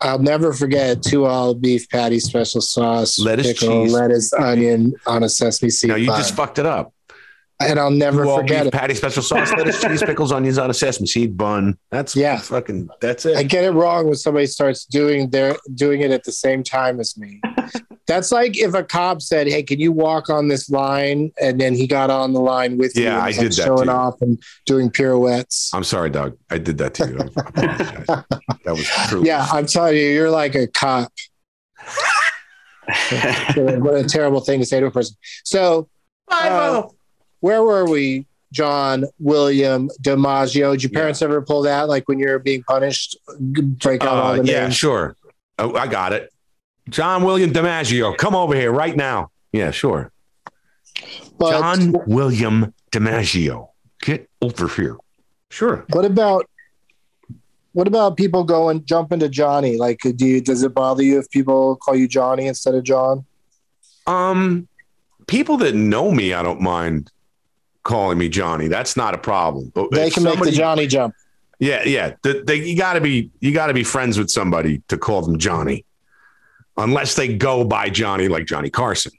I'll 0.00 0.18
never 0.18 0.52
forget 0.52 1.02
two 1.02 1.24
all 1.24 1.54
beef 1.54 1.88
patty, 1.88 2.20
special 2.20 2.60
sauce, 2.60 3.18
Lettuce, 3.18 3.46
pickle, 3.60 3.84
cheese. 3.84 3.92
lettuce, 3.92 4.32
onion 4.34 4.94
on 5.06 5.22
a 5.22 5.28
sesame 5.28 5.70
seed 5.70 5.88
No, 5.88 5.96
you 5.96 6.08
bun. 6.08 6.18
just 6.18 6.34
fucked 6.36 6.58
it 6.58 6.66
up. 6.66 6.92
and 7.60 7.80
I'll 7.80 7.90
never 7.90 8.24
Two 8.24 8.28
all 8.30 8.36
forget 8.40 8.64
beef 8.64 8.74
it. 8.74 8.76
patty, 8.76 8.94
special 8.94 9.22
sauce, 9.22 9.50
lettuce, 9.52 9.80
cheese, 9.80 10.02
pickles, 10.06 10.32
onions 10.32 10.58
on 10.58 10.68
a 10.68 10.74
sesame 10.74 11.06
seed 11.06 11.36
bun. 11.38 11.78
That's 11.90 12.14
Yeah. 12.14 12.36
fucking. 12.38 12.88
That's 13.00 13.24
it. 13.24 13.36
I 13.38 13.42
get 13.42 13.64
it 13.64 13.70
wrong 13.70 14.04
when 14.06 14.16
somebody 14.16 14.46
starts 14.46 14.84
doing 14.84 15.30
their 15.30 15.56
doing 15.74 16.02
it 16.02 16.10
at 16.10 16.24
the 16.24 16.32
same 16.32 16.62
time 16.62 17.00
as 17.00 17.16
me. 17.16 17.40
That's 18.06 18.30
like 18.30 18.56
if 18.56 18.72
a 18.74 18.84
cop 18.84 19.20
said, 19.20 19.48
"Hey, 19.48 19.62
can 19.64 19.80
you 19.80 19.90
walk 19.90 20.30
on 20.30 20.48
this 20.48 20.70
line?" 20.70 21.32
and 21.40 21.60
then 21.60 21.74
he 21.74 21.86
got 21.86 22.08
on 22.08 22.32
the 22.32 22.40
line 22.40 22.78
with 22.78 22.96
you. 22.96 23.02
Yeah, 23.04 23.20
I 23.22 23.32
did 23.32 23.38
like, 23.38 23.50
that 23.50 23.64
showing 23.64 23.84
too. 23.86 23.90
off 23.90 24.20
and 24.20 24.40
doing 24.64 24.90
pirouettes. 24.90 25.70
I'm 25.74 25.82
sorry, 25.84 26.10
Doug. 26.10 26.36
I 26.50 26.58
did 26.58 26.78
that 26.78 26.94
to 26.94 27.08
you. 27.08 27.18
I 27.18 27.24
apologize. 27.26 28.06
that 28.64 28.72
was 28.76 28.86
true. 29.08 29.24
Yeah, 29.24 29.46
I'm 29.50 29.66
telling 29.66 29.96
you, 29.96 30.02
you're 30.08 30.30
like 30.30 30.54
a 30.54 30.66
cop. 30.68 31.12
what 32.86 33.94
a 33.94 34.04
terrible 34.08 34.40
thing 34.40 34.60
to 34.60 34.66
say 34.66 34.80
to 34.80 34.86
a 34.86 34.90
person. 34.90 35.16
So, 35.44 35.88
uh, 36.28 36.82
where 37.40 37.62
were 37.62 37.88
we, 37.88 38.26
John, 38.52 39.04
William, 39.18 39.90
DiMaggio? 40.02 40.72
Did 40.72 40.82
your 40.84 40.90
parents 40.90 41.22
ever 41.22 41.42
pull 41.42 41.62
that? 41.62 41.88
Like 41.88 42.08
when 42.08 42.18
you're 42.18 42.38
being 42.38 42.62
punished, 42.62 43.16
break 43.40 44.02
out 44.02 44.08
all 44.16 44.32
Uh, 44.32 44.42
the 44.42 44.44
yeah, 44.46 44.62
names? 44.62 44.76
sure. 44.76 45.16
Oh, 45.58 45.74
I 45.74 45.86
got 45.86 46.12
it. 46.12 46.32
John 46.88 47.24
William 47.24 47.52
DiMaggio, 47.52 48.16
come 48.16 48.34
over 48.34 48.54
here 48.54 48.72
right 48.72 48.96
now. 48.96 49.30
Yeah, 49.52 49.70
sure. 49.70 50.12
But 51.38 51.50
John 51.50 51.94
William 52.06 52.72
DiMaggio, 52.92 53.68
get 54.02 54.28
over 54.40 54.68
here. 54.68 54.96
Sure. 55.50 55.84
what 55.90 56.04
about 56.04 56.46
what 57.72 57.86
about 57.86 58.16
people 58.16 58.42
going 58.42 58.84
jumping 58.86 59.18
to 59.18 59.28
Johnny? 59.28 59.76
Like, 59.76 60.00
do 60.00 60.24
you, 60.24 60.40
does 60.40 60.62
it 60.62 60.72
bother 60.72 61.02
you 61.02 61.18
if 61.18 61.28
people 61.30 61.76
call 61.76 61.94
you 61.94 62.08
Johnny 62.08 62.46
instead 62.46 62.74
of 62.74 62.84
John? 62.84 63.26
Um, 64.06 64.66
people 65.26 65.58
that 65.58 65.74
know 65.74 66.10
me, 66.10 66.32
I 66.32 66.42
don't 66.42 66.62
mind 66.62 67.10
calling 67.82 68.16
me 68.16 68.30
Johnny. 68.30 68.68
That's 68.68 68.96
not 68.96 69.14
a 69.14 69.18
problem. 69.18 69.72
But 69.74 69.90
They 69.90 70.06
if 70.06 70.14
can 70.14 70.22
make 70.22 70.40
the 70.40 70.52
Johnny 70.52 70.86
jump. 70.86 71.14
Yeah, 71.58 71.82
yeah. 71.84 72.14
The, 72.22 72.42
they, 72.46 72.56
you 72.56 72.78
got 72.78 72.94
to 72.94 73.00
be 73.02 73.30
you 73.40 73.52
got 73.52 73.66
to 73.66 73.74
be 73.74 73.84
friends 73.84 74.18
with 74.18 74.30
somebody 74.30 74.82
to 74.88 74.96
call 74.96 75.20
them 75.20 75.38
Johnny, 75.38 75.84
unless 76.76 77.14
they 77.14 77.34
go 77.34 77.64
by 77.64 77.90
Johnny 77.90 78.28
like 78.28 78.46
Johnny 78.46 78.70
Carson. 78.70 79.12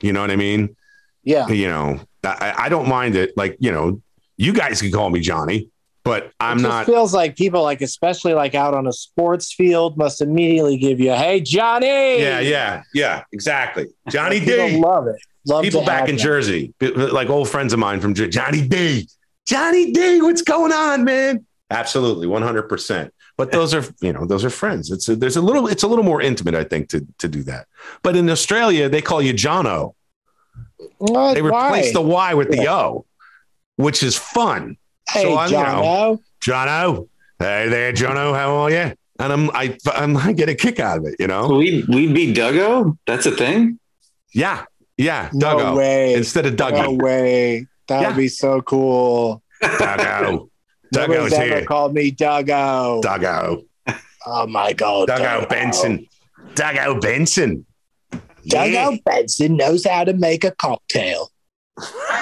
You 0.00 0.12
know 0.12 0.20
what 0.20 0.30
I 0.30 0.36
mean? 0.36 0.76
Yeah. 1.24 1.48
You 1.48 1.68
know, 1.68 2.00
I, 2.24 2.54
I 2.56 2.68
don't 2.68 2.88
mind 2.88 3.16
it. 3.16 3.36
Like 3.36 3.56
you 3.60 3.70
know, 3.72 4.00
you 4.36 4.52
guys 4.52 4.80
can 4.80 4.90
call 4.90 5.10
me 5.10 5.20
Johnny, 5.20 5.68
but 6.04 6.32
I'm 6.40 6.62
not. 6.62 6.68
it 6.68 6.70
not. 6.70 6.86
feels 6.86 7.12
like 7.12 7.36
people 7.36 7.62
like 7.62 7.82
especially 7.82 8.32
like 8.34 8.54
out 8.54 8.74
on 8.74 8.86
a 8.86 8.92
sports 8.92 9.52
field 9.52 9.98
must 9.98 10.20
immediately 10.22 10.78
give 10.78 10.98
you 10.98 11.12
hey 11.12 11.40
johnny 11.40 11.86
Yeah, 12.20 12.40
yeah, 12.40 12.82
yeah. 12.94 13.24
Exactly, 13.32 13.86
Johnny 14.08 14.40
D. 14.40 14.78
love 14.78 15.06
it 15.08 15.16
love 15.46 15.62
People 15.62 15.84
back 15.84 16.08
in 16.08 16.16
that. 16.16 16.22
Jersey, 16.22 16.72
like 16.80 17.28
old 17.28 17.48
friends 17.48 17.72
of 17.72 17.78
mine 17.78 18.00
from 18.00 18.14
Johnny 18.14 18.66
D. 18.66 19.08
Johnny 19.46 19.92
D. 19.92 20.22
What's 20.22 20.42
going 20.42 20.72
on, 20.72 21.04
man? 21.04 21.44
Absolutely, 21.70 22.26
one 22.26 22.42
hundred 22.42 22.64
percent. 22.64 23.12
But 23.40 23.52
those 23.52 23.72
are, 23.72 23.84
you 24.02 24.12
know, 24.12 24.26
those 24.26 24.44
are 24.44 24.50
friends. 24.50 24.90
It's 24.90 25.08
a, 25.08 25.16
there's 25.16 25.36
a 25.36 25.40
little, 25.40 25.66
it's 25.66 25.82
a 25.82 25.88
little 25.88 26.04
more 26.04 26.20
intimate, 26.20 26.54
I 26.54 26.64
think, 26.64 26.90
to 26.90 27.06
to 27.22 27.26
do 27.26 27.42
that. 27.44 27.66
But 28.02 28.14
in 28.14 28.28
Australia, 28.28 28.88
they 28.90 29.00
call 29.00 29.22
you 29.22 29.32
Jono. 29.32 29.94
What? 30.98 31.34
They 31.34 31.42
Why? 31.42 31.68
replace 31.68 31.92
the 31.94 32.02
Y 32.02 32.34
with 32.34 32.50
the 32.50 32.68
O, 32.70 33.06
which 33.76 34.02
is 34.02 34.14
fun. 34.16 34.76
hey 35.08 35.22
so 35.22 35.38
I'm, 35.38 35.50
you 35.50 35.56
know, 35.56 36.20
Jono. 36.44 36.66
Jono, 36.66 37.08
hey 37.38 37.68
there, 37.70 37.92
Jono, 37.94 38.34
how 38.34 38.54
are 38.56 38.70
you? 38.70 38.92
And 39.18 39.32
I'm, 39.32 39.50
I, 39.50 39.76
I'm, 39.94 40.16
I 40.18 40.32
get 40.32 40.48
a 40.50 40.54
kick 40.54 40.78
out 40.78 40.98
of 40.98 41.06
it, 41.06 41.14
you 41.18 41.26
know. 41.26 41.48
we 41.48 41.84
we 41.88 42.12
be 42.12 42.34
Duggo. 42.34 42.98
That's 43.06 43.24
a 43.24 43.32
thing. 43.32 43.78
Yeah, 44.34 44.64
yeah, 44.98 45.30
no 45.32 45.56
Duggo 45.56 45.76
way 45.78 46.12
instead 46.14 46.44
of 46.44 46.58
no 46.58 46.92
way 46.92 47.66
that 47.88 48.02
Yeah. 48.02 48.08
would 48.08 48.16
be 48.18 48.28
so 48.28 48.60
cool 48.60 49.42
Duggo, 49.62 50.49
Nobody's 50.92 51.32
ever 51.32 51.44
here. 51.58 51.64
called 51.64 51.94
me 51.94 52.10
Duggo. 52.10 53.02
Duggo. 53.02 53.64
oh 54.26 54.46
my 54.46 54.72
god 54.72 55.08
Duggo 55.08 55.48
Benson. 55.48 56.06
Duggo 56.54 57.00
Benson. 57.00 57.64
Duggo 58.12 58.92
Yeah. 58.92 58.96
Benson 59.04 59.56
knows 59.56 59.86
how 59.86 60.04
to 60.04 60.12
make 60.14 60.44
a 60.44 60.50
cocktail 60.52 61.30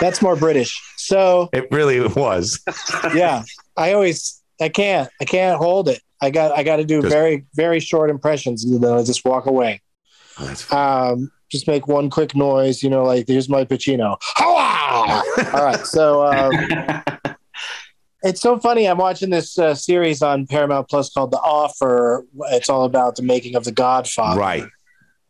that's 0.01 0.23
more 0.23 0.37
british 0.37 0.81
so 0.97 1.49
It 1.53 1.67
really 1.73 1.99
was. 2.07 2.61
yeah 3.15 3.43
i 3.77 3.93
always 3.93 4.41
i 4.61 4.69
can't 4.69 5.11
i 5.21 5.25
can't 5.25 5.59
hold 5.59 5.89
it 5.89 6.01
i 6.21 6.31
got 6.31 6.57
i 6.57 6.63
got 6.63 6.77
to 6.77 6.85
do 6.85 7.03
very 7.03 7.45
very 7.55 7.81
short 7.81 8.09
impressions 8.11 8.65
and 8.65 8.81
then 8.83 8.93
i 8.93 9.03
just 9.03 9.25
walk 9.25 9.47
away 9.47 9.81
Oh, 10.39 10.77
um 10.77 11.33
just 11.51 11.67
make 11.67 11.89
one 11.89 12.09
quick 12.11 12.37
noise 12.37 12.83
you 12.85 12.91
know 12.91 13.03
like 13.03 13.27
here's 13.27 13.49
my 13.49 13.65
pacino 13.65 14.17
all 14.41 15.25
right 15.65 15.85
so 15.85 16.25
um 16.25 16.53
it's 18.23 18.41
so 18.41 18.59
funny 18.59 18.89
i'm 18.89 18.99
watching 18.99 19.31
this 19.31 19.59
uh, 19.59 19.75
series 19.75 20.23
on 20.23 20.47
paramount 20.47 20.89
plus 20.89 21.13
called 21.13 21.31
the 21.31 21.39
offer. 21.39 22.25
It's 22.51 22.69
all 22.69 22.85
about 22.85 23.17
the 23.17 23.23
making 23.23 23.55
of 23.55 23.65
the 23.65 23.73
godfather. 23.73 24.41
Right. 24.41 24.65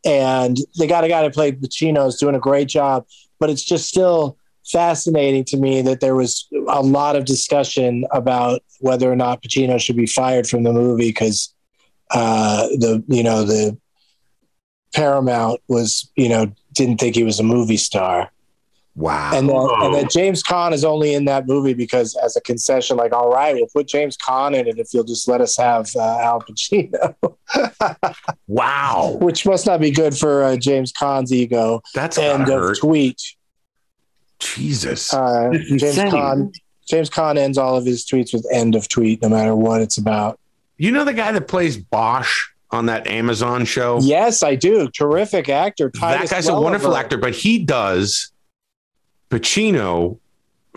and 0.05 0.57
they 0.77 0.87
got 0.87 1.03
a 1.03 1.07
guy 1.07 1.23
to 1.23 1.29
play 1.29 1.51
Pacino 1.51 2.07
is 2.07 2.15
doing 2.17 2.35
a 2.35 2.39
great 2.39 2.67
job, 2.67 3.05
but 3.39 3.49
it's 3.49 3.63
just 3.63 3.87
still 3.87 4.37
fascinating 4.71 5.43
to 5.45 5.57
me 5.57 5.81
that 5.81 5.99
there 5.99 6.15
was 6.15 6.47
a 6.67 6.81
lot 6.81 7.15
of 7.15 7.25
discussion 7.25 8.05
about 8.11 8.61
whether 8.79 9.11
or 9.11 9.15
not 9.15 9.41
Pacino 9.41 9.79
should 9.79 9.97
be 9.97 10.05
fired 10.05 10.47
from 10.47 10.63
the 10.63 10.73
movie 10.73 11.09
because 11.09 11.53
uh, 12.11 12.67
the 12.67 13.03
you 13.07 13.23
know 13.23 13.43
the 13.43 13.77
Paramount 14.93 15.61
was 15.67 16.09
you 16.15 16.29
know 16.29 16.51
didn't 16.73 16.99
think 16.99 17.15
he 17.15 17.23
was 17.23 17.39
a 17.39 17.43
movie 17.43 17.77
star, 17.77 18.31
Wow. 18.99 19.31
and 19.33 19.47
then 19.47 19.55
and 19.55 19.93
then 19.93 20.03
Whoa. 20.03 20.09
James 20.09 20.43
Caan 20.43 20.73
is 20.73 20.83
only 20.83 21.13
in 21.13 21.23
that 21.23 21.47
movie 21.47 21.73
because 21.73 22.17
as 22.17 22.35
a 22.35 22.41
concession, 22.41 22.97
like 22.97 23.13
all 23.13 23.29
right, 23.31 23.55
we'll 23.55 23.67
put 23.73 23.87
James 23.87 24.17
Caan 24.17 24.53
in 24.53 24.67
it 24.67 24.77
if 24.77 24.93
you'll 24.93 25.05
just 25.05 25.25
let 25.29 25.39
us 25.39 25.55
have 25.55 25.87
uh, 25.95 26.19
Al 26.19 26.41
Pacino, 26.41 27.15
wow. 28.47 29.17
which 29.21 29.45
must 29.45 29.65
not 29.65 29.79
be 29.79 29.89
good 29.89 30.17
for 30.17 30.43
uh, 30.43 30.57
James 30.57 30.91
Caan's 30.91 31.31
ego. 31.31 31.81
That's 31.93 32.17
End 32.17 32.45
gotta 32.45 32.53
of 32.55 32.59
hurt. 32.61 32.77
tweet. 32.79 33.21
Jesus. 34.39 35.13
Uh, 35.13 35.49
James 35.53 35.81
insane. 35.83 36.11
Caan. 36.11 36.53
James 36.89 37.09
Caan 37.09 37.37
ends 37.37 37.57
all 37.57 37.77
of 37.77 37.85
his 37.85 38.05
tweets 38.05 38.33
with 38.33 38.45
"end 38.51 38.75
of 38.75 38.89
tweet," 38.89 39.21
no 39.21 39.29
matter 39.29 39.55
what 39.55 39.79
it's 39.79 39.97
about. 39.97 40.39
you 40.77 40.91
know 40.91 41.05
the 41.05 41.13
guy 41.13 41.31
that 41.31 41.47
plays 41.47 41.77
Bosch 41.77 42.47
on 42.71 42.87
that 42.87 43.07
Amazon 43.07 43.63
show? 43.65 43.99
Yes, 44.01 44.43
I 44.43 44.55
do. 44.55 44.89
Terrific 44.89 45.47
actor. 45.49 45.89
that 45.93 45.99
Titus 45.99 46.31
guy's 46.31 46.47
a 46.49 46.59
wonderful 46.59 46.95
actor, 46.95 47.17
but 47.17 47.33
he 47.33 47.63
does 47.63 48.31
Pacino 49.29 50.19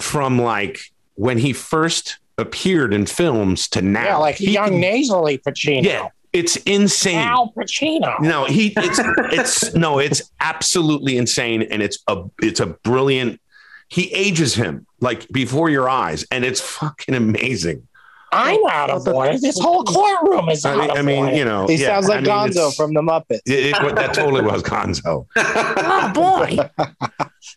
from 0.00 0.38
like 0.40 0.80
when 1.14 1.38
he 1.38 1.52
first 1.52 2.18
appeared 2.38 2.92
in 2.94 3.06
films 3.06 3.68
to 3.68 3.82
now. 3.82 4.04
Yeah, 4.04 4.16
like 4.16 4.36
He 4.36 4.52
young 4.52 4.70
can- 4.70 4.80
nasally 4.80 5.38
Pacino. 5.38 5.84
Yeah, 5.84 6.08
it's 6.32 6.56
insane. 6.56 7.18
Al 7.18 7.52
Pacino. 7.56 8.18
No, 8.20 8.44
he 8.46 8.72
it's 8.76 9.00
it's 9.32 9.74
no, 9.74 9.98
it's 9.98 10.22
absolutely 10.40 11.16
insane, 11.16 11.62
and 11.62 11.82
it's 11.82 11.98
a 12.08 12.22
it's 12.40 12.60
a 12.60 12.66
brilliant. 12.66 13.40
He 13.88 14.10
ages 14.14 14.54
him 14.54 14.86
like 15.00 15.28
before 15.28 15.68
your 15.68 15.88
eyes, 15.88 16.24
and 16.30 16.44
it's 16.44 16.60
fucking 16.60 17.14
amazing. 17.14 17.86
I'm 18.34 18.60
out 18.70 18.88
of 18.88 19.06
order. 19.06 19.36
This 19.38 19.58
whole 19.60 19.84
courtroom 19.84 20.48
is 20.48 20.64
I 20.64 20.70
out 20.72 20.78
mean, 20.78 20.90
of 20.90 20.96
I 20.96 21.02
mean 21.02 21.24
order. 21.24 21.36
you 21.36 21.44
know, 21.44 21.66
he 21.66 21.74
yeah, 21.74 21.88
sounds 21.88 22.08
like 22.08 22.26
I 22.26 22.44
mean, 22.46 22.52
Gonzo 22.54 22.74
from 22.74 22.94
the 22.94 23.02
Muppets. 23.02 23.40
It, 23.44 23.74
it- 23.76 23.94
that 23.94 24.14
totally 24.14 24.40
was 24.40 24.62
Gonzo. 24.62 25.26
oh 25.36 26.12
boy, 26.14 26.56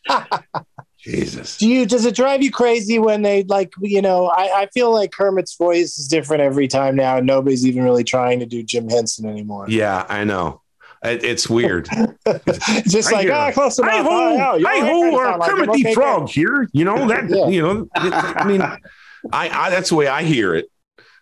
Jesus. 1.05 1.57
Do 1.57 1.67
you? 1.69 1.85
Does 1.85 2.03
it 2.05 2.15
drive 2.15 2.41
you 2.41 2.51
crazy 2.51 2.97
when 2.99 3.21
they 3.21 3.43
like? 3.43 3.71
You 3.79 4.01
know, 4.01 4.25
I, 4.27 4.61
I 4.63 4.65
feel 4.73 4.91
like 4.91 5.11
Kermit's 5.11 5.55
voice 5.55 5.97
is 5.99 6.07
different 6.07 6.41
every 6.41 6.67
time 6.67 6.95
now, 6.95 7.17
and 7.17 7.27
nobody's 7.27 7.65
even 7.65 7.83
really 7.83 8.03
trying 8.03 8.39
to 8.39 8.45
do 8.47 8.63
Jim 8.63 8.89
Henson 8.89 9.29
anymore. 9.29 9.65
Yeah, 9.69 10.05
I 10.09 10.23
know. 10.23 10.61
It, 11.03 11.23
it's 11.23 11.47
weird. 11.47 11.85
Just 12.87 13.09
I 13.09 13.17
like, 13.17 13.21
hear 13.25 13.33
ah, 13.33 13.47
it. 13.49 13.53
close 13.53 13.77
enough. 13.77 13.91
Hi 13.91 13.99
Oh, 13.99 14.03
ho, 14.03 14.33
yeah, 14.33 14.55
you're 14.55 14.67
hi 14.67 14.79
right. 14.79 14.81
ho, 14.81 15.01
Kinda 15.01 15.17
uh, 15.17 15.23
sound 15.25 15.39
like. 15.39 15.49
Kermit 15.51 15.71
the 15.73 15.83
good. 15.83 15.93
Frog 15.93 16.29
here. 16.29 16.69
You 16.73 16.85
know 16.85 17.07
that. 17.07 17.29
Yeah. 17.29 17.47
You 17.49 17.61
know, 17.61 17.81
it- 17.95 18.13
I 18.13 18.43
mean, 18.47 18.61
I, 18.61 18.79
I 19.31 19.69
that's 19.69 19.89
the 19.89 19.95
way 19.95 20.07
I 20.07 20.23
hear 20.23 20.55
it. 20.55 20.65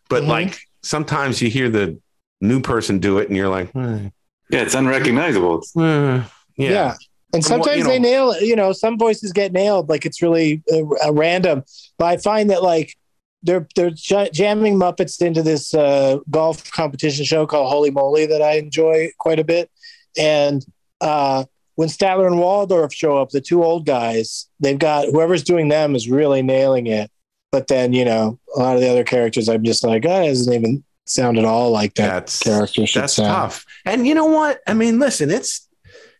But 0.09 0.23
Mhm. 0.23 0.27
like 0.27 0.59
sometimes 0.81 1.41
you 1.41 1.49
hear 1.49 1.69
the 1.69 1.99
new 2.39 2.61
person 2.61 2.99
do 2.99 3.17
it, 3.17 3.27
and 3.27 3.35
you're 3.35 3.49
like, 3.49 3.71
hmm, 3.71 4.07
yeah, 4.49 4.61
it's 4.61 4.75
unrecognizable. 4.75 5.61
hmm, 5.73 5.81
yeah. 5.81 6.23
Yeah. 6.55 6.93
And 7.33 7.43
sometimes 7.43 7.79
you 7.79 7.83
they 7.83 7.99
nail 7.99 8.31
it. 8.31 8.43
You 8.43 8.55
know, 8.55 8.71
some 8.73 8.97
voices 8.97 9.33
get 9.33 9.51
nailed. 9.51 9.89
Like 9.89 10.05
it's 10.05 10.21
really 10.21 10.61
uh, 10.71 10.83
uh, 11.07 11.13
random. 11.13 11.63
But 11.97 12.05
I 12.05 12.17
find 12.17 12.49
that 12.51 12.61
like 12.63 12.95
they're 13.41 13.67
they're 13.75 13.89
jamming 13.89 14.75
Muppets 14.75 15.21
into 15.21 15.41
this 15.41 15.73
uh, 15.73 16.19
golf 16.29 16.71
competition 16.71 17.25
show 17.25 17.45
called 17.47 17.71
Holey 17.73 17.91
Moley 17.91 18.25
that 18.27 18.41
I 18.41 18.53
enjoy 18.53 19.09
quite 19.17 19.39
a 19.39 19.43
bit. 19.43 19.69
And 20.17 20.63
uh, 21.01 21.45
when 21.75 21.89
Statler 21.89 22.27
and 22.27 22.39
Waldorf 22.39 22.93
show 22.93 23.17
up, 23.17 23.29
the 23.29 23.41
two 23.41 23.63
old 23.63 23.85
guys, 23.85 24.47
they've 24.59 24.77
got 24.79 25.07
whoever's 25.07 25.43
doing 25.43 25.69
them 25.69 25.95
is 25.95 26.07
really 26.07 26.43
nailing 26.43 26.87
it. 26.87 27.09
But 27.51 27.67
then 27.67 27.93
you 27.93 28.05
know 28.05 28.39
a 28.55 28.59
lot 28.59 28.75
of 28.75 28.81
the 28.81 28.89
other 28.89 29.03
characters, 29.03 29.49
I'm 29.49 29.63
just 29.63 29.83
like, 29.83 30.05
oh, 30.05 30.21
it 30.21 30.27
doesn't 30.27 30.53
even 30.53 30.83
sound 31.05 31.37
at 31.37 31.45
all 31.45 31.71
like 31.71 31.95
that 31.95 32.07
That's 32.07 32.39
character 32.39 32.85
should 32.85 33.01
that's 33.01 33.13
sound. 33.15 33.27
tough. 33.27 33.65
And 33.85 34.07
you 34.07 34.15
know 34.15 34.27
what? 34.27 34.61
I 34.67 34.73
mean, 34.73 34.99
listen, 34.99 35.29
it's 35.31 35.67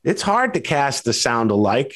it's 0.03 0.21
hard 0.21 0.53
to 0.55 0.59
cast 0.59 1.05
the 1.05 1.13
sound 1.13 1.51
alike. 1.51 1.95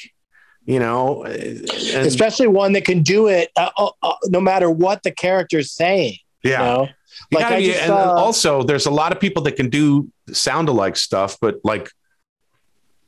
You 0.65 0.79
know, 0.79 1.23
and- 1.23 1.69
Especially 1.69 2.47
one 2.47 2.73
that 2.73 2.83
can 2.83 3.01
do 3.01 3.27
it 3.27 3.51
uh, 3.55 3.69
uh, 3.77 3.89
uh, 4.03 4.13
no 4.25 4.41
matter 4.41 4.69
what 4.69 5.01
the 5.03 5.11
character's 5.11 5.71
saying. 5.71 6.17
yeah. 6.43 6.51
You 6.51 6.57
know? 6.57 6.87
You 7.31 7.37
Like, 7.39 7.45
gotta 7.45 7.57
be, 7.57 7.65
just 7.67 7.79
and 7.79 7.87
saw- 7.87 8.15
also, 8.15 8.63
there's 8.63 8.85
a 8.85 8.91
lot 8.91 9.11
of 9.11 9.19
people 9.19 9.41
that 9.43 9.55
can 9.55 9.69
do 9.69 10.11
sound 10.31 10.69
alike 10.69 10.95
stuff, 10.97 11.37
but 11.41 11.55
like 11.63 11.89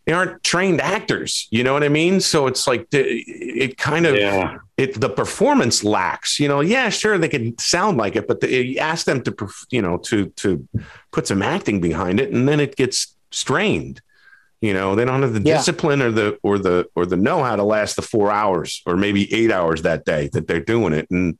they 0.06 0.14
aren't 0.14 0.42
trained 0.44 0.82
actors. 0.82 1.48
You 1.52 1.64
know 1.64 1.74
what 1.74 1.84
I 1.84 1.90
mean? 1.90 2.20
So 2.22 2.48
it's 2.48 2.66
like 2.66 2.90
the, 2.90 3.00
it 3.06 3.78
kind 3.78 4.06
of 4.08 4.16
Yeah. 4.16 4.58
it 4.78 5.00
the 5.00 5.10
performance 5.10 5.84
lacks. 5.84 6.40
You 6.40 6.48
know, 6.48 6.62
yeah, 6.62 6.90
sure 6.90 7.18
they 7.20 7.28
can 7.30 7.58
sound 7.60 7.98
like 7.98 8.16
it, 8.16 8.28
but 8.28 8.40
the, 8.42 8.50
you 8.52 8.80
ask 8.80 9.06
them 9.06 9.22
to 9.24 9.36
you 9.70 9.82
know 9.82 9.98
to 9.98 10.28
to 10.38 10.68
put 11.12 11.28
some 11.28 11.42
acting 11.44 11.80
behind 11.82 12.20
it, 12.20 12.32
and 12.32 12.48
then 12.48 12.60
it 12.60 12.76
gets 12.78 13.16
strained. 13.32 14.02
You 14.62 14.74
know, 14.74 14.94
they 14.96 15.06
don't 15.06 15.22
have 15.22 15.34
the 15.34 15.42
Yeah. 15.42 15.58
discipline 15.58 16.02
or 16.02 16.12
the 16.12 16.38
or 16.44 16.58
the 16.60 16.88
or 16.96 17.06
the 17.06 17.16
know 17.16 17.44
how 17.44 17.56
to 17.56 17.64
last 17.64 17.96
the 17.96 18.02
four 18.02 18.30
hours 18.32 18.82
or 18.86 18.98
maybe 18.98 19.34
eight 19.34 19.52
hours 19.52 19.84
that 19.84 20.04
day 20.06 20.30
that 20.34 20.48
they're 20.48 20.60
doing 20.60 20.92
it, 20.94 21.10
and 21.10 21.38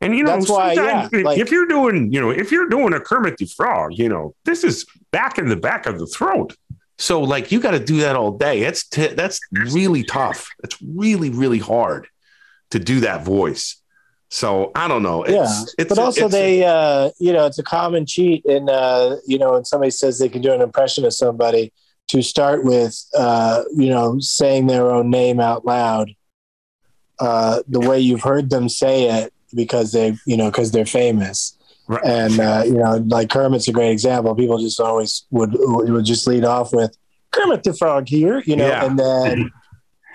and 0.00 0.14
you 0.16 0.22
know 0.22 0.32
That's 0.36 0.48
why, 0.48 0.74
sometimes 0.76 1.10
yeah, 1.12 1.20
like- 1.22 1.38
if 1.38 1.50
you're 1.50 1.66
doing 1.66 2.12
you 2.12 2.20
know 2.20 2.30
if 2.30 2.52
you're 2.52 2.68
doing 2.68 2.92
a 2.92 3.00
Kermit 3.00 3.38
the 3.38 3.46
Frog, 3.46 3.90
you 3.94 4.08
know 4.08 4.34
this 4.44 4.62
is 4.62 4.86
back 5.10 5.38
in 5.38 5.48
the 5.48 5.56
back 5.56 5.86
of 5.86 5.98
the 5.98 6.06
throat. 6.06 6.54
So 6.96 7.20
like 7.20 7.50
you 7.50 7.58
got 7.60 7.72
to 7.72 7.84
do 7.84 7.98
that 7.98 8.14
all 8.16 8.32
day. 8.32 8.60
That's 8.60 8.86
t- 8.86 9.14
that's 9.14 9.40
really 9.52 10.04
tough. 10.04 10.48
It's 10.62 10.76
really 10.82 11.30
really 11.30 11.58
hard 11.58 12.06
to 12.70 12.78
do 12.78 13.00
that 13.00 13.24
voice. 13.24 13.80
So 14.30 14.70
I 14.76 14.86
don't 14.88 15.02
know. 15.02 15.22
It's, 15.24 15.32
yeah. 15.32 15.64
it's 15.78 15.88
but 15.88 15.98
also 15.98 16.26
it's 16.26 16.32
they 16.34 16.64
uh 16.64 17.10
you 17.18 17.32
know, 17.32 17.46
it's 17.46 17.58
a 17.58 17.62
common 17.64 18.06
cheat 18.06 18.44
and 18.44 18.68
uh, 18.70 19.16
you 19.26 19.38
know, 19.38 19.52
when 19.54 19.64
somebody 19.64 19.90
says 19.90 20.18
they 20.20 20.28
can 20.28 20.42
do 20.42 20.52
an 20.52 20.60
impression 20.60 21.04
of 21.04 21.14
somebody 21.14 21.72
to 22.08 22.22
start 22.22 22.64
with 22.64 22.98
uh, 23.16 23.62
you 23.74 23.90
know, 23.90 24.18
saying 24.20 24.66
their 24.66 24.90
own 24.90 25.10
name 25.10 25.40
out 25.40 25.64
loud. 25.64 26.10
Uh 27.20 27.62
the 27.66 27.80
way 27.80 27.98
you've 27.98 28.22
heard 28.22 28.48
them 28.50 28.68
say 28.68 29.04
it 29.22 29.32
because 29.54 29.92
they 29.92 30.16
you 30.26 30.36
know, 30.36 30.50
because 30.50 30.70
they're 30.70 30.86
famous. 30.86 31.56
Right. 31.88 32.04
And 32.04 32.38
uh, 32.38 32.62
you 32.66 32.74
know, 32.74 32.96
like 33.08 33.30
Kermit's 33.30 33.66
a 33.66 33.72
great 33.72 33.90
example. 33.90 34.34
People 34.34 34.58
just 34.58 34.78
always 34.78 35.24
would 35.30 35.50
would 35.58 36.04
just 36.04 36.26
lead 36.26 36.44
off 36.44 36.72
with 36.72 36.96
Kermit 37.32 37.62
the 37.64 37.74
Frog 37.74 38.08
here, 38.08 38.42
you 38.46 38.56
know, 38.56 38.68
Yeah. 38.68 38.84
and 38.84 38.98
then 38.98 39.50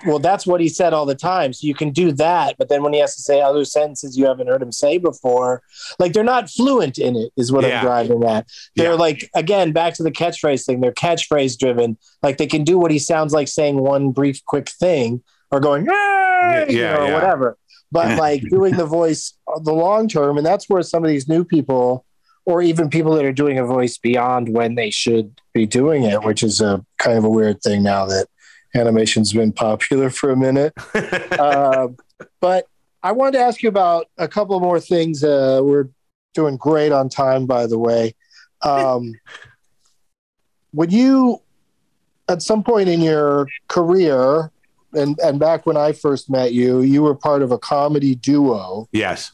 well, 0.06 0.18
that's 0.18 0.46
what 0.46 0.60
he 0.60 0.68
said 0.68 0.92
all 0.92 1.06
the 1.06 1.14
time. 1.14 1.52
So 1.52 1.66
you 1.66 1.74
can 1.74 1.90
do 1.90 2.12
that, 2.12 2.56
but 2.58 2.68
then 2.68 2.82
when 2.82 2.92
he 2.92 3.00
has 3.00 3.14
to 3.16 3.22
say 3.22 3.40
other 3.40 3.64
sentences 3.64 4.16
you 4.16 4.26
haven't 4.26 4.46
heard 4.48 4.62
him 4.62 4.72
say 4.72 4.98
before, 4.98 5.62
like 5.98 6.12
they're 6.12 6.24
not 6.24 6.50
fluent 6.50 6.98
in 6.98 7.16
it, 7.16 7.32
is 7.36 7.50
what 7.52 7.64
Yeah. 7.64 7.78
I'm 7.80 7.84
driving 7.84 8.24
at. 8.24 8.46
They're 8.76 8.90
Yeah. 8.92 8.98
like 8.98 9.30
again 9.34 9.72
back 9.72 9.94
to 9.94 10.02
the 10.02 10.12
catchphrase 10.12 10.64
thing. 10.66 10.80
They're 10.80 10.92
catchphrase 10.92 11.58
driven. 11.58 11.96
Like 12.22 12.38
they 12.38 12.46
can 12.46 12.64
do 12.64 12.78
what 12.78 12.90
he 12.90 12.98
sounds 12.98 13.32
like 13.32 13.48
saying 13.48 13.78
one 13.78 14.10
brief, 14.10 14.44
quick 14.44 14.68
thing 14.68 15.22
or 15.50 15.60
going 15.60 15.86
"Hey!" 15.86 16.66
you 16.68 16.80
Yeah, 16.80 16.94
know, 16.94 17.06
or 17.06 17.12
whatever. 17.14 17.56
But 17.92 18.18
like 18.18 18.42
doing 18.50 18.76
the 18.76 18.86
voice 18.86 19.34
uh, 19.46 19.60
the 19.60 19.72
long 19.72 20.08
term, 20.08 20.36
and 20.36 20.46
that's 20.46 20.68
where 20.68 20.82
some 20.82 21.04
of 21.04 21.08
these 21.10 21.28
new 21.28 21.44
people, 21.44 22.04
or 22.46 22.60
even 22.60 22.90
people 22.90 23.14
that 23.14 23.24
are 23.24 23.32
doing 23.32 23.58
a 23.58 23.64
voice 23.64 23.96
beyond 23.98 24.48
when 24.48 24.74
they 24.74 24.90
should 24.90 25.40
be 25.52 25.64
doing 25.66 26.02
it, 26.02 26.22
which 26.24 26.42
is 26.42 26.60
a 26.60 26.84
kind 26.98 27.16
of 27.16 27.24
a 27.24 27.28
weird 27.30 27.62
thing 27.62 27.82
now 27.82 28.04
that 28.06 28.26
animation's 28.74 29.32
been 29.32 29.52
popular 29.52 30.10
for 30.10 30.30
a 30.30 30.36
minute. 30.36 30.72
uh, 31.38 31.88
but 32.40 32.66
I 33.02 33.12
wanted 33.12 33.38
to 33.38 33.44
ask 33.44 33.62
you 33.62 33.68
about 33.68 34.06
a 34.18 34.28
couple 34.28 34.58
more 34.60 34.80
things. 34.80 35.22
Uh, 35.22 35.60
we're 35.62 35.88
doing 36.34 36.56
great 36.56 36.92
on 36.92 37.08
time, 37.08 37.46
by 37.46 37.66
the 37.66 37.78
way. 37.78 38.14
Um, 38.62 39.14
when 40.72 40.90
you, 40.90 41.40
at 42.28 42.42
some 42.42 42.62
point 42.62 42.88
in 42.88 43.00
your 43.00 43.48
career, 43.68 44.50
and, 44.92 45.18
and 45.20 45.38
back 45.38 45.66
when 45.66 45.76
I 45.76 45.92
first 45.92 46.30
met 46.30 46.52
you, 46.52 46.80
you 46.80 47.02
were 47.02 47.14
part 47.14 47.42
of 47.42 47.52
a 47.52 47.58
comedy 47.58 48.14
duo. 48.14 48.88
yes. 48.92 49.30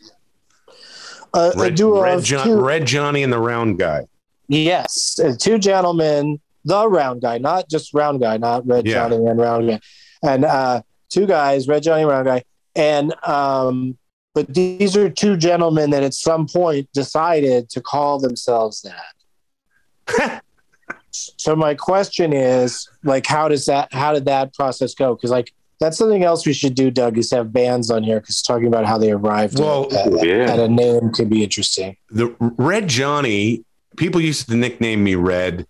Uh, 1.32 1.53
a 1.55 1.61
Red, 1.61 1.74
duo 1.76 2.03
Red, 2.03 2.24
John, 2.24 2.45
two, 2.45 2.61
Red 2.61 2.86
Johnny 2.86 3.22
and 3.22 3.32
the 3.32 3.38
Round 3.38 3.78
Guy. 3.78 4.07
Yes, 4.49 5.20
two 5.38 5.59
gentlemen, 5.61 6.41
the 6.70 6.88
round 6.88 7.20
guy, 7.20 7.38
not 7.38 7.68
just 7.68 7.92
round 7.92 8.20
guy, 8.20 8.36
not 8.38 8.66
red 8.66 8.86
Yeah. 8.86 8.94
Johnny 9.08 9.26
and 9.26 9.38
round 9.38 9.68
guy, 9.68 9.80
and 10.22 10.44
uh, 10.44 10.82
two 11.10 11.26
guys, 11.26 11.68
red 11.68 11.82
Johnny, 11.82 12.04
round 12.04 12.26
guy, 12.26 12.42
and 12.74 13.12
um, 13.26 13.98
but 14.34 14.54
these 14.54 14.96
are 14.96 15.10
two 15.10 15.36
gentlemen 15.36 15.90
that 15.90 16.02
at 16.02 16.14
some 16.14 16.46
point 16.46 16.88
decided 16.92 17.68
to 17.70 17.80
call 17.80 18.18
themselves 18.20 18.82
that. 18.82 20.42
so 21.10 21.56
my 21.56 21.74
question 21.74 22.32
is, 22.32 22.88
like, 23.04 23.26
how 23.26 23.48
does 23.48 23.66
that? 23.66 23.92
How 23.92 24.12
did 24.12 24.24
that 24.26 24.54
process 24.54 24.94
go? 24.94 25.14
Because 25.14 25.30
like 25.30 25.52
that's 25.80 25.96
something 25.98 26.22
else 26.24 26.46
we 26.46 26.52
should 26.52 26.74
do, 26.74 26.90
Doug, 26.90 27.16
is 27.18 27.30
have 27.32 27.52
bands 27.52 27.90
on 27.90 28.02
here 28.04 28.20
because 28.20 28.42
talking 28.42 28.66
about 28.66 28.84
how 28.86 28.98
they 28.98 29.10
arrived 29.12 29.58
Well, 29.58 29.86
at, 29.96 30.12
at- 30.14 30.26
yeah. 30.26 30.44
at 30.52 30.58
a 30.58 30.68
name 30.68 31.10
could 31.10 31.30
be 31.30 31.42
interesting. 31.42 31.96
the 32.10 32.34
Red 32.38 32.86
Johnny, 32.88 33.64
people 33.96 34.20
used 34.20 34.48
to 34.50 34.56
nickname 34.56 35.02
me 35.02 35.14
Red 35.14 35.66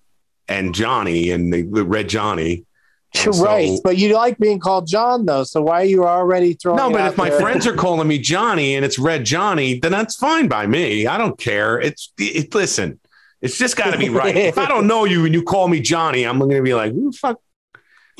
and 0.50 0.74
Johnny 0.74 1.30
and 1.30 1.50
the, 1.52 1.62
the 1.62 1.84
Red 1.84 2.08
Johnny. 2.10 2.66
So- 3.14 3.30
right, 3.42 3.76
but 3.82 3.96
you 3.96 4.14
like 4.14 4.38
being 4.38 4.60
called 4.60 4.86
John 4.86 5.24
though, 5.26 5.42
so 5.44 5.62
why 5.62 5.80
are 5.82 5.84
you 5.86 6.04
already 6.06 6.52
throwing? 6.54 6.76
No, 6.76 6.90
but 6.90 7.10
if 7.10 7.16
my 7.16 7.28
there? 7.30 7.40
friends 7.40 7.66
are 7.66 7.74
calling 7.74 8.06
me 8.06 8.18
Johnny 8.18 8.76
and 8.76 8.84
it's 8.84 8.98
Red 9.00 9.24
Johnny, 9.24 9.78
then 9.80 9.90
that's 9.90 10.14
fine 10.16 10.46
by 10.46 10.66
me. 10.66 11.06
I 11.08 11.18
don't 11.18 11.36
care. 11.38 11.80
It's 11.80 12.12
it, 12.18 12.54
listen, 12.54 13.00
it's 13.40 13.58
just 13.58 13.76
got 13.76 13.90
to 13.92 13.98
be 13.98 14.10
right. 14.10 14.36
if 14.36 14.58
I 14.58 14.66
don't 14.68 14.86
know 14.86 15.06
you 15.06 15.24
and 15.24 15.34
you 15.34 15.42
call 15.42 15.66
me 15.66 15.80
Johnny, 15.80 16.24
I'm 16.24 16.38
going 16.38 16.50
to 16.52 16.62
be 16.62 16.74
like, 16.74 16.92
Who 16.92 17.10
fuck? 17.10 17.40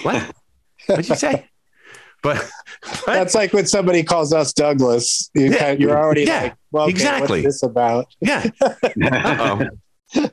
What? 0.03 0.35
What'd 0.87 1.09
you 1.09 1.14
say? 1.16 1.47
But, 2.22 2.37
but 3.07 3.07
that's 3.07 3.35
like 3.35 3.55
when 3.55 3.64
somebody 3.64 4.03
calls 4.03 4.35
us 4.35 4.53
Douglas. 4.53 5.31
You 5.35 5.53
Yeah. 5.53 5.70
you're 5.70 5.97
already 5.97 6.24
Yeah, 6.24 6.43
like, 6.43 6.55
well, 6.70 6.83
okay, 6.85 6.91
exactly. 6.91 7.41
What's 7.43 7.55
this 7.55 7.62
about? 7.62 8.09
yeah. 8.20 8.45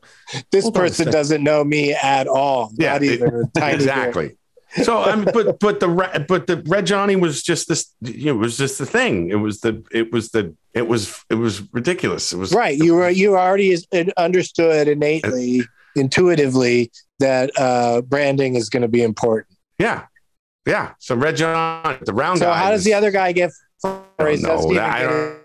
This 0.52 0.64
Hold 0.64 0.76
person 0.76 1.10
doesn't 1.12 1.44
know 1.44 1.64
me 1.64 1.94
at 1.94 2.28
all. 2.28 2.72
Yeah, 2.78 2.94
not 2.94 3.04
it- 3.04 3.20
bit. 3.54 3.64
exactly. 3.74 4.38
So 4.84 5.02
I 5.02 5.16
mean, 5.16 5.26
but 5.34 5.60
but 5.62 5.80
the 5.80 6.26
but 6.28 6.46
the 6.48 6.62
Red 6.68 6.86
Johnny 6.86 7.16
was 7.16 7.42
just 7.42 7.70
this. 7.70 7.94
You 8.02 8.26
know, 8.26 8.32
it 8.34 8.38
was 8.40 8.58
just 8.58 8.78
the 8.78 8.86
thing. 8.86 9.30
It 9.30 9.36
was 9.36 9.62
the 9.62 9.82
it 9.92 10.12
was 10.12 10.30
the 10.32 10.54
it 10.74 10.88
was 10.88 11.24
it 11.30 11.36
was 11.36 11.62
ridiculous. 11.74 12.34
It 12.34 12.38
was 12.38 12.52
Right, 12.52 12.78
you 12.78 12.96
were 12.96 13.10
you 13.10 13.38
already 13.38 13.78
understood 14.18 14.90
innately, 14.90 15.62
intuitively 15.96 16.92
that 17.20 17.52
uh, 17.58 18.02
branding 18.02 18.56
is 18.56 18.70
going 18.70 18.82
to 18.82 18.88
be 18.90 19.02
important. 19.04 19.58
Yeah, 19.80 20.06
yeah. 20.66 20.94
So 21.00 21.16
Red 21.16 21.38
John, 21.38 21.98
the 22.06 22.14
round 22.14 22.40
So 22.40 22.46
guy. 22.46 22.58
how 22.58 22.72
does 22.72 22.84
the 22.84 22.94
other 22.94 23.12
guy 23.12 23.32
get? 23.32 23.52
I 23.86 24.02
don't 24.20 24.42
know. 24.42 24.74
That- 24.74 24.90
I 24.92 25.02
don't- 25.04 25.38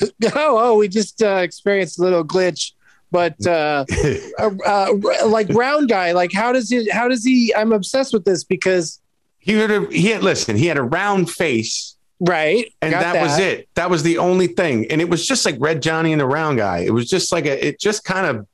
oh, 0.36 0.58
oh, 0.58 0.76
we 0.76 0.88
just 0.88 1.22
uh, 1.22 1.36
experienced 1.42 1.98
a 1.98 2.02
little 2.02 2.24
glitch. 2.24 2.72
But 3.10 3.46
uh, 3.46 3.84
uh, 4.38 4.50
uh, 4.66 4.94
like 5.26 5.48
round 5.50 5.88
guy, 5.88 6.12
like 6.12 6.32
how 6.32 6.52
does 6.52 6.68
he? 6.68 6.88
How 6.90 7.08
does 7.08 7.24
he? 7.24 7.54
I'm 7.54 7.72
obsessed 7.72 8.12
with 8.12 8.24
this 8.24 8.44
because 8.44 9.00
he 9.38 9.54
had 9.54 9.70
a 9.70 9.86
he 9.86 10.08
had 10.08 10.22
listen. 10.22 10.56
He 10.56 10.66
had 10.66 10.76
a 10.76 10.82
round 10.82 11.30
face, 11.30 11.96
right, 12.20 12.72
and 12.82 12.92
got 12.92 13.14
that, 13.14 13.22
was 13.22 13.38
it. 13.38 13.68
That 13.74 13.88
was 13.88 14.02
the 14.02 14.18
only 14.18 14.48
thing, 14.48 14.90
and 14.90 15.00
it 15.00 15.08
was 15.08 15.26
just 15.26 15.46
like 15.46 15.56
Red 15.58 15.80
Johnny 15.82 16.12
and 16.12 16.20
the 16.20 16.26
round 16.26 16.58
guy. 16.58 16.80
It 16.80 16.90
was 16.90 17.08
just 17.08 17.32
like 17.32 17.46
a. 17.46 17.68
It 17.68 17.80
just 17.80 18.04
kind 18.04 18.26
of. 18.26 18.46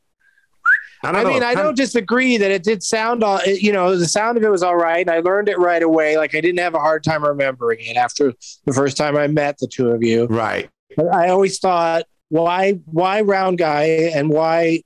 I 1.02 1.12
don't 1.12 1.20
I 1.20 1.22
know. 1.24 1.28
mean, 1.30 1.42
I 1.42 1.54
don't 1.54 1.76
disagree 1.76 2.38
that 2.38 2.50
it 2.50 2.62
did 2.62 2.82
sound 2.82 3.22
all, 3.22 3.38
you 3.44 3.72
know, 3.72 3.94
the 3.94 4.06
sound 4.06 4.38
of 4.38 4.42
it 4.42 4.48
was 4.48 4.62
all 4.62 4.76
right. 4.76 5.02
And 5.02 5.10
I 5.10 5.18
learned 5.18 5.50
it 5.50 5.58
right 5.58 5.82
away. 5.82 6.16
Like 6.16 6.34
I 6.34 6.40
didn't 6.40 6.60
have 6.60 6.74
a 6.74 6.78
hard 6.78 7.04
time 7.04 7.22
remembering 7.22 7.80
it 7.80 7.98
after 7.98 8.32
the 8.64 8.72
first 8.72 8.96
time 8.96 9.14
I 9.14 9.26
met 9.26 9.58
the 9.58 9.66
two 9.66 9.90
of 9.90 10.02
you. 10.02 10.24
right. 10.28 10.70
I 11.12 11.28
always 11.28 11.58
thought, 11.58 12.04
why, 12.28 12.72
why 12.86 13.20
round 13.20 13.58
guy 13.58 13.84
and 14.14 14.28
why, 14.30 14.82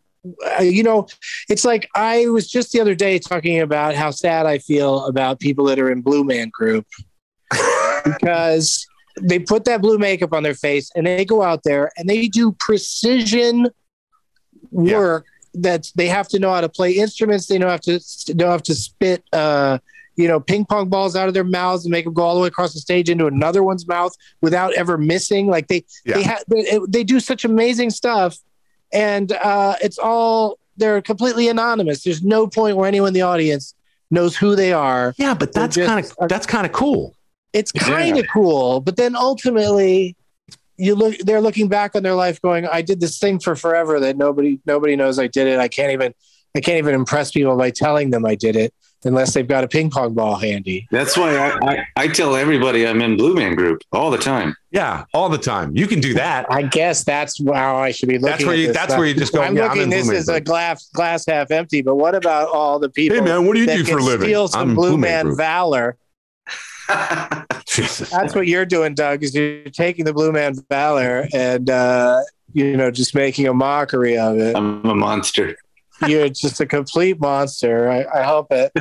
uh, 0.58 0.62
you 0.62 0.82
know, 0.82 1.06
it's 1.48 1.64
like 1.64 1.88
I 1.94 2.26
was 2.28 2.48
just 2.48 2.72
the 2.72 2.80
other 2.80 2.94
day 2.94 3.18
talking 3.18 3.60
about 3.60 3.94
how 3.94 4.10
sad 4.10 4.46
I 4.46 4.58
feel 4.58 5.06
about 5.06 5.40
people 5.40 5.64
that 5.66 5.78
are 5.78 5.90
in 5.90 6.02
Blue 6.02 6.24
Man 6.24 6.50
Group 6.52 6.86
because 8.04 8.86
they 9.20 9.38
put 9.38 9.64
that 9.64 9.80
blue 9.80 9.98
makeup 9.98 10.32
on 10.32 10.42
their 10.42 10.54
face 10.54 10.90
and 10.94 11.06
they 11.06 11.24
go 11.24 11.42
out 11.42 11.62
there 11.64 11.90
and 11.96 12.08
they 12.08 12.28
do 12.28 12.52
precision 12.58 13.68
Yeah. 14.70 14.98
work 14.98 15.26
that 15.54 15.90
they 15.96 16.08
have 16.08 16.28
to 16.28 16.38
know 16.38 16.52
how 16.52 16.60
to 16.60 16.68
play 16.68 16.92
instruments. 16.92 17.46
They 17.46 17.58
know 17.58 17.68
how 17.68 17.78
to 17.78 18.00
know 18.34 18.50
how 18.50 18.58
to 18.58 18.74
spit, 18.74 19.24
uh, 19.32 19.78
you 20.18 20.26
know, 20.28 20.40
ping 20.40 20.66
pong 20.66 20.88
balls 20.88 21.14
out 21.16 21.28
of 21.28 21.32
their 21.34 21.44
mouths 21.44 21.84
and 21.84 21.92
make 21.92 22.04
them 22.04 22.12
go 22.12 22.22
all 22.24 22.34
the 22.34 22.40
way 22.42 22.48
across 22.48 22.74
the 22.74 22.80
stage 22.80 23.08
into 23.08 23.26
another 23.26 23.62
one's 23.62 23.86
mouth 23.86 24.12
without 24.42 24.74
ever 24.74 24.98
missing. 24.98 25.46
Like 25.46 25.68
they, 25.68 25.84
they, 26.04 26.20
Yeah. 26.20 26.22
ha- 26.22 26.42
they, 26.48 26.78
they 26.88 27.04
do 27.04 27.20
such 27.20 27.44
amazing 27.44 27.90
stuff, 27.90 28.36
and 28.92 29.32
uh, 29.32 29.76
it's 29.80 29.96
all 29.98 30.58
they're 30.76 31.00
completely 31.00 31.48
anonymous. 31.48 32.02
There's 32.02 32.22
no 32.22 32.46
point 32.48 32.76
where 32.76 32.86
anyone 32.88 33.08
in 33.08 33.14
the 33.14 33.22
audience 33.22 33.74
knows 34.10 34.36
who 34.36 34.56
they 34.56 34.72
are. 34.72 35.14
Yeah, 35.18 35.34
but 35.34 35.52
that's 35.52 35.76
kind 35.76 36.04
of 36.04 36.28
that's 36.28 36.46
kind 36.46 36.66
of 36.66 36.72
cool. 36.72 37.14
It's 37.52 37.72
kind 37.72 38.18
of 38.18 38.26
cool, 38.32 38.80
but 38.80 38.96
then 38.96 39.16
ultimately, 39.16 40.16
you 40.76 40.94
look 40.94 41.16
they're 41.18 41.40
looking 41.40 41.68
back 41.68 41.94
on 41.96 42.02
their 42.04 42.14
life 42.14 42.40
going 42.40 42.64
i 42.68 42.80
did 42.80 43.00
this 43.00 43.18
thing 43.18 43.40
for 43.40 43.56
forever 43.56 43.98
that 43.98 44.16
nobody 44.16 44.60
nobody 44.64 44.94
knows 44.94 45.18
i 45.18 45.26
did 45.26 45.48
it 45.48 45.58
i 45.58 45.66
can't 45.66 45.90
even 45.92 46.14
i 46.56 46.60
can't 46.60 46.78
even 46.78 46.94
impress 46.94 47.32
people 47.32 47.56
by 47.56 47.68
telling 47.68 48.10
them 48.10 48.24
i 48.24 48.36
did 48.36 48.54
it 48.54 48.72
unless 49.04 49.34
they've 49.34 49.46
got 49.46 49.64
a 49.64 49.68
ping 49.68 49.90
pong 49.90 50.14
ball 50.14 50.36
handy 50.36 50.86
That's 50.90 51.16
why 51.16 51.36
I, 51.36 51.58
I, 51.70 51.86
I 51.96 52.08
tell 52.08 52.34
everybody 52.36 52.86
I'm 52.86 53.00
in 53.00 53.16
Blue 53.16 53.34
Man 53.34 53.54
Group 53.54 53.82
all 53.92 54.10
the 54.10 54.18
time. 54.18 54.54
Yeah, 54.70 55.04
all 55.14 55.28
the 55.28 55.38
time. 55.38 55.74
You 55.76 55.86
can 55.86 56.00
do 56.00 56.14
that. 56.14 56.46
i 56.50 56.62
guess 56.62 57.04
that's 57.04 57.40
how 57.54 57.76
i 57.76 57.90
should 57.90 58.08
be 58.08 58.18
looking 58.18 58.30
That's 58.30 58.44
where 58.44 58.52
at 58.54 58.58
you. 58.58 58.66
this 58.68 58.76
That's 58.76 58.88
stuff. 58.90 58.98
where 58.98 59.08
you 59.08 59.14
just 59.14 59.32
go. 59.32 59.42
i'm 59.42 59.56
yeah, 59.56 59.64
looking 59.64 59.78
I'm 59.82 59.84
in 59.84 59.90
this 59.90 60.02
Blue 60.04 60.12
Man 60.12 60.18
as 60.20 60.28
a 60.28 60.40
glass 60.40 60.88
glass 60.90 61.24
half 61.26 61.50
empty 61.50 61.80
but 61.82 61.94
what 61.96 62.14
about 62.14 62.48
all 62.48 62.78
the 62.78 62.90
people 62.90 63.16
Hey 63.18 63.22
man, 63.24 63.46
what 63.46 63.54
do 63.54 63.60
you 63.60 63.66
do 63.66 63.84
for 63.84 63.98
a 63.98 64.02
living? 64.02 64.26
steal 64.28 64.48
some 64.48 64.70
I'm 64.70 64.74
blue, 64.74 64.90
Blue 64.90 64.98
Man 64.98 65.26
man 65.28 65.36
valor 65.36 65.96
Jesus. 67.66 68.10
that's 68.10 68.34
what 68.34 68.46
you're 68.46 68.66
doing 68.66 68.94
doug 68.94 69.22
is 69.22 69.34
you're 69.34 69.64
taking 69.64 70.04
the 70.04 70.12
blue 70.12 70.32
man 70.32 70.54
valor 70.70 71.28
and 71.34 71.68
uh 71.70 72.20
you 72.52 72.76
know 72.76 72.90
just 72.90 73.14
making 73.14 73.46
a 73.46 73.54
mockery 73.54 74.16
of 74.18 74.38
it 74.38 74.56
I'm 74.56 74.84
a 74.86 74.94
monster. 74.94 75.56
You're 76.06 76.28
just 76.28 76.60
a 76.60 76.66
complete 76.66 77.20
monster. 77.20 77.90
I, 77.90 78.20
I 78.20 78.22
hope 78.22 78.48
it. 78.50 78.72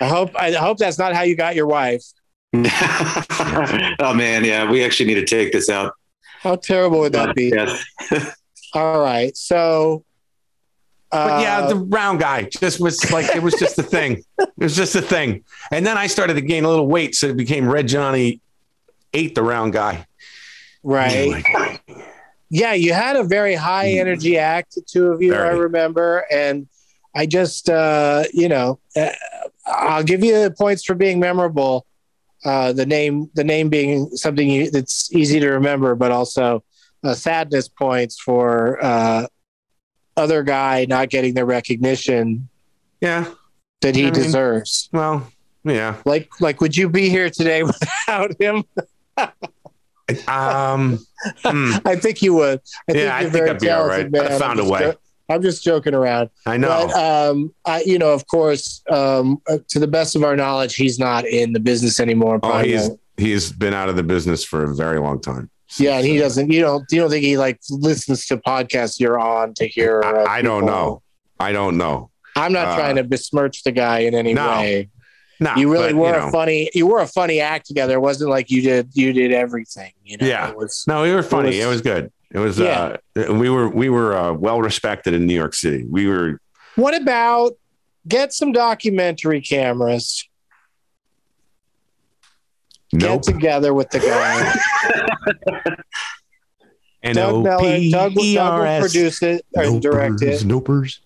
I 0.00 0.06
hope. 0.08 0.30
I 0.36 0.52
hope 0.52 0.78
that's 0.78 0.98
not 0.98 1.14
how 1.14 1.22
you 1.22 1.36
got 1.36 1.54
your 1.54 1.66
wife. 1.66 2.02
oh 2.54 4.12
man, 4.14 4.44
yeah, 4.44 4.70
we 4.70 4.84
actually 4.84 5.06
need 5.06 5.14
to 5.20 5.26
take 5.26 5.52
this 5.52 5.68
out. 5.68 5.92
How 6.40 6.56
terrible 6.56 7.00
would 7.00 7.12
that 7.12 7.34
be? 7.34 7.48
Yes. 7.54 7.84
All 8.74 9.00
right. 9.00 9.36
So. 9.36 10.04
Uh, 11.10 11.28
But 11.28 11.40
yeah, 11.42 11.66
the 11.66 11.76
round 11.76 12.20
guy 12.20 12.42
just 12.42 12.80
was 12.80 13.10
like 13.10 13.34
it 13.34 13.42
was 13.42 13.54
just 13.54 13.78
a 13.78 13.82
thing. 13.82 14.22
It 14.38 14.50
was 14.58 14.76
just 14.76 14.94
a 14.94 15.00
thing. 15.02 15.42
And 15.72 15.86
then 15.86 15.96
I 15.96 16.06
started 16.06 16.34
to 16.34 16.42
gain 16.42 16.64
a 16.64 16.68
little 16.68 16.86
weight, 16.86 17.14
so 17.14 17.28
it 17.28 17.36
became 17.36 17.66
Red 17.68 17.88
Johnny 17.88 18.40
ate 19.14 19.34
the 19.34 19.42
round 19.42 19.72
guy. 19.72 20.06
right. 20.82 21.42
Yeah, 22.50 22.72
you 22.72 22.92
had 22.94 23.16
a 23.16 23.24
very 23.24 23.54
high 23.54 23.90
energy 23.90 24.38
act, 24.38 24.74
the 24.74 24.82
two 24.82 25.06
of 25.12 25.20
you. 25.20 25.34
I 25.34 25.52
Mm. 25.52 25.60
Remember, 25.60 26.24
and 26.30 26.66
I 27.14 27.26
just, 27.26 27.68
uh, 27.68 28.24
you 28.32 28.48
know, 28.48 28.78
uh, 28.96 29.10
I'll 29.66 30.02
give 30.04 30.24
you 30.24 30.48
points 30.50 30.84
for 30.84 30.94
being 30.94 31.20
memorable. 31.20 31.84
Uh, 32.44 32.72
the 32.72 32.86
name, 32.86 33.28
the 33.34 33.44
name 33.44 33.68
being 33.68 34.08
something 34.16 34.48
you, 34.48 34.70
that's 34.70 35.12
easy 35.12 35.40
to 35.40 35.50
remember, 35.50 35.94
but 35.94 36.10
also 36.12 36.62
uh, 37.04 37.12
sadness 37.14 37.68
points 37.68 38.18
for 38.18 38.82
uh, 38.82 39.26
other 40.16 40.42
guy 40.42 40.86
not 40.88 41.10
getting 41.10 41.34
the 41.34 41.44
recognition 41.44 42.48
Yeah. 43.00 43.26
that 43.82 43.94
he 43.96 44.02
I 44.02 44.04
mean- 44.06 44.14
deserves. 44.14 44.88
Well, 44.92 45.26
yeah. 45.64 45.96
Like, 46.06 46.30
like, 46.40 46.60
would 46.60 46.76
you 46.76 46.88
be 46.88 47.08
here 47.10 47.28
today 47.28 47.62
without 47.64 48.40
him? 48.40 48.64
Um. 50.26 50.98
hmm, 51.44 51.72
I 51.84 51.96
think 51.96 52.22
you 52.22 52.34
would. 52.34 52.60
I 52.88 52.92
Yeah, 52.92 53.16
I 53.16 53.20
you're 53.22 53.30
think 53.30 53.48
I'd 53.48 53.60
be 53.60 53.70
all 53.70 53.86
right. 53.86 54.10
Man. 54.10 54.32
I'm 54.32 54.38
found 54.40 54.60
a 54.60 54.64
way. 54.64 54.80
jo- 54.80 54.94
I'm 55.30 55.42
just 55.42 55.62
joking 55.62 55.94
around. 55.94 56.30
I 56.46 56.56
know. 56.56 56.68
But 56.88 56.94
um, 57.30 57.54
I, 57.66 57.82
you 57.82 57.98
know, 57.98 58.12
of 58.14 58.26
course, 58.26 58.82
um, 58.90 59.42
uh, 59.46 59.58
to 59.68 59.78
the 59.78 59.86
best 59.86 60.16
of 60.16 60.24
our 60.24 60.34
knowledge, 60.36 60.76
he's 60.76 60.98
not 60.98 61.26
in 61.26 61.52
the 61.52 61.60
business 61.60 62.00
anymore. 62.00 62.40
oh, 62.42 62.58
he's 62.60 62.88
won't. 62.88 63.00
he's 63.18 63.52
been 63.52 63.74
out 63.74 63.90
of 63.90 63.96
the 63.96 64.02
business 64.02 64.42
for 64.42 64.64
a 64.64 64.74
very 64.74 64.98
long 64.98 65.20
time. 65.20 65.50
yeah, 65.76 65.98
and 65.98 66.06
he 66.06 66.16
doesn't. 66.16 66.50
You 66.50 66.62
don't. 66.62 66.84
You 66.90 67.00
don't 67.02 67.10
think 67.10 67.24
he 67.24 67.36
like 67.36 67.60
listens 67.68 68.24
to 68.26 68.38
podcasts 68.38 68.98
you're 68.98 69.18
on 69.20 69.52
to 69.54 69.66
hear? 69.68 70.02
uh, 70.02 70.24
I, 70.24 70.38
I 70.38 70.42
don't 70.42 70.64
know. 70.64 71.02
I 71.38 71.52
don't 71.52 71.76
know. 71.76 72.10
I'm 72.34 72.52
not 72.52 72.68
Uh, 72.68 72.76
trying 72.76 72.96
to 72.96 73.04
besmirch 73.04 73.64
the 73.64 73.72
guy 73.72 73.98
in 74.00 74.14
any 74.14 74.32
No. 74.32 74.48
way. 74.60 74.88
You 75.56 75.70
really 75.72 75.92
but, 75.92 75.98
were 75.98 76.12
know. 76.12 76.28
a 76.28 76.30
funny. 76.30 76.70
You 76.74 76.86
were 76.86 77.00
a 77.00 77.06
funny 77.06 77.40
act 77.40 77.66
together. 77.66 77.94
It 77.94 78.00
wasn't 78.00 78.30
like 78.30 78.50
you 78.50 78.60
did. 78.62 78.90
You 78.94 79.12
did 79.12 79.32
everything. 79.32 79.92
You 80.04 80.16
know. 80.16 80.26
Yeah. 80.26 80.50
It 80.50 80.56
was, 80.56 80.84
No, 80.88 81.02
we 81.02 81.12
were 81.12 81.22
funny. 81.22 81.48
was- 81.48 81.56
It 81.58 81.66
was 81.66 81.80
good. 81.80 82.12
It 82.30 82.38
was. 82.38 82.58
Yeah. 82.58 82.96
Uh, 83.16 83.32
we 83.34 83.48
were 83.48 83.68
we 83.68 83.88
were 83.88 84.16
uh, 84.16 84.32
well 84.32 84.60
respected 84.60 85.14
in 85.14 85.26
New 85.26 85.34
York 85.34 85.54
City. 85.54 85.84
We 85.88 86.06
were. 86.08 86.40
what 86.76 86.94
about 87.00 87.52
get 88.06 88.32
some 88.32 88.52
documentary 88.52 89.40
cameras? 89.40 90.28
Nope. 92.92 93.22
Get 93.24 93.34
together 93.34 93.72
with 93.74 93.90
the 93.90 93.98
guy. 94.00 94.54
Doug 97.12 97.44
Mellard. 97.44 97.90
Doug, 97.90 98.14
will- 98.16 98.34
Doug 98.34 98.52
R 98.52 98.62
will 98.64 98.80
produce 98.80 99.22
it 99.22 99.44
or 99.54 99.78
direct 99.80 100.22
it. 100.22 100.40
Nopers. 100.42 100.98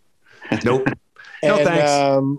Nope. 0.64 0.88
No, 1.44 1.56
thanks. 1.56 1.90
Um, 1.90 2.38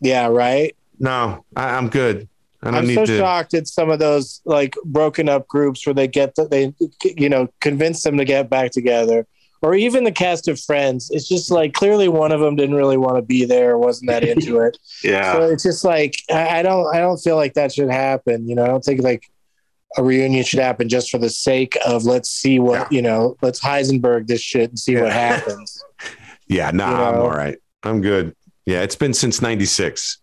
yeah, 0.00 0.26
right. 0.26 0.74
No, 1.02 1.44
I, 1.54 1.76
I'm 1.76 1.88
good. 1.90 2.28
I 2.62 2.80
need 2.80 2.94
so 2.94 3.04
to. 3.04 3.18
shocked 3.18 3.54
at 3.54 3.66
some 3.66 3.90
of 3.90 3.98
those 3.98 4.40
like 4.44 4.76
broken 4.84 5.28
up 5.28 5.48
groups 5.48 5.84
where 5.84 5.94
they 5.94 6.06
get 6.06 6.36
that 6.36 6.50
they, 6.50 6.72
you 7.16 7.28
know, 7.28 7.48
convince 7.60 8.04
them 8.04 8.16
to 8.18 8.24
get 8.24 8.48
back 8.48 8.70
together, 8.70 9.26
or 9.62 9.74
even 9.74 10.04
the 10.04 10.12
cast 10.12 10.46
of 10.46 10.60
Friends. 10.60 11.10
It's 11.10 11.28
just 11.28 11.50
like 11.50 11.72
clearly 11.72 12.06
one 12.06 12.30
of 12.30 12.38
them 12.40 12.54
didn't 12.54 12.76
really 12.76 12.96
want 12.96 13.16
to 13.16 13.22
be 13.22 13.44
there, 13.44 13.76
wasn't 13.76 14.10
that 14.10 14.22
into 14.28 14.60
it. 14.60 14.78
Yeah. 15.02 15.32
So 15.32 15.42
it's 15.50 15.64
just 15.64 15.84
like 15.84 16.14
I, 16.30 16.60
I 16.60 16.62
don't, 16.62 16.94
I 16.94 17.00
don't 17.00 17.18
feel 17.18 17.34
like 17.34 17.54
that 17.54 17.72
should 17.72 17.90
happen. 17.90 18.48
You 18.48 18.54
know, 18.54 18.62
I 18.62 18.68
don't 18.68 18.84
think 18.84 19.02
like 19.02 19.28
a 19.96 20.04
reunion 20.04 20.44
should 20.44 20.60
happen 20.60 20.88
just 20.88 21.10
for 21.10 21.18
the 21.18 21.28
sake 21.30 21.76
of 21.84 22.04
let's 22.04 22.30
see 22.30 22.60
what 22.60 22.92
Yeah. 22.92 22.96
you 22.96 23.02
know, 23.02 23.36
let's 23.42 23.58
Heisenberg 23.60 24.28
this 24.28 24.40
shit 24.40 24.70
and 24.70 24.78
see 24.78 24.92
Yeah. 24.92 25.02
what 25.02 25.12
happens. 25.30 25.82
Yeah, 26.46 26.70
nah 26.70 26.90
you 26.90 27.04
I'm 27.06 27.20
all 27.20 27.30
right. 27.30 27.58
I'm 27.82 28.00
good. 28.02 28.36
Yeah, 28.66 28.82
it's 28.82 28.94
been 28.94 29.12
since 29.14 29.42
'96. 29.42 30.18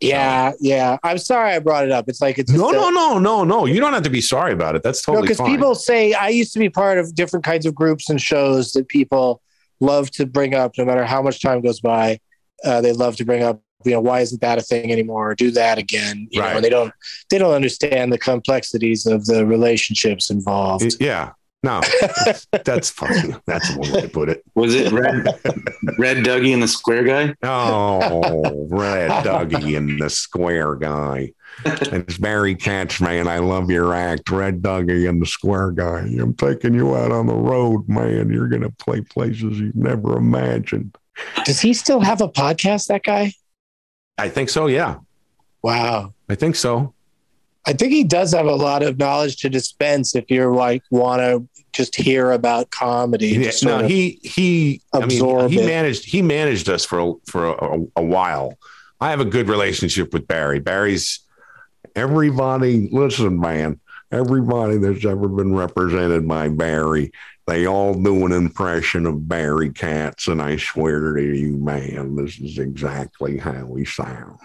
Yeah, 0.00 0.52
yeah. 0.60 0.96
I'm 1.02 1.18
sorry 1.18 1.52
I 1.54 1.58
brought 1.58 1.84
it 1.84 1.90
up. 1.90 2.08
It's 2.08 2.20
like 2.20 2.38
it's 2.38 2.50
No, 2.52 2.68
a- 2.70 2.72
no, 2.72 2.88
no, 2.90 3.18
no, 3.18 3.44
no. 3.44 3.66
You 3.66 3.80
don't 3.80 3.92
have 3.92 4.04
to 4.04 4.10
be 4.10 4.20
sorry 4.20 4.52
about 4.52 4.76
it. 4.76 4.82
That's 4.82 5.06
No, 5.08 5.14
totally 5.14 5.26
because 5.28 5.38
fine. 5.38 5.50
people 5.50 5.74
say 5.74 6.12
I 6.12 6.28
used 6.28 6.52
to 6.52 6.58
be 6.60 6.68
part 6.70 6.98
of 6.98 7.14
different 7.14 7.44
kinds 7.44 7.66
of 7.66 7.74
groups 7.74 8.08
and 8.08 8.20
shows 8.20 8.72
that 8.72 8.86
people 8.88 9.42
love 9.80 10.10
to 10.12 10.26
bring 10.26 10.54
up, 10.54 10.72
no 10.78 10.84
matter 10.84 11.04
how 11.04 11.20
much 11.22 11.40
time 11.42 11.60
goes 11.60 11.80
by. 11.80 12.20
Uh, 12.64 12.80
they 12.80 12.92
love 12.92 13.16
to 13.16 13.24
bring 13.24 13.42
up, 13.42 13.60
you 13.84 13.92
know, 13.92 14.00
why 14.00 14.20
isn't 14.20 14.40
that 14.40 14.58
a 14.58 14.62
thing 14.62 14.90
anymore? 14.92 15.30
Or 15.30 15.34
do 15.34 15.50
that 15.52 15.78
again. 15.78 16.28
You 16.30 16.40
know, 16.40 16.46
Right. 16.46 16.56
and 16.56 16.64
they 16.64 16.70
don't 16.70 16.92
they 17.30 17.38
don't 17.38 17.54
understand 17.54 18.12
the 18.12 18.18
complexities 18.18 19.04
of 19.06 19.26
the 19.26 19.46
relationships 19.46 20.30
involved. 20.30 20.96
yeah, 21.00 21.30
no, 21.62 21.80
that's, 22.24 22.46
that's 22.64 22.90
fucking. 22.90 23.36
That's 23.46 23.74
one 23.76 23.90
way 23.92 24.00
to 24.02 24.08
put 24.08 24.28
it. 24.28 24.44
Was 24.54 24.74
it 24.74 24.92
Red, 24.92 25.26
Red 25.98 26.18
Dougie 26.18 26.52
and 26.54 26.62
the 26.62 26.68
Square 26.68 27.04
Guy? 27.04 27.34
Oh, 27.42 28.66
Red 28.70 29.10
Dougie 29.24 29.76
and 29.76 30.00
the 30.00 30.08
Square 30.08 30.76
Guy. 30.76 31.32
It's 31.64 32.18
Barry 32.18 32.54
Katz, 32.54 33.00
man. 33.00 33.26
I 33.26 33.38
love 33.38 33.70
your 33.70 33.92
act, 33.92 34.30
Red 34.30 34.62
Dougie 34.62 35.08
and 35.08 35.20
the 35.20 35.26
Square 35.26 35.72
Guy. 35.72 36.00
I'm 36.20 36.34
taking 36.34 36.74
you 36.74 36.94
out 36.94 37.10
on 37.10 37.26
the 37.26 37.34
road, 37.34 37.88
man. 37.88 38.30
You're 38.30 38.48
gonna 38.48 38.70
play 38.70 39.00
places 39.00 39.58
you've 39.58 39.74
never 39.74 40.16
imagined. 40.16 40.96
Does 41.44 41.58
he 41.60 41.74
still 41.74 42.00
have 42.00 42.20
a 42.20 42.28
podcast? 42.28 42.86
That 42.86 43.02
guy? 43.02 43.32
I 44.16 44.28
think 44.28 44.48
so. 44.50 44.66
Yeah, 44.66 44.98
Wow. 45.62 46.14
I 46.28 46.34
think 46.36 46.54
so. 46.54 46.94
I 47.68 47.74
think 47.74 47.92
he 47.92 48.02
does 48.02 48.32
have 48.32 48.46
a 48.46 48.54
lot 48.54 48.82
of 48.82 48.98
knowledge 48.98 49.36
to 49.42 49.50
dispense 49.50 50.14
if 50.14 50.30
you're 50.30 50.54
like 50.54 50.82
want 50.90 51.20
to 51.20 51.46
just 51.74 51.94
hear 51.94 52.32
about 52.32 52.70
comedy. 52.70 53.28
Yeah, 53.28 53.50
no, 53.62 53.86
he 53.86 54.18
he. 54.22 54.80
I 54.94 55.04
mean, 55.04 55.50
he 55.50 55.60
it. 55.60 55.66
managed. 55.66 56.06
He 56.06 56.22
managed 56.22 56.70
us 56.70 56.86
for 56.86 56.98
a, 56.98 57.12
for 57.26 57.48
a, 57.48 57.80
a 57.96 58.02
while. 58.02 58.58
I 59.02 59.10
have 59.10 59.20
a 59.20 59.26
good 59.26 59.50
relationship 59.50 60.14
with 60.14 60.26
Barry. 60.26 60.60
Barry's 60.60 61.20
everybody. 61.94 62.88
Listen, 62.90 63.38
man. 63.38 63.80
Everybody 64.10 64.78
that's 64.78 65.04
ever 65.04 65.28
been 65.28 65.54
represented 65.54 66.26
by 66.26 66.48
Barry, 66.48 67.12
they 67.46 67.66
all 67.66 67.92
do 67.92 68.24
an 68.24 68.32
impression 68.32 69.04
of 69.04 69.28
Barry 69.28 69.70
Katz, 69.70 70.28
and 70.28 70.40
I 70.40 70.56
swear 70.56 71.12
to 71.12 71.22
you, 71.22 71.58
man, 71.58 72.16
this 72.16 72.38
is 72.38 72.58
exactly 72.58 73.36
how 73.36 73.74
he 73.74 73.84
sounds. 73.84 74.38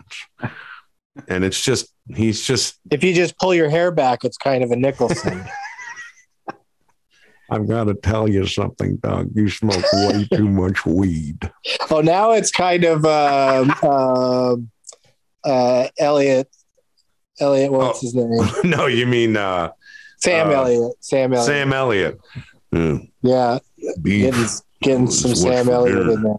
And 1.28 1.44
it's 1.44 1.62
just, 1.62 1.94
he's 2.16 2.42
just 2.44 2.80
if 2.92 3.04
you 3.04 3.14
just 3.14 3.38
pull 3.38 3.54
your 3.54 3.70
hair 3.70 3.92
back, 3.92 4.24
it's 4.24 4.38
kind 4.38 4.64
of 4.64 4.72
a 4.72 4.76
Nicholson. 4.76 5.44
I've 7.50 7.68
got 7.68 7.84
to 7.86 7.94
tell 7.94 8.28
you 8.28 8.48
something, 8.48 8.96
Doug. 8.98 9.30
You 9.36 9.50
smoke 9.50 9.84
way 9.94 10.28
too 10.34 10.48
much 10.50 10.86
weed. 10.86 11.52
Oh, 11.92 12.02
now 12.02 12.32
it's 12.32 12.50
kind 12.52 12.84
of 12.84 13.06
um, 13.06 13.72
um, 13.84 14.72
uh, 15.44 15.88
Elliott. 16.00 16.50
Elliott, 17.40 17.72
what's 17.72 18.00
Oh. 18.00 18.02
his 18.02 18.16
name? 18.16 18.50
no, 18.72 18.88
you 18.88 19.06
mean 19.06 19.36
uh, 19.38 19.72
Sam 20.18 20.50
Uh, 20.50 20.54
Elliott. 20.54 20.94
Sam 21.00 21.34
Elliott. 21.34 21.46
Sam 21.46 21.74
Elliott. 21.74 22.20
Mm, 22.74 23.12
Yeah, 23.22 23.60
beef, 24.02 24.32
getting, 24.32 24.48
getting 24.82 25.08
some 25.12 25.36
Sam 25.36 25.66
dinner? 25.68 26.12
in 26.12 26.24
there. 26.24 26.36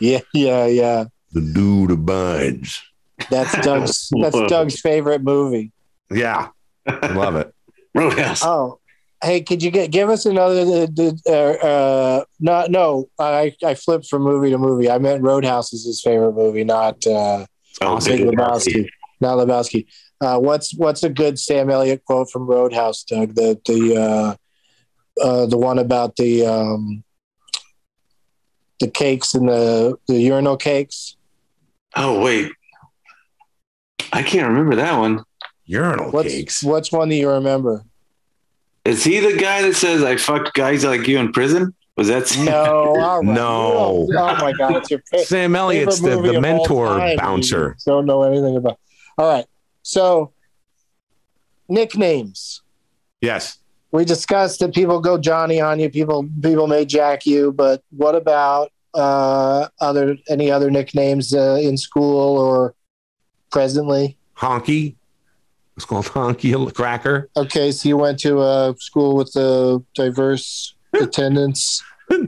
Yeah, 0.00 0.20
yeah, 0.34 0.66
yeah. 0.66 1.04
the 1.32 1.40
dude 1.52 1.92
abides. 1.92 2.82
That's 3.30 3.58
Doug's. 3.64 4.12
that's 4.20 4.40
Doug's 4.48 4.80
favorite 4.80 5.22
movie. 5.22 5.72
Yeah, 6.10 6.48
I 6.86 7.08
love 7.12 7.36
it. 7.36 7.52
Roadhouse. 7.94 8.44
Oh, 8.44 8.78
hey, 9.22 9.40
could 9.40 9.62
you 9.62 9.70
get 9.70 9.90
give 9.90 10.08
us 10.10 10.26
another? 10.26 10.86
Uh, 11.28 11.32
uh, 11.32 12.24
not 12.40 12.70
no. 12.70 13.08
I 13.18 13.54
I 13.64 13.74
flipped 13.74 14.06
from 14.06 14.22
movie 14.22 14.50
to 14.50 14.58
movie. 14.58 14.90
I 14.90 14.98
meant 14.98 15.22
Roadhouse 15.22 15.72
is 15.72 15.84
his 15.84 16.00
favorite 16.02 16.34
movie, 16.34 16.64
not 16.64 17.06
uh, 17.06 17.46
Oh, 17.80 17.98
Big 18.00 18.18
Big 18.18 18.28
Lebowski. 18.28 18.88
Not 19.20 19.36
Lebowski. 19.38 19.86
Uh, 20.20 20.38
what's 20.38 20.74
what's 20.74 21.02
a 21.02 21.10
good 21.10 21.38
Sam 21.38 21.68
Elliott 21.70 22.04
quote 22.04 22.30
from 22.30 22.46
Roadhouse, 22.46 23.02
Doug? 23.04 23.34
The 23.34 23.58
the 23.66 23.96
uh, 23.96 25.22
uh, 25.22 25.46
the 25.46 25.58
one 25.58 25.78
about 25.78 26.16
the 26.16 26.46
um, 26.46 27.04
the 28.80 28.88
cakes 28.88 29.34
and 29.34 29.48
the 29.48 29.96
the 30.08 30.14
urinal 30.18 30.56
cakes. 30.56 31.16
Oh 31.94 32.22
wait, 32.22 32.50
I 34.16 34.22
can't 34.22 34.48
remember 34.48 34.76
that 34.76 34.98
one. 34.98 35.22
Urinal 35.66 36.10
What's 36.10 36.28
cakes. 36.32 36.62
what's 36.62 36.90
one 36.92 37.08
that 37.08 37.16
you 37.16 37.28
remember? 37.30 37.84
Is 38.84 39.02
he 39.04 39.18
the 39.20 39.36
guy 39.36 39.62
that 39.62 39.74
says 39.74 40.02
I 40.02 40.16
fucked 40.16 40.54
guys 40.54 40.84
like 40.84 41.06
you 41.08 41.18
in 41.18 41.32
prison? 41.32 41.74
Was 41.96 42.08
that 42.08 42.36
No, 42.38 42.94
all 43.00 43.22
right. 43.22 43.24
No. 43.34 44.06
You 44.08 44.18
Oh 44.18 44.36
my 44.36 44.52
god, 44.52 44.76
it's 44.76 44.90
your 44.90 45.00
fa- 45.10 45.24
Sam 45.24 45.56
Elliott's 45.56 46.00
the, 46.00 46.20
the 46.20 46.40
mentor 46.40 46.98
time. 46.98 47.16
bouncer. 47.16 47.76
You 47.86 47.92
Don't 47.92 48.06
know 48.06 48.22
anything 48.22 48.56
about. 48.56 48.78
All 49.18 49.28
right, 49.28 49.46
so 49.82 50.32
nicknames. 51.68 52.62
Yes. 53.20 53.58
we 53.92 54.04
discussed 54.04 54.60
that 54.60 54.74
people 54.74 55.00
go 55.00 55.18
Johnny 55.18 55.60
on 55.60 55.80
you, 55.80 55.88
people 55.90 56.28
people 56.42 56.66
may 56.66 56.84
jack 56.84 57.26
you, 57.26 57.52
but 57.52 57.82
what 57.90 58.14
about 58.14 58.70
uh, 58.94 59.68
other 59.80 60.16
any 60.28 60.50
other 60.50 60.70
nicknames 60.70 61.34
uh, 61.34 61.58
in 61.60 61.76
school 61.76 62.38
or 62.38 62.74
presently? 63.50 64.16
Honky. 64.36 64.96
It's 65.76 65.84
called 65.84 66.06
Honky 66.06 66.72
Cracker. 66.74 67.28
Okay, 67.36 67.70
so 67.70 67.88
you 67.88 67.96
went 67.98 68.18
to 68.20 68.40
a 68.40 68.74
school 68.78 69.14
with 69.16 69.34
a 69.36 69.82
diverse 69.94 70.74
attendance, 70.94 71.82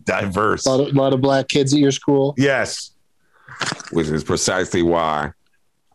Diverse. 0.04 0.66
a 0.66 0.70
lot, 0.70 0.88
of, 0.88 0.94
lot 0.94 1.12
of 1.14 1.20
black 1.20 1.48
kids 1.48 1.72
at 1.72 1.78
your 1.78 1.92
school. 1.92 2.34
Yes. 2.36 2.90
which 3.92 4.08
is 4.08 4.22
precisely 4.22 4.82
why 4.82 5.32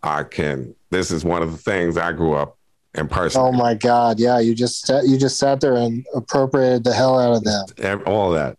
I 0.02 0.24
can. 0.24 0.74
This 0.90 1.12
is 1.12 1.24
one 1.24 1.44
of 1.44 1.52
the 1.52 1.58
things 1.58 1.96
I 1.98 2.12
grew 2.12 2.34
up 2.34 2.58
in 2.96 3.08
person. 3.08 3.42
Oh 3.42 3.52
my 3.52 3.74
God! 3.76 4.20
Yeah, 4.20 4.40
you 4.40 4.54
just 4.56 4.86
sat, 4.88 5.06
you 5.08 5.18
just 5.18 5.38
sat 5.38 5.62
there 5.62 5.76
and 5.76 6.06
appropriated 6.16 6.84
the 6.84 6.94
hell 6.94 7.20
out 7.20 7.36
of 7.38 7.44
them. 7.44 8.02
All 8.08 8.34
of 8.34 8.40
that. 8.40 8.58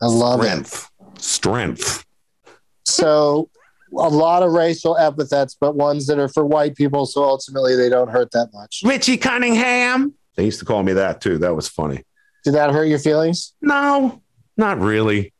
I 0.00 0.06
love 0.06 0.40
it. 0.42 0.44
Strength. 0.66 0.90
Strength. 1.18 2.04
So 2.84 3.50
a 3.92 4.08
lot 4.08 4.42
of 4.42 4.52
racial 4.52 4.96
epithets, 4.96 5.56
but 5.60 5.74
ones 5.74 6.06
that 6.06 6.18
are 6.18 6.28
for 6.28 6.44
white 6.44 6.74
people, 6.74 7.06
so 7.06 7.24
ultimately 7.24 7.76
they 7.76 7.88
don't 7.88 8.08
hurt 8.08 8.30
that 8.32 8.50
much. 8.52 8.82
Richie 8.84 9.16
Cunningham. 9.16 10.14
They 10.36 10.44
used 10.44 10.60
to 10.60 10.64
call 10.64 10.82
me 10.82 10.92
that 10.92 11.20
too. 11.20 11.38
That 11.38 11.54
was 11.54 11.68
funny. 11.68 12.04
Did 12.44 12.54
that 12.54 12.70
hurt 12.70 12.84
your 12.84 12.98
feelings? 12.98 13.54
No, 13.60 14.22
not 14.56 14.78
really. 14.80 15.32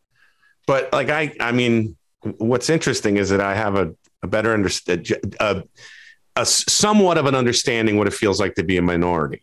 But 0.66 0.92
like 0.92 1.08
I, 1.08 1.34
I 1.40 1.52
mean, 1.52 1.96
what's 2.38 2.68
interesting 2.68 3.16
is 3.16 3.30
that 3.30 3.40
I 3.40 3.54
have 3.54 3.76
a, 3.76 3.94
a 4.22 4.26
better 4.26 4.52
understand, 4.52 5.10
a, 5.40 5.62
a 6.36 6.46
somewhat 6.46 7.18
of 7.18 7.26
an 7.26 7.34
understanding 7.34 7.96
what 7.96 8.06
it 8.06 8.12
feels 8.12 8.40
like 8.40 8.54
to 8.56 8.64
be 8.64 8.76
a 8.76 8.82
minority. 8.82 9.42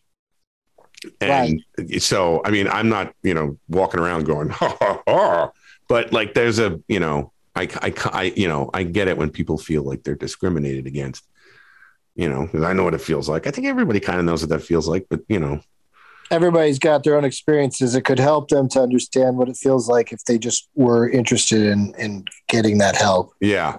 And 1.22 1.62
so, 2.00 2.42
I 2.46 2.52
mean, 2.52 2.68
I'm 2.68 2.90
not, 2.90 3.14
you 3.22 3.34
know, 3.34 3.58
walking 3.68 4.00
around 4.00 4.26
going, 4.26 4.50
ha, 4.50 4.76
ha, 4.80 5.02
ha. 5.08 5.52
but 5.88 6.12
like, 6.14 6.34
there's 6.34 6.60
a, 6.60 6.80
you 6.88 7.00
know, 7.00 7.32
I, 7.56 7.70
I, 7.82 7.94
I, 8.12 8.24
you 8.36 8.48
know, 8.48 8.70
I 8.74 8.84
get 8.84 9.08
it 9.08 9.18
when 9.18 9.30
people 9.30 9.58
feel 9.58 9.84
like 9.84 10.04
they're 10.04 10.16
discriminated 10.16 10.88
against, 10.88 11.24
you 12.16 12.30
know, 12.30 12.46
because 12.46 12.64
I 12.64 12.74
know 12.74 12.84
what 12.84 12.94
it 12.94 13.02
feels 13.02 13.30
like. 13.30 13.48
I 13.48 13.52
think 13.52 13.68
everybody 13.68 14.00
kind 14.00 14.20
of 14.20 14.26
knows 14.26 14.42
what 14.42 14.50
that 14.50 14.62
feels 14.62 14.88
like, 14.88 15.06
but 15.10 15.22
you 15.30 15.40
know, 15.40 15.62
everybody's 16.32 16.80
got 16.80 17.04
their 17.04 17.16
own 17.18 17.24
experiences. 17.26 17.96
It 17.96 18.02
could 18.04 18.20
help 18.20 18.50
them 18.50 18.68
to 18.70 18.82
understand 18.82 19.38
what 19.38 19.48
it 19.50 19.56
feels 19.58 19.88
like 19.88 20.12
if 20.12 20.24
they 20.26 20.38
just 20.38 20.68
were 20.76 21.10
interested 21.10 21.62
in 21.64 21.94
in 21.98 22.26
getting 22.50 22.78
that 22.80 22.96
help. 22.96 23.32
yeah, 23.40 23.78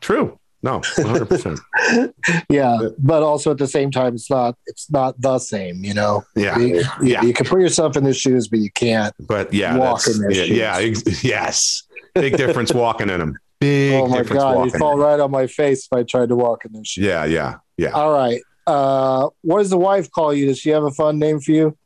true. 0.00 0.38
No, 0.64 0.78
100%. 0.78 1.58
Yeah, 2.48 2.78
but 2.98 3.24
also 3.24 3.50
at 3.50 3.58
the 3.58 3.66
same 3.66 3.90
time, 3.90 4.14
it's 4.14 4.30
not 4.30 4.56
it's 4.66 4.88
not 4.92 5.20
the 5.20 5.40
same. 5.40 5.82
You 5.82 5.94
know, 5.94 6.24
yeah. 6.36 6.56
you, 6.56 6.84
Yeah. 7.02 7.22
you 7.22 7.32
can 7.32 7.46
put 7.46 7.60
yourself 7.60 7.96
in 7.96 8.04
their 8.04 8.14
shoes, 8.14 8.46
but 8.46 8.60
you 8.60 8.70
can't. 8.70 9.12
But 9.18 9.52
yeah, 9.52 9.76
Walk 9.76 10.06
in 10.06 10.20
their 10.20 10.30
yeah, 10.30 10.44
shoes. 10.44 10.56
yeah, 10.56 10.76
ex- 10.78 11.24
yes, 11.24 11.82
big 12.14 12.36
difference 12.36 12.72
walking 12.72 13.10
in 13.10 13.18
them. 13.20 13.38
Big 13.60 13.94
oh 13.94 14.08
my 14.08 14.22
god, 14.22 14.64
you'd 14.64 14.74
fall 14.74 14.98
right 14.98 15.20
on 15.20 15.30
my 15.30 15.46
face 15.46 15.86
if 15.86 15.92
I 15.92 16.02
tried 16.02 16.30
to 16.30 16.36
walk 16.36 16.64
in 16.64 16.82
shoes. 16.84 17.04
Yeah, 17.04 17.24
yeah, 17.24 17.56
yeah. 17.76 17.90
All 17.90 18.12
right. 18.12 18.40
Uh, 18.66 19.28
what 19.42 19.58
does 19.58 19.70
the 19.70 19.78
wife 19.78 20.10
call 20.10 20.32
you? 20.34 20.46
Does 20.46 20.58
she 20.58 20.70
have 20.70 20.84
a 20.84 20.90
fun 20.90 21.18
name 21.18 21.40
for 21.40 21.52
you? 21.52 21.76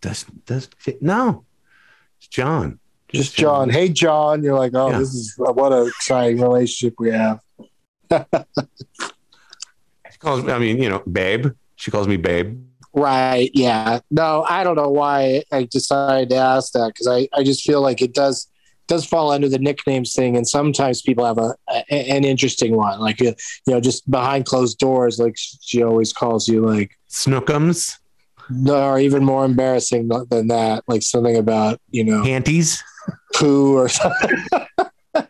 Does 0.00 0.24
does 0.46 0.68
no? 1.00 1.44
It's 2.18 2.28
John. 2.28 2.78
Just 3.08 3.36
John. 3.36 3.70
Hey, 3.70 3.88
John. 3.90 4.42
You're 4.42 4.58
like, 4.58 4.72
oh, 4.74 4.90
Yeah. 4.90 4.98
this 4.98 5.14
is 5.14 5.34
what 5.36 5.72
an 5.72 5.86
exciting 5.86 6.40
relationship 6.40 6.94
we 6.98 7.10
have. 7.10 7.40
She 10.10 10.18
calls 10.18 10.44
me. 10.44 10.52
I 10.52 10.58
mean, 10.58 10.80
you 10.80 10.88
know, 10.88 11.02
babe. 11.10 11.48
She 11.76 11.90
calls 11.90 12.06
me 12.06 12.16
babe. 12.16 12.64
Right. 12.92 13.50
Yeah. 13.52 13.98
No, 14.10 14.44
I 14.48 14.62
don't 14.62 14.76
know 14.76 14.88
why 14.90 15.42
I 15.50 15.64
decided 15.64 16.30
to 16.30 16.36
ask 16.36 16.72
that 16.72 16.86
because 16.94 17.08
I, 17.08 17.28
I 17.36 17.42
just 17.42 17.62
feel 17.62 17.82
like 17.82 18.00
it 18.00 18.14
does 18.14 18.48
does 18.86 19.04
fall 19.04 19.30
under 19.30 19.48
the 19.48 19.58
nicknames 19.58 20.14
thing, 20.14 20.36
and 20.36 20.46
sometimes 20.46 21.02
people 21.02 21.24
have 21.24 21.38
a, 21.38 21.54
a 21.70 21.92
an 22.10 22.24
interesting 22.24 22.76
one, 22.76 23.00
like 23.00 23.20
uh, 23.22 23.32
you 23.66 23.72
know, 23.74 23.80
just 23.80 24.08
behind 24.10 24.44
closed 24.46 24.78
doors, 24.78 25.18
like 25.18 25.36
she 25.36 25.82
always 25.82 26.12
calls 26.12 26.48
you, 26.48 26.60
like 26.64 26.92
Snookums, 27.10 27.92
no, 28.50 28.90
or 28.90 28.98
even 28.98 29.24
more 29.24 29.44
embarrassing 29.44 30.08
than 30.28 30.48
that, 30.48 30.84
like 30.86 31.02
something 31.02 31.36
about 31.36 31.80
you 31.90 32.04
know 32.04 32.22
panties. 32.22 32.82
poo 33.34 33.76
or 33.76 33.88
something. 33.88 34.44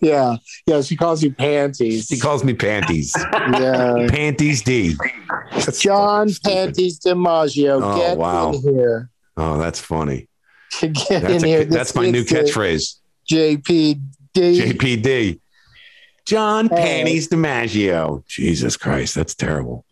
yeah, 0.00 0.36
yeah, 0.66 0.80
she 0.80 0.96
calls 0.96 1.22
you 1.22 1.32
panties. 1.32 2.06
She 2.06 2.18
calls 2.18 2.42
me 2.42 2.54
panties. 2.54 3.12
yeah, 3.32 4.06
panties 4.08 4.62
D. 4.62 4.94
That's 5.52 5.80
John. 5.80 6.30
Panties 6.44 6.98
DiMaggio, 7.00 7.80
Oh, 7.82 7.96
get 7.98 8.16
wow. 8.18 8.52
in 8.52 8.60
here. 8.62 9.10
Oh, 9.36 9.58
that's 9.58 9.78
funny. 9.80 10.28
Get 10.80 10.94
That's, 11.08 11.24
in 11.24 11.44
a- 11.44 11.46
here. 11.46 11.64
that's 11.64 11.94
my 11.94 12.10
new 12.10 12.24
catchphrase. 12.24 12.96
JPD. 13.30 14.00
JPD. 14.34 15.40
John 16.26 16.68
Oh. 16.70 16.76
Panties 16.76 17.28
DiMaggio. 17.28 18.24
Jesus 18.26 18.76
Christ, 18.76 19.14
that's 19.14 19.34
terrible. 19.34 19.84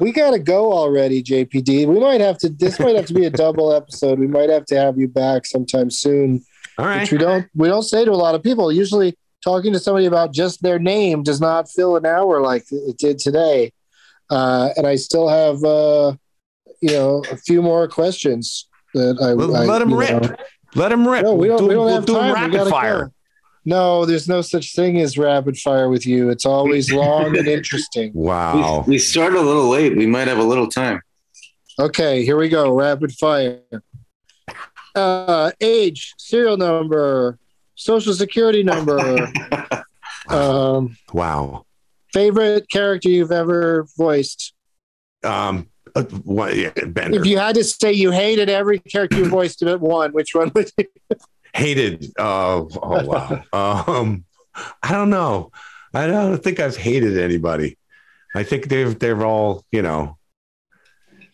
We 0.00 0.10
gotta 0.10 0.40
go 0.40 0.72
already, 0.72 1.22
JPD. 1.22 1.86
We 1.86 2.00
might 2.00 2.20
have 2.20 2.36
to. 2.38 2.48
This 2.48 2.80
might 2.80 2.96
have 2.96 3.06
to 3.06 3.14
be 3.14 3.26
a 3.26 3.30
double 3.44 3.72
episode. 3.72 4.18
We 4.18 4.26
might 4.26 4.50
have 4.50 4.64
to 4.66 4.76
have 4.76 4.98
you 4.98 5.06
back 5.06 5.46
sometime 5.46 5.88
soon, 5.90 6.44
All 6.78 6.86
right. 6.86 7.02
which 7.02 7.12
we 7.12 7.18
don't. 7.18 7.46
We 7.54 7.68
don't 7.68 7.84
say 7.84 8.04
to 8.04 8.10
a 8.10 8.12
lot 8.16 8.34
of 8.34 8.42
people. 8.42 8.72
Usually, 8.72 9.16
talking 9.42 9.72
to 9.72 9.78
somebody 9.78 10.06
about 10.06 10.32
just 10.32 10.62
their 10.62 10.80
name 10.80 11.22
does 11.22 11.40
not 11.40 11.70
fill 11.70 11.94
an 11.96 12.06
hour 12.06 12.40
like 12.40 12.64
it 12.72 12.98
did 12.98 13.18
today. 13.20 13.72
Uh, 14.30 14.70
and 14.76 14.84
I 14.86 14.96
still 14.96 15.28
have, 15.28 15.62
uh, 15.62 16.16
you 16.82 16.90
know, 16.90 17.22
a 17.30 17.36
few 17.36 17.62
more 17.62 17.86
questions 17.86 18.66
that 18.94 19.18
I. 19.22 19.34
Well, 19.34 19.54
I 19.54 19.64
let 19.64 19.82
him 19.82 19.92
rip. 19.94 20.22
know- 20.22 20.36
Let 20.74 20.90
him 20.92 21.06
rip. 21.06 21.22
No, 21.24 21.34
we 21.34 21.46
don't. 21.48 21.58
do, 21.58 21.68
we 21.68 21.74
don't 21.74 21.84
we'll 21.84 21.94
have 21.94 22.06
do 22.06 22.14
time. 22.14 22.34
Rapid 22.34 22.68
fire. 22.70 23.04
go. 23.06 23.10
No, 23.66 24.04
there's 24.04 24.28
no 24.28 24.42
such 24.42 24.74
thing 24.74 25.00
as 25.00 25.16
rapid 25.16 25.56
fire 25.56 25.88
with 25.88 26.04
you. 26.06 26.28
It's 26.30 26.44
always 26.44 26.92
long 26.92 27.36
and 27.36 27.46
interesting. 27.46 28.12
Wow. 28.14 28.84
We, 28.86 28.92
we 28.94 28.98
started 28.98 29.38
a 29.38 29.42
little 29.42 29.68
late. 29.68 29.96
We 29.96 30.06
might 30.06 30.28
have 30.28 30.38
a 30.38 30.42
little 30.44 30.68
time. 30.68 31.00
Okay, 31.78 32.24
here 32.24 32.36
we 32.36 32.48
go. 32.48 32.72
Rapid 32.74 33.12
fire. 33.12 33.60
Uh, 34.94 35.50
age, 35.60 36.14
serial 36.18 36.56
number, 36.56 37.38
social 37.74 38.12
security 38.14 38.62
number, 38.62 39.28
um, 40.28 40.96
Wow. 41.12 41.64
favorite 42.12 42.68
character 42.70 43.08
you've 43.08 43.32
ever 43.32 43.86
voiced. 43.96 44.52
Um, 45.24 45.68
uh, 45.94 46.02
what, 46.24 46.56
yeah, 46.56 46.70
Bender. 46.86 47.18
If 47.20 47.26
you 47.26 47.38
had 47.38 47.54
to 47.56 47.64
say 47.64 47.92
you 47.92 48.10
hated 48.10 48.48
every 48.48 48.78
character 48.80 49.18
you 49.18 49.26
voiced 49.26 49.60
but 49.60 49.80
one, 49.80 50.12
which 50.12 50.34
one 50.34 50.50
would 50.54 50.70
you? 50.78 50.86
hated. 51.52 52.12
Uh, 52.18 52.64
oh 52.82 53.04
wow. 53.04 53.42
um, 53.86 54.24
I 54.82 54.92
don't 54.92 55.10
know. 55.10 55.52
I 55.92 56.06
don't 56.06 56.42
think 56.42 56.58
I've 56.60 56.76
hated 56.76 57.16
anybody. 57.18 57.78
I 58.34 58.42
think 58.42 58.68
they've 58.68 58.98
they're 58.98 59.24
all 59.24 59.64
you 59.70 59.82
know. 59.82 60.18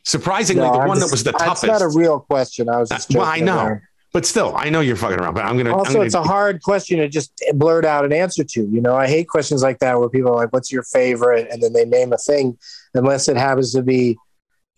Surprisingly, 0.04 0.62
No, 0.62 0.72
the 0.72 0.78
I'm 0.80 0.88
one 0.88 0.98
that 0.98 1.10
was 1.10 1.24
the 1.24 1.32
That's 1.32 1.44
toughest. 1.44 1.66
not 1.66 1.82
a 1.82 1.88
real 1.88 2.20
question. 2.20 2.68
I 2.68 2.78
was 2.78 2.88
just 2.88 3.14
well, 3.14 3.24
I 3.26 3.40
know, 3.40 3.58
around. 3.66 3.80
but 4.12 4.24
still, 4.26 4.56
I 4.56 4.70
know 4.70 4.80
you're 4.80 4.96
fucking 4.96 5.18
around. 5.20 5.34
But 5.34 5.44
I'm 5.44 5.56
gonna. 5.56 5.70
I'm 5.70 5.78
Also, 5.80 5.92
gonna 5.94 6.04
it's 6.06 6.14
a 6.14 6.22
hard 6.22 6.62
question 6.62 6.98
to 6.98 7.08
just 7.08 7.32
blurt 7.54 7.84
out 7.84 8.04
an 8.04 8.12
answer 8.12 8.42
to. 8.44 8.62
You 8.62 8.80
know, 8.80 8.96
I 8.96 9.06
hate 9.06 9.28
questions 9.28 9.62
like 9.62 9.78
that 9.80 9.98
where 10.00 10.08
people 10.08 10.30
are 10.32 10.36
like, 10.36 10.52
"What's 10.52 10.72
your 10.72 10.82
favorite?" 10.84 11.48
and 11.50 11.62
then 11.62 11.72
they 11.74 11.84
name 11.84 12.12
a 12.12 12.18
thing, 12.18 12.58
unless 12.94 13.28
it 13.28 13.36
happens 13.36 13.72
to 13.74 13.82
be, 13.82 14.16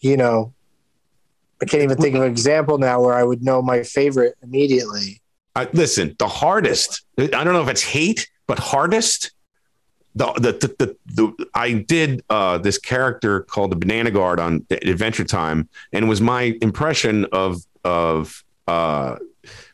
you 0.02 0.16
know, 0.16 0.52
I 1.62 1.64
can't 1.64 1.82
even 1.82 1.96
think 1.96 2.14
of 2.16 2.22
an 2.22 2.30
example 2.30 2.76
now 2.76 3.00
where 3.00 3.14
I 3.14 3.22
would 3.22 3.42
know 3.42 3.62
my 3.62 3.84
favorite 3.84 4.36
immediately. 4.42 5.22
I, 5.54 5.68
listen, 5.72 6.16
the 6.18 6.28
hardest. 6.28 7.04
I 7.18 7.26
don't 7.26 7.52
know 7.52 7.62
if 7.62 7.68
it's 7.68 7.82
hate, 7.82 8.28
but 8.46 8.58
hardest. 8.58 9.32
The 10.14 10.32
the 10.34 10.52
the, 10.52 10.68
the, 10.78 10.96
the 11.06 11.46
I 11.54 11.72
did 11.72 12.22
uh, 12.28 12.58
this 12.58 12.78
character 12.78 13.42
called 13.42 13.70
the 13.70 13.76
Banana 13.76 14.10
Guard 14.10 14.40
on 14.40 14.66
Adventure 14.70 15.24
Time, 15.24 15.68
and 15.92 16.04
it 16.04 16.08
was 16.08 16.20
my 16.20 16.58
impression 16.60 17.26
of 17.32 17.62
of 17.84 18.44
uh, 18.66 19.16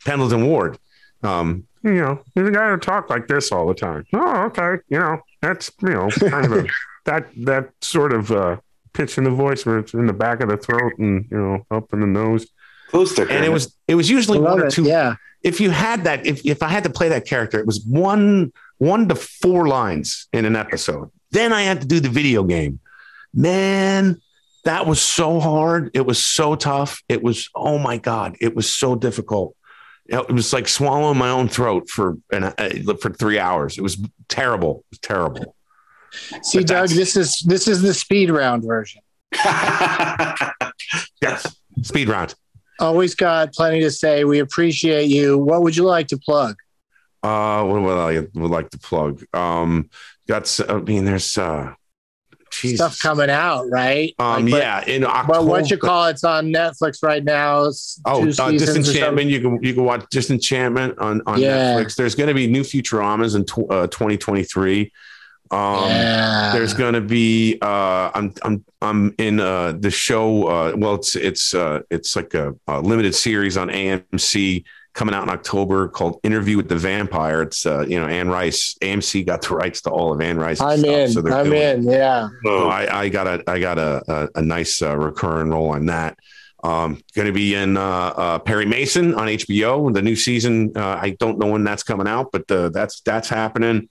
Pendleton 0.04 0.46
Ward. 0.46 0.78
Um, 1.22 1.66
you 1.82 1.94
know, 1.94 2.20
he's 2.34 2.46
a 2.46 2.50
guy 2.50 2.70
who 2.70 2.76
talked 2.76 3.10
like 3.10 3.26
this 3.26 3.50
all 3.50 3.66
the 3.66 3.74
time. 3.74 4.04
Oh, 4.12 4.44
okay. 4.44 4.82
You 4.88 4.98
know, 4.98 5.20
that's 5.40 5.70
you 5.82 5.90
know 5.90 6.10
kind 6.10 6.44
of 6.44 6.52
a 6.52 6.66
that 7.06 7.28
that 7.44 7.70
sort 7.80 8.12
of 8.12 8.30
uh, 8.30 8.58
pitch 8.98 9.16
in 9.16 9.22
the 9.22 9.30
voice 9.30 9.64
where 9.64 9.78
it's 9.78 9.94
in 9.94 10.06
the 10.06 10.12
back 10.12 10.40
of 10.40 10.48
the 10.48 10.56
throat 10.56 10.92
and 10.98 11.24
you 11.30 11.38
know 11.38 11.64
up 11.70 11.92
in 11.92 12.00
the 12.00 12.06
nose. 12.06 12.48
Close 12.90 13.14
to 13.14 13.22
and 13.30 13.44
it 13.44 13.50
was 13.50 13.74
it 13.86 13.94
was 13.94 14.10
usually 14.10 14.40
one 14.40 14.60
or 14.60 14.66
it, 14.66 14.72
two. 14.72 14.82
Yeah. 14.82 15.14
If 15.42 15.60
you 15.60 15.70
had 15.70 16.04
that, 16.04 16.26
if 16.26 16.44
if 16.44 16.62
I 16.62 16.68
had 16.68 16.82
to 16.82 16.90
play 16.90 17.08
that 17.10 17.24
character, 17.24 17.60
it 17.60 17.66
was 17.66 17.84
one 17.84 18.52
one 18.78 19.08
to 19.08 19.14
four 19.14 19.68
lines 19.68 20.26
in 20.32 20.44
an 20.44 20.56
episode. 20.56 21.10
Then 21.30 21.52
I 21.52 21.62
had 21.62 21.80
to 21.80 21.86
do 21.86 22.00
the 22.00 22.08
video 22.08 22.42
game. 22.42 22.80
Man, 23.32 24.20
that 24.64 24.86
was 24.86 25.00
so 25.00 25.38
hard. 25.38 25.92
It 25.94 26.04
was 26.04 26.22
so 26.22 26.56
tough. 26.56 27.00
It 27.08 27.22
was 27.22 27.48
oh 27.54 27.78
my 27.78 27.98
god, 27.98 28.36
it 28.40 28.56
was 28.56 28.68
so 28.70 28.96
difficult. 28.96 29.54
It 30.06 30.32
was 30.32 30.52
like 30.52 30.66
swallowing 30.66 31.18
my 31.18 31.28
own 31.28 31.48
throat 31.48 31.90
for 31.90 32.16
an, 32.32 32.44
uh, 32.44 32.94
for 33.00 33.10
three 33.10 33.38
hours. 33.38 33.76
It 33.76 33.82
was 33.82 34.02
terrible. 34.28 34.78
It 34.78 34.90
was 34.92 34.98
terrible. 35.00 35.54
See, 36.42 36.58
But 36.58 36.66
Doug, 36.66 36.88
this 36.90 37.16
is 37.16 37.40
this 37.40 37.68
is 37.68 37.82
the 37.82 37.94
speed 37.94 38.30
round 38.30 38.64
version. 38.64 39.02
Yes, 41.20 41.56
speed 41.82 42.08
round. 42.08 42.34
Always 42.80 43.14
got 43.14 43.52
plenty 43.52 43.80
to 43.80 43.90
say. 43.90 44.24
We 44.24 44.38
appreciate 44.38 45.06
you. 45.06 45.36
What 45.36 45.62
would 45.62 45.76
you 45.76 45.84
like 45.84 46.06
to 46.08 46.18
plug? 46.18 46.56
Uh, 47.22 47.64
what 47.64 47.82
would 47.82 47.98
I 47.98 48.20
would 48.34 48.50
like 48.50 48.70
to 48.70 48.78
plug? 48.78 49.24
Um, 49.34 49.90
got. 50.28 50.58
I 50.68 50.78
mean, 50.78 51.04
there's 51.04 51.36
uh, 51.36 51.74
Jesus. 52.52 52.76
Stuff 52.78 53.00
coming 53.00 53.30
out, 53.30 53.66
right? 53.68 54.14
Um, 54.18 54.44
Like, 54.44 54.52
but- 54.52 54.58
yeah, 54.62 54.84
in 54.86 55.04
October. 55.04 55.32
But 55.40 55.44
what 55.46 55.70
you 55.70 55.76
call 55.76 56.06
it's 56.06 56.24
on 56.24 56.46
Netflix 56.52 57.02
right 57.02 57.24
now. 57.24 57.70
Oh, 58.06 58.22
uh. 58.22 58.50
Disenchantment. 58.52 59.28
You 59.28 59.40
can 59.40 59.62
you 59.62 59.74
can 59.74 59.84
watch 59.84 60.06
Disenchantment 60.10 60.98
on 60.98 61.20
on 61.26 61.40
Yeah. 61.40 61.74
Netflix. 61.74 61.96
There's 61.96 62.14
going 62.14 62.28
to 62.28 62.34
be 62.34 62.46
new 62.46 62.62
Futuramas 62.62 63.34
in 63.34 63.44
tw- 63.44 63.70
uh, 63.70 63.88
2023. 63.88 64.92
Um, 65.50 65.88
yeah. 65.88 66.52
There's 66.52 66.74
going 66.74 66.94
to 66.94 67.00
be. 67.00 67.58
Uh, 67.62 68.10
I'm 68.14 68.34
I'm 68.42 68.64
I'm 68.82 69.14
in 69.18 69.40
uh, 69.40 69.72
the 69.78 69.90
show. 69.90 70.46
Uh, 70.46 70.72
well, 70.76 70.94
it's 70.96 71.16
it's 71.16 71.54
uh, 71.54 71.80
it's 71.90 72.16
like 72.16 72.34
a, 72.34 72.54
a 72.66 72.80
limited 72.80 73.14
series 73.14 73.56
on 73.56 73.68
AMC 73.68 74.64
coming 74.94 75.14
out 75.14 75.22
in 75.22 75.28
October 75.30 75.88
called 75.88 76.18
Interview 76.24 76.56
with 76.56 76.68
the 76.68 76.76
Vampire. 76.76 77.42
It's 77.42 77.64
uh, 77.64 77.84
you 77.88 78.00
know 78.00 78.06
Anne 78.06 78.28
Rice. 78.28 78.76
AMC 78.82 79.26
got 79.26 79.42
the 79.42 79.54
rights 79.54 79.80
to 79.82 79.90
all 79.90 80.12
of 80.12 80.20
Anne 80.20 80.38
Rice. 80.38 80.60
I'm 80.60 80.84
in. 80.84 81.12
they're 81.14 81.32
I'm 81.32 81.46
doing- 81.46 81.62
in. 81.62 81.82
Yeah. 81.84 82.28
so 82.44 82.68
I, 82.68 83.02
I 83.02 83.08
got 83.08 83.26
a 83.26 83.42
I 83.50 83.58
got 83.60 83.78
a 83.78 84.02
a, 84.08 84.28
a 84.36 84.42
nice 84.42 84.82
uh, 84.82 84.96
recurring 84.96 85.50
role 85.50 85.70
on 85.70 85.86
that. 85.86 86.18
Um, 86.64 87.00
going 87.14 87.26
to 87.26 87.32
be 87.32 87.54
in 87.54 87.76
uh, 87.76 87.80
uh, 87.80 88.38
Perry 88.40 88.66
Mason 88.66 89.14
on 89.14 89.28
HBO. 89.28 89.94
The 89.94 90.02
new 90.02 90.16
season. 90.16 90.72
Uh, 90.76 90.98
I 91.00 91.10
don't 91.20 91.38
know 91.38 91.46
when 91.52 91.62
that's 91.62 91.84
coming 91.84 92.08
out, 92.08 92.32
but 92.32 92.50
uh, 92.50 92.68
that's 92.70 93.00
that's 93.02 93.28
happening. 93.28 93.88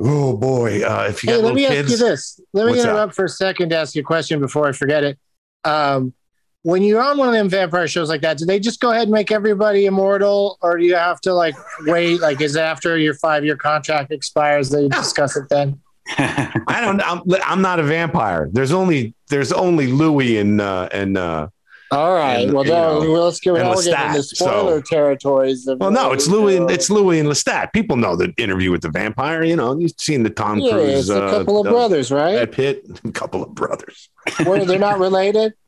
Oh 0.00 0.36
boy! 0.36 0.82
Uh, 0.82 1.06
if 1.08 1.24
you 1.24 1.30
Hey, 1.30 1.36
got 1.38 1.44
let 1.46 1.54
me 1.54 1.66
kids, 1.66 1.90
ask 1.92 2.00
you 2.00 2.06
this. 2.08 2.40
Let 2.52 2.66
me 2.66 2.70
What's 2.72 2.82
that? 2.84 2.90
interrupt 2.90 3.14
for 3.14 3.24
a 3.24 3.28
second 3.28 3.70
to 3.70 3.76
ask 3.76 3.94
you 3.94 4.02
a 4.02 4.04
question 4.04 4.38
before 4.40 4.68
I 4.68 4.72
forget 4.72 5.02
it. 5.02 5.18
Um, 5.64 6.14
when 6.62 6.82
you're 6.82 7.02
on 7.02 7.18
one 7.18 7.28
of 7.28 7.34
them 7.34 7.48
vampire 7.48 7.88
shows 7.88 8.08
like 8.08 8.20
that, 8.22 8.38
do 8.38 8.44
they 8.44 8.60
just 8.60 8.80
go 8.80 8.90
ahead 8.90 9.02
and 9.04 9.10
make 9.12 9.32
everybody 9.32 9.86
immortal, 9.86 10.58
or 10.60 10.76
do 10.78 10.84
you 10.84 10.94
have 10.94 11.20
to 11.22 11.34
like 11.34 11.54
wait? 11.86 12.20
Like, 12.20 12.40
is 12.40 12.54
it 12.56 12.60
after 12.60 12.96
your 12.96 13.14
five 13.14 13.44
year 13.44 13.56
contract 13.56 14.12
expires 14.12 14.70
they 14.70 14.88
discuss 14.88 15.36
it 15.36 15.48
then? 15.50 15.80
I 16.18 16.80
don't. 16.80 17.00
I'm, 17.02 17.22
I'm 17.44 17.60
not 17.62 17.80
a 17.80 17.82
vampire. 17.82 18.48
There's 18.52 18.72
only 18.72 19.14
there's 19.28 19.52
only 19.52 19.88
Louis 19.88 20.38
and 20.38 20.60
uh, 20.60 20.88
and 20.92 21.18
uh, 21.18 21.48
All 21.90 22.14
right. 22.14 22.40
And, 22.40 22.52
well, 22.52 22.64
no, 22.64 23.00
know, 23.00 23.12
well, 23.12 23.24
let's 23.24 23.40
get 23.40 23.54
we're 23.54 23.60
getting 23.62 24.08
into 24.08 24.22
spoiler 24.22 24.78
so- 24.78 24.82
territories. 24.82 25.66
Of, 25.66 25.80
well, 25.80 25.90
no, 25.90 26.12
it's 26.12 26.28
Louis. 26.28 26.56
And, 26.56 26.70
it's 26.70 26.90
Louis 26.90 27.18
and 27.18 27.28
Lestat. 27.28 27.72
People 27.72 27.96
know 27.96 28.14
the 28.14 28.32
interview 28.36 28.70
with 28.70 28.82
the 28.82 28.90
vampire. 28.90 29.42
You 29.42 29.56
know, 29.56 29.78
you've 29.78 29.94
seen 29.98 30.22
the 30.22 30.30
Tom 30.30 30.58
yeah, 30.58 30.72
Cruise. 30.72 31.08
it's 31.08 31.08
a 31.08 31.24
uh, 31.24 31.30
couple 31.38 31.60
of 31.60 31.66
brothers, 31.66 32.10
right? 32.10 32.34
Brad 32.34 32.52
Pitt, 32.52 32.84
a 33.04 33.10
couple 33.12 33.42
of 33.42 33.54
brothers. 33.54 34.10
Where 34.44 34.64
they're 34.64 34.78
not 34.78 34.98
related. 34.98 35.54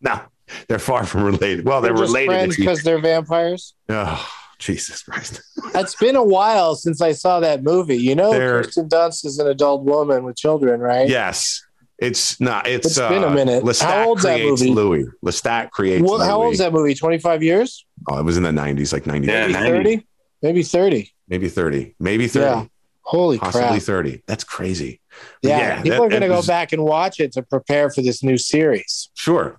No, 0.00 0.20
they're 0.68 0.78
far 0.78 1.06
from 1.06 1.22
related. 1.24 1.64
Well, 1.64 1.80
they're, 1.80 1.92
just 1.92 2.02
related. 2.02 2.26
friends 2.28 2.56
because 2.56 2.82
they're 2.82 3.00
vampires. 3.00 3.72
oh, 3.88 4.28
Jesus 4.58 5.02
Christ. 5.02 5.40
It's 5.74 5.94
been 5.96 6.14
a 6.14 6.22
while 6.22 6.74
since 6.76 7.00
I 7.00 7.12
saw 7.12 7.40
that 7.40 7.62
movie. 7.62 7.96
You 7.96 8.14
know, 8.14 8.30
They're- 8.32 8.62
Kirsten 8.62 8.88
Dunst 8.88 9.24
is 9.24 9.38
an 9.38 9.46
adult 9.46 9.84
woman 9.84 10.24
with 10.24 10.36
children, 10.36 10.80
right? 10.80 11.08
yes. 11.08 11.62
It's 12.04 12.40
not. 12.40 12.66
It's, 12.66 12.86
It's 12.86 12.98
been 12.98 13.22
a 13.24 13.28
uh, 13.28 13.34
minute. 13.34 13.64
Lestat 13.64 13.82
How 13.84 14.08
old's 14.08 14.22
that 14.24 14.40
movie? 14.40 14.70
Louis. 14.70 15.06
Lestat 15.24 15.70
creates. 15.70 16.02
Well, 16.08 16.18
how 16.20 16.38
Louis. 16.38 16.44
old 16.46 16.52
is 16.54 16.58
that 16.60 16.72
movie? 16.72 16.94
25 16.94 17.42
years? 17.42 17.84
Oh, 18.08 18.18
it 18.18 18.22
was 18.24 18.36
in 18.36 18.42
the 18.42 18.52
nineties, 18.52 18.92
like 18.92 19.06
ninety. 19.06 19.28
Yeah, 19.28 19.46
Maybe 19.46 19.52
90. 19.54 19.70
30? 19.96 20.06
Maybe 20.42 20.62
30. 20.62 21.10
maybe 21.28 21.48
thirty, 21.48 21.94
maybe 21.98 22.28
thirty, 22.28 22.44
Yeah. 22.60 22.66
Holy 23.02 23.38
possibly 23.38 23.68
crap. 23.68 23.82
thirty. 23.82 24.22
That's 24.26 24.44
crazy. 24.44 25.00
But 25.42 25.48
Yeah. 25.48 25.82
People 25.82 25.90
that- 25.98 26.04
are 26.04 26.08
going 26.10 26.20
to 26.22 26.28
go 26.28 26.36
was- 26.36 26.46
back 26.46 26.72
and 26.72 26.82
watch 26.84 27.18
it 27.20 27.32
to 27.32 27.42
prepare 27.42 27.90
for 27.90 28.02
this 28.02 28.22
new 28.22 28.36
series. 28.36 29.08
Sure. 29.14 29.58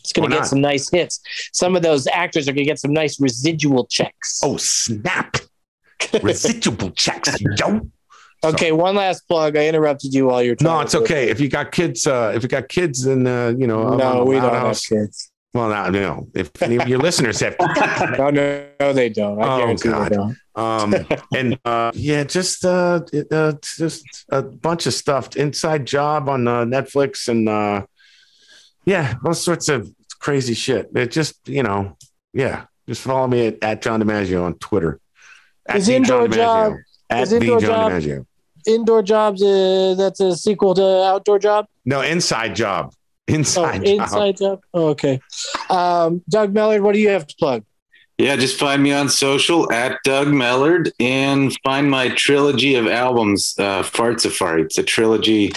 It's 0.00 0.12
going 0.12 0.28
to 0.28 0.34
get 0.34 0.40
not? 0.42 0.48
some 0.48 0.60
nice 0.60 0.90
hits. 0.90 1.20
Some 1.52 1.76
of 1.76 1.82
those 1.82 2.06
actors 2.08 2.46
are 2.48 2.52
going 2.52 2.64
to 2.66 2.70
get 2.70 2.78
some 2.80 2.92
nice 2.92 3.18
residual 3.20 3.86
checks. 3.86 4.40
Oh 4.42 4.56
snap! 4.58 5.36
Residual 6.22 6.90
checks, 6.90 7.30
yo. 7.58 7.88
Okay. 8.42 8.72
One 8.72 8.96
last 8.96 9.26
plug. 9.28 9.56
I 9.56 9.66
interrupted 9.68 10.14
you 10.14 10.26
while 10.26 10.42
you're 10.42 10.56
talking. 10.56 10.72
No, 10.76 10.80
it's 10.80 10.94
okay. 10.94 11.28
If 11.30 11.40
you 11.40 11.48
got 11.48 11.70
kids, 11.72 12.06
uh, 12.06 12.32
if 12.34 12.42
you 12.42 12.48
got 12.48 12.68
kids, 12.68 13.04
then 13.04 13.26
uh, 13.26 13.54
you 13.56 13.66
know. 13.66 13.96
No, 13.96 14.24
we 14.24 14.36
don't 14.36 14.52
have 14.52 14.80
kids. 14.80 15.30
Well, 15.52 15.68
now, 15.68 15.88
no. 15.88 16.26
If 16.34 16.50
any 16.62 16.76
of 16.78 16.88
your 16.88 16.98
listeners 16.98 17.38
have 17.38 17.54
No, 18.18 18.30
no, 18.30 18.66
no, 18.80 18.92
they 18.92 19.08
don't. 19.08 19.40
I 19.40 19.54
Oh, 19.54 19.58
guarantee 19.58 19.88
God. 19.88 20.10
they 20.10 20.16
don't. 20.16 20.36
um 20.56 20.94
and 21.36 21.58
uh 21.64 21.92
yeah 21.94 22.24
just 22.24 22.64
uh, 22.64 23.00
it, 23.12 23.26
uh 23.32 23.52
just 23.62 24.04
a 24.30 24.42
bunch 24.42 24.86
of 24.86 24.94
stuff 24.94 25.36
inside 25.36 25.84
job 25.86 26.28
on 26.28 26.46
uh, 26.48 26.64
netflix 26.64 27.26
and 27.28 27.48
uh 27.48 27.84
yeah 28.84 29.14
all 29.24 29.34
sorts 29.34 29.68
of 29.68 29.88
crazy 30.20 30.54
shit 30.54 30.90
it 30.94 31.10
just 31.10 31.36
you 31.48 31.62
know 31.62 31.96
yeah 32.32 32.66
just 32.88 33.02
follow 33.02 33.26
me 33.26 33.48
at, 33.48 33.62
at 33.62 33.82
john 33.82 34.00
dimaggio 34.00 34.44
on 34.44 34.54
twitter 34.58 35.00
at 35.66 35.76
Is 35.76 35.88
Indoor 35.88 36.28
Job- 36.28 36.74
at 37.22 37.28
the 37.28 37.36
Indoor 37.36 37.60
john 37.60 37.68
Job- 37.68 37.92
dimaggio 37.92 38.26
Indoor 38.66 39.02
jobs. 39.02 39.42
Uh, 39.42 39.94
that's 39.98 40.20
a 40.20 40.34
sequel 40.34 40.72
to 40.74 40.82
Outdoor 41.04 41.38
Job. 41.38 41.66
no 41.84 42.00
inside 42.00 42.54
job 42.56 42.92
Oh, 43.28 43.34
inside, 43.34 43.84
job 43.84 44.00
inside 44.00 44.36
job. 44.36 44.60
Oh, 44.74 44.88
okay. 44.88 45.18
Um, 45.70 46.22
Doug 46.28 46.52
Mellard, 46.52 46.82
what 46.82 46.92
do 46.94 46.98
you 47.00 47.08
have 47.10 47.26
to 47.26 47.34
plug? 47.36 47.64
Yeah, 48.18 48.36
just 48.36 48.58
find 48.58 48.82
me 48.82 48.92
on 48.92 49.08
social 49.08 49.70
at 49.72 49.98
Doug 50.04 50.28
Mellard 50.28 50.92
and 51.00 51.54
find 51.64 51.90
my 51.90 52.10
trilogy 52.10 52.74
of 52.74 52.86
albums, 52.86 53.54
uh, 53.58 53.82
Farts 53.82 54.24
of 54.26 54.32
Farts, 54.32 54.76
a 54.78 54.82
trilogy, 54.82 55.52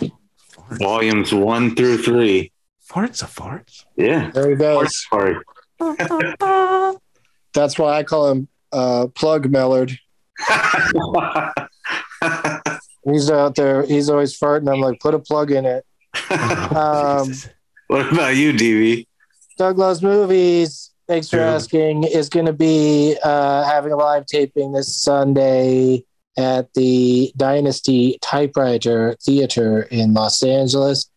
volumes 0.80 1.34
one 1.34 1.76
through 1.76 1.98
three. 2.00 2.52
farts 2.90 3.22
of 3.22 3.30
farts 3.36 3.84
There 3.98 4.08
Yeah, 4.08 4.26
he 4.32 4.56
Farts 4.56 4.58
goes. 4.60 5.06
of 5.12 5.44
Fart. 5.90 6.98
That's 7.54 7.78
why 7.78 7.98
I 7.98 8.04
call 8.04 8.32
him 8.32 8.48
uh, 8.72 9.08
Plug 9.14 9.48
Mellard. 9.52 9.98
He's 13.06 13.32
out 13.32 13.56
there. 13.56 13.84
He's 13.84 14.10
always 14.10 14.38
farting. 14.38 14.72
I'm 14.74 14.82
like, 14.82 15.00
put 15.00 15.14
a 15.14 15.20
plug 15.20 15.52
in 15.52 15.66
it. 15.66 15.86
Um, 16.30 17.32
what 17.88 18.12
about 18.12 18.36
you, 18.36 18.52
DV? 18.54 19.06
Doug 19.58 19.78
Loves 19.78 20.02
Movies. 20.02 20.92
Thanks 21.08 21.30
for 21.30 21.38
Yeah. 21.38 21.54
asking. 21.54 22.04
Is 22.04 22.28
going 22.28 22.48
to 22.48 22.54
be 22.54 23.16
uh, 23.24 23.64
having 23.64 23.94
a 23.94 23.96
live 23.96 24.26
taping 24.26 24.74
this 24.74 24.94
Sunday 25.02 26.04
at 26.38 26.74
the 26.74 27.32
Dynasty 27.38 28.18
Typewriter 28.22 29.16
Theater 29.24 29.84
in 29.84 30.14
Los 30.14 30.44
Angeles. 30.44 31.10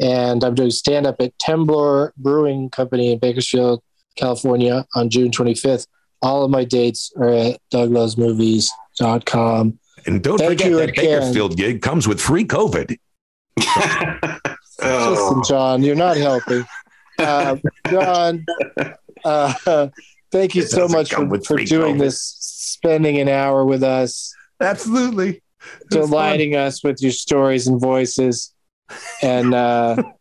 And 0.00 0.44
I'm 0.44 0.54
doing 0.54 0.70
stand 0.70 1.06
up 1.06 1.16
at 1.20 1.36
Temblor 1.38 2.10
Brewing 2.18 2.68
Company 2.70 3.12
in 3.12 3.18
Bakersfield, 3.18 3.82
California 4.16 4.86
on 4.94 5.08
June 5.08 5.30
25th. 5.30 5.86
All 6.22 6.44
of 6.44 6.50
my 6.50 6.64
dates 6.64 7.12
are 7.16 7.28
at 7.28 7.60
douglovesmovies.com. 7.72 9.78
and 10.06 10.22
don't 10.22 10.38
Thank 10.38 10.50
forget 10.60 10.72
that 10.72 10.88
again. 10.90 11.04
bakersfield 11.20 11.56
gig 11.56 11.82
comes 11.82 12.06
with 12.08 12.20
free 12.20 12.44
covid 12.44 12.96
oh, 14.82 15.10
Listen, 15.10 15.42
John, 15.44 15.82
you're 15.82 15.96
not 15.96 16.16
helping. 16.16 16.64
Uh, 17.18 17.56
John, 17.90 18.46
uh, 19.24 19.88
thank 20.30 20.54
you 20.54 20.62
It 20.62 20.70
so 20.70 20.86
much 20.88 21.12
for, 21.12 21.26
for 21.40 21.56
doing 21.64 21.96
COVID. 21.96 21.98
this, 21.98 22.20
spending 22.38 23.18
an 23.18 23.28
hour 23.28 23.64
with 23.64 23.82
us, 23.82 24.32
absolutely 24.60 25.28
It 25.28 25.42
was 25.90 25.90
fun. 25.90 26.00
delighting 26.10 26.56
us 26.56 26.84
with 26.84 27.02
your 27.02 27.12
stories 27.12 27.66
and 27.66 27.80
voices. 27.80 28.52
And 29.22 29.52
uh, 29.54 30.02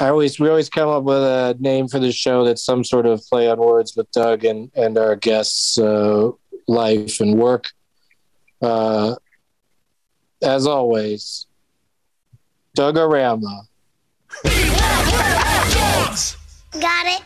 I 0.00 0.08
always 0.08 0.40
we 0.40 0.48
always 0.48 0.70
come 0.70 0.88
up 0.88 1.04
with 1.04 1.22
a 1.22 1.54
name 1.60 1.86
for 1.86 1.98
the 1.98 2.10
show 2.10 2.42
that's 2.42 2.64
some 2.64 2.84
sort 2.84 3.04
of 3.04 3.22
play 3.26 3.50
on 3.50 3.58
words 3.58 3.94
with 3.94 4.10
Doug 4.12 4.44
and 4.46 4.70
and 4.74 4.96
our 4.96 5.14
guests' 5.14 5.78
uh, 5.78 6.30
life 6.66 7.20
and 7.20 7.38
work. 7.38 7.66
Uh, 8.62 9.16
as 10.42 10.66
always, 10.66 11.46
Doug-a-rama. 12.74 13.62
Got 16.80 17.06
it. 17.06 17.22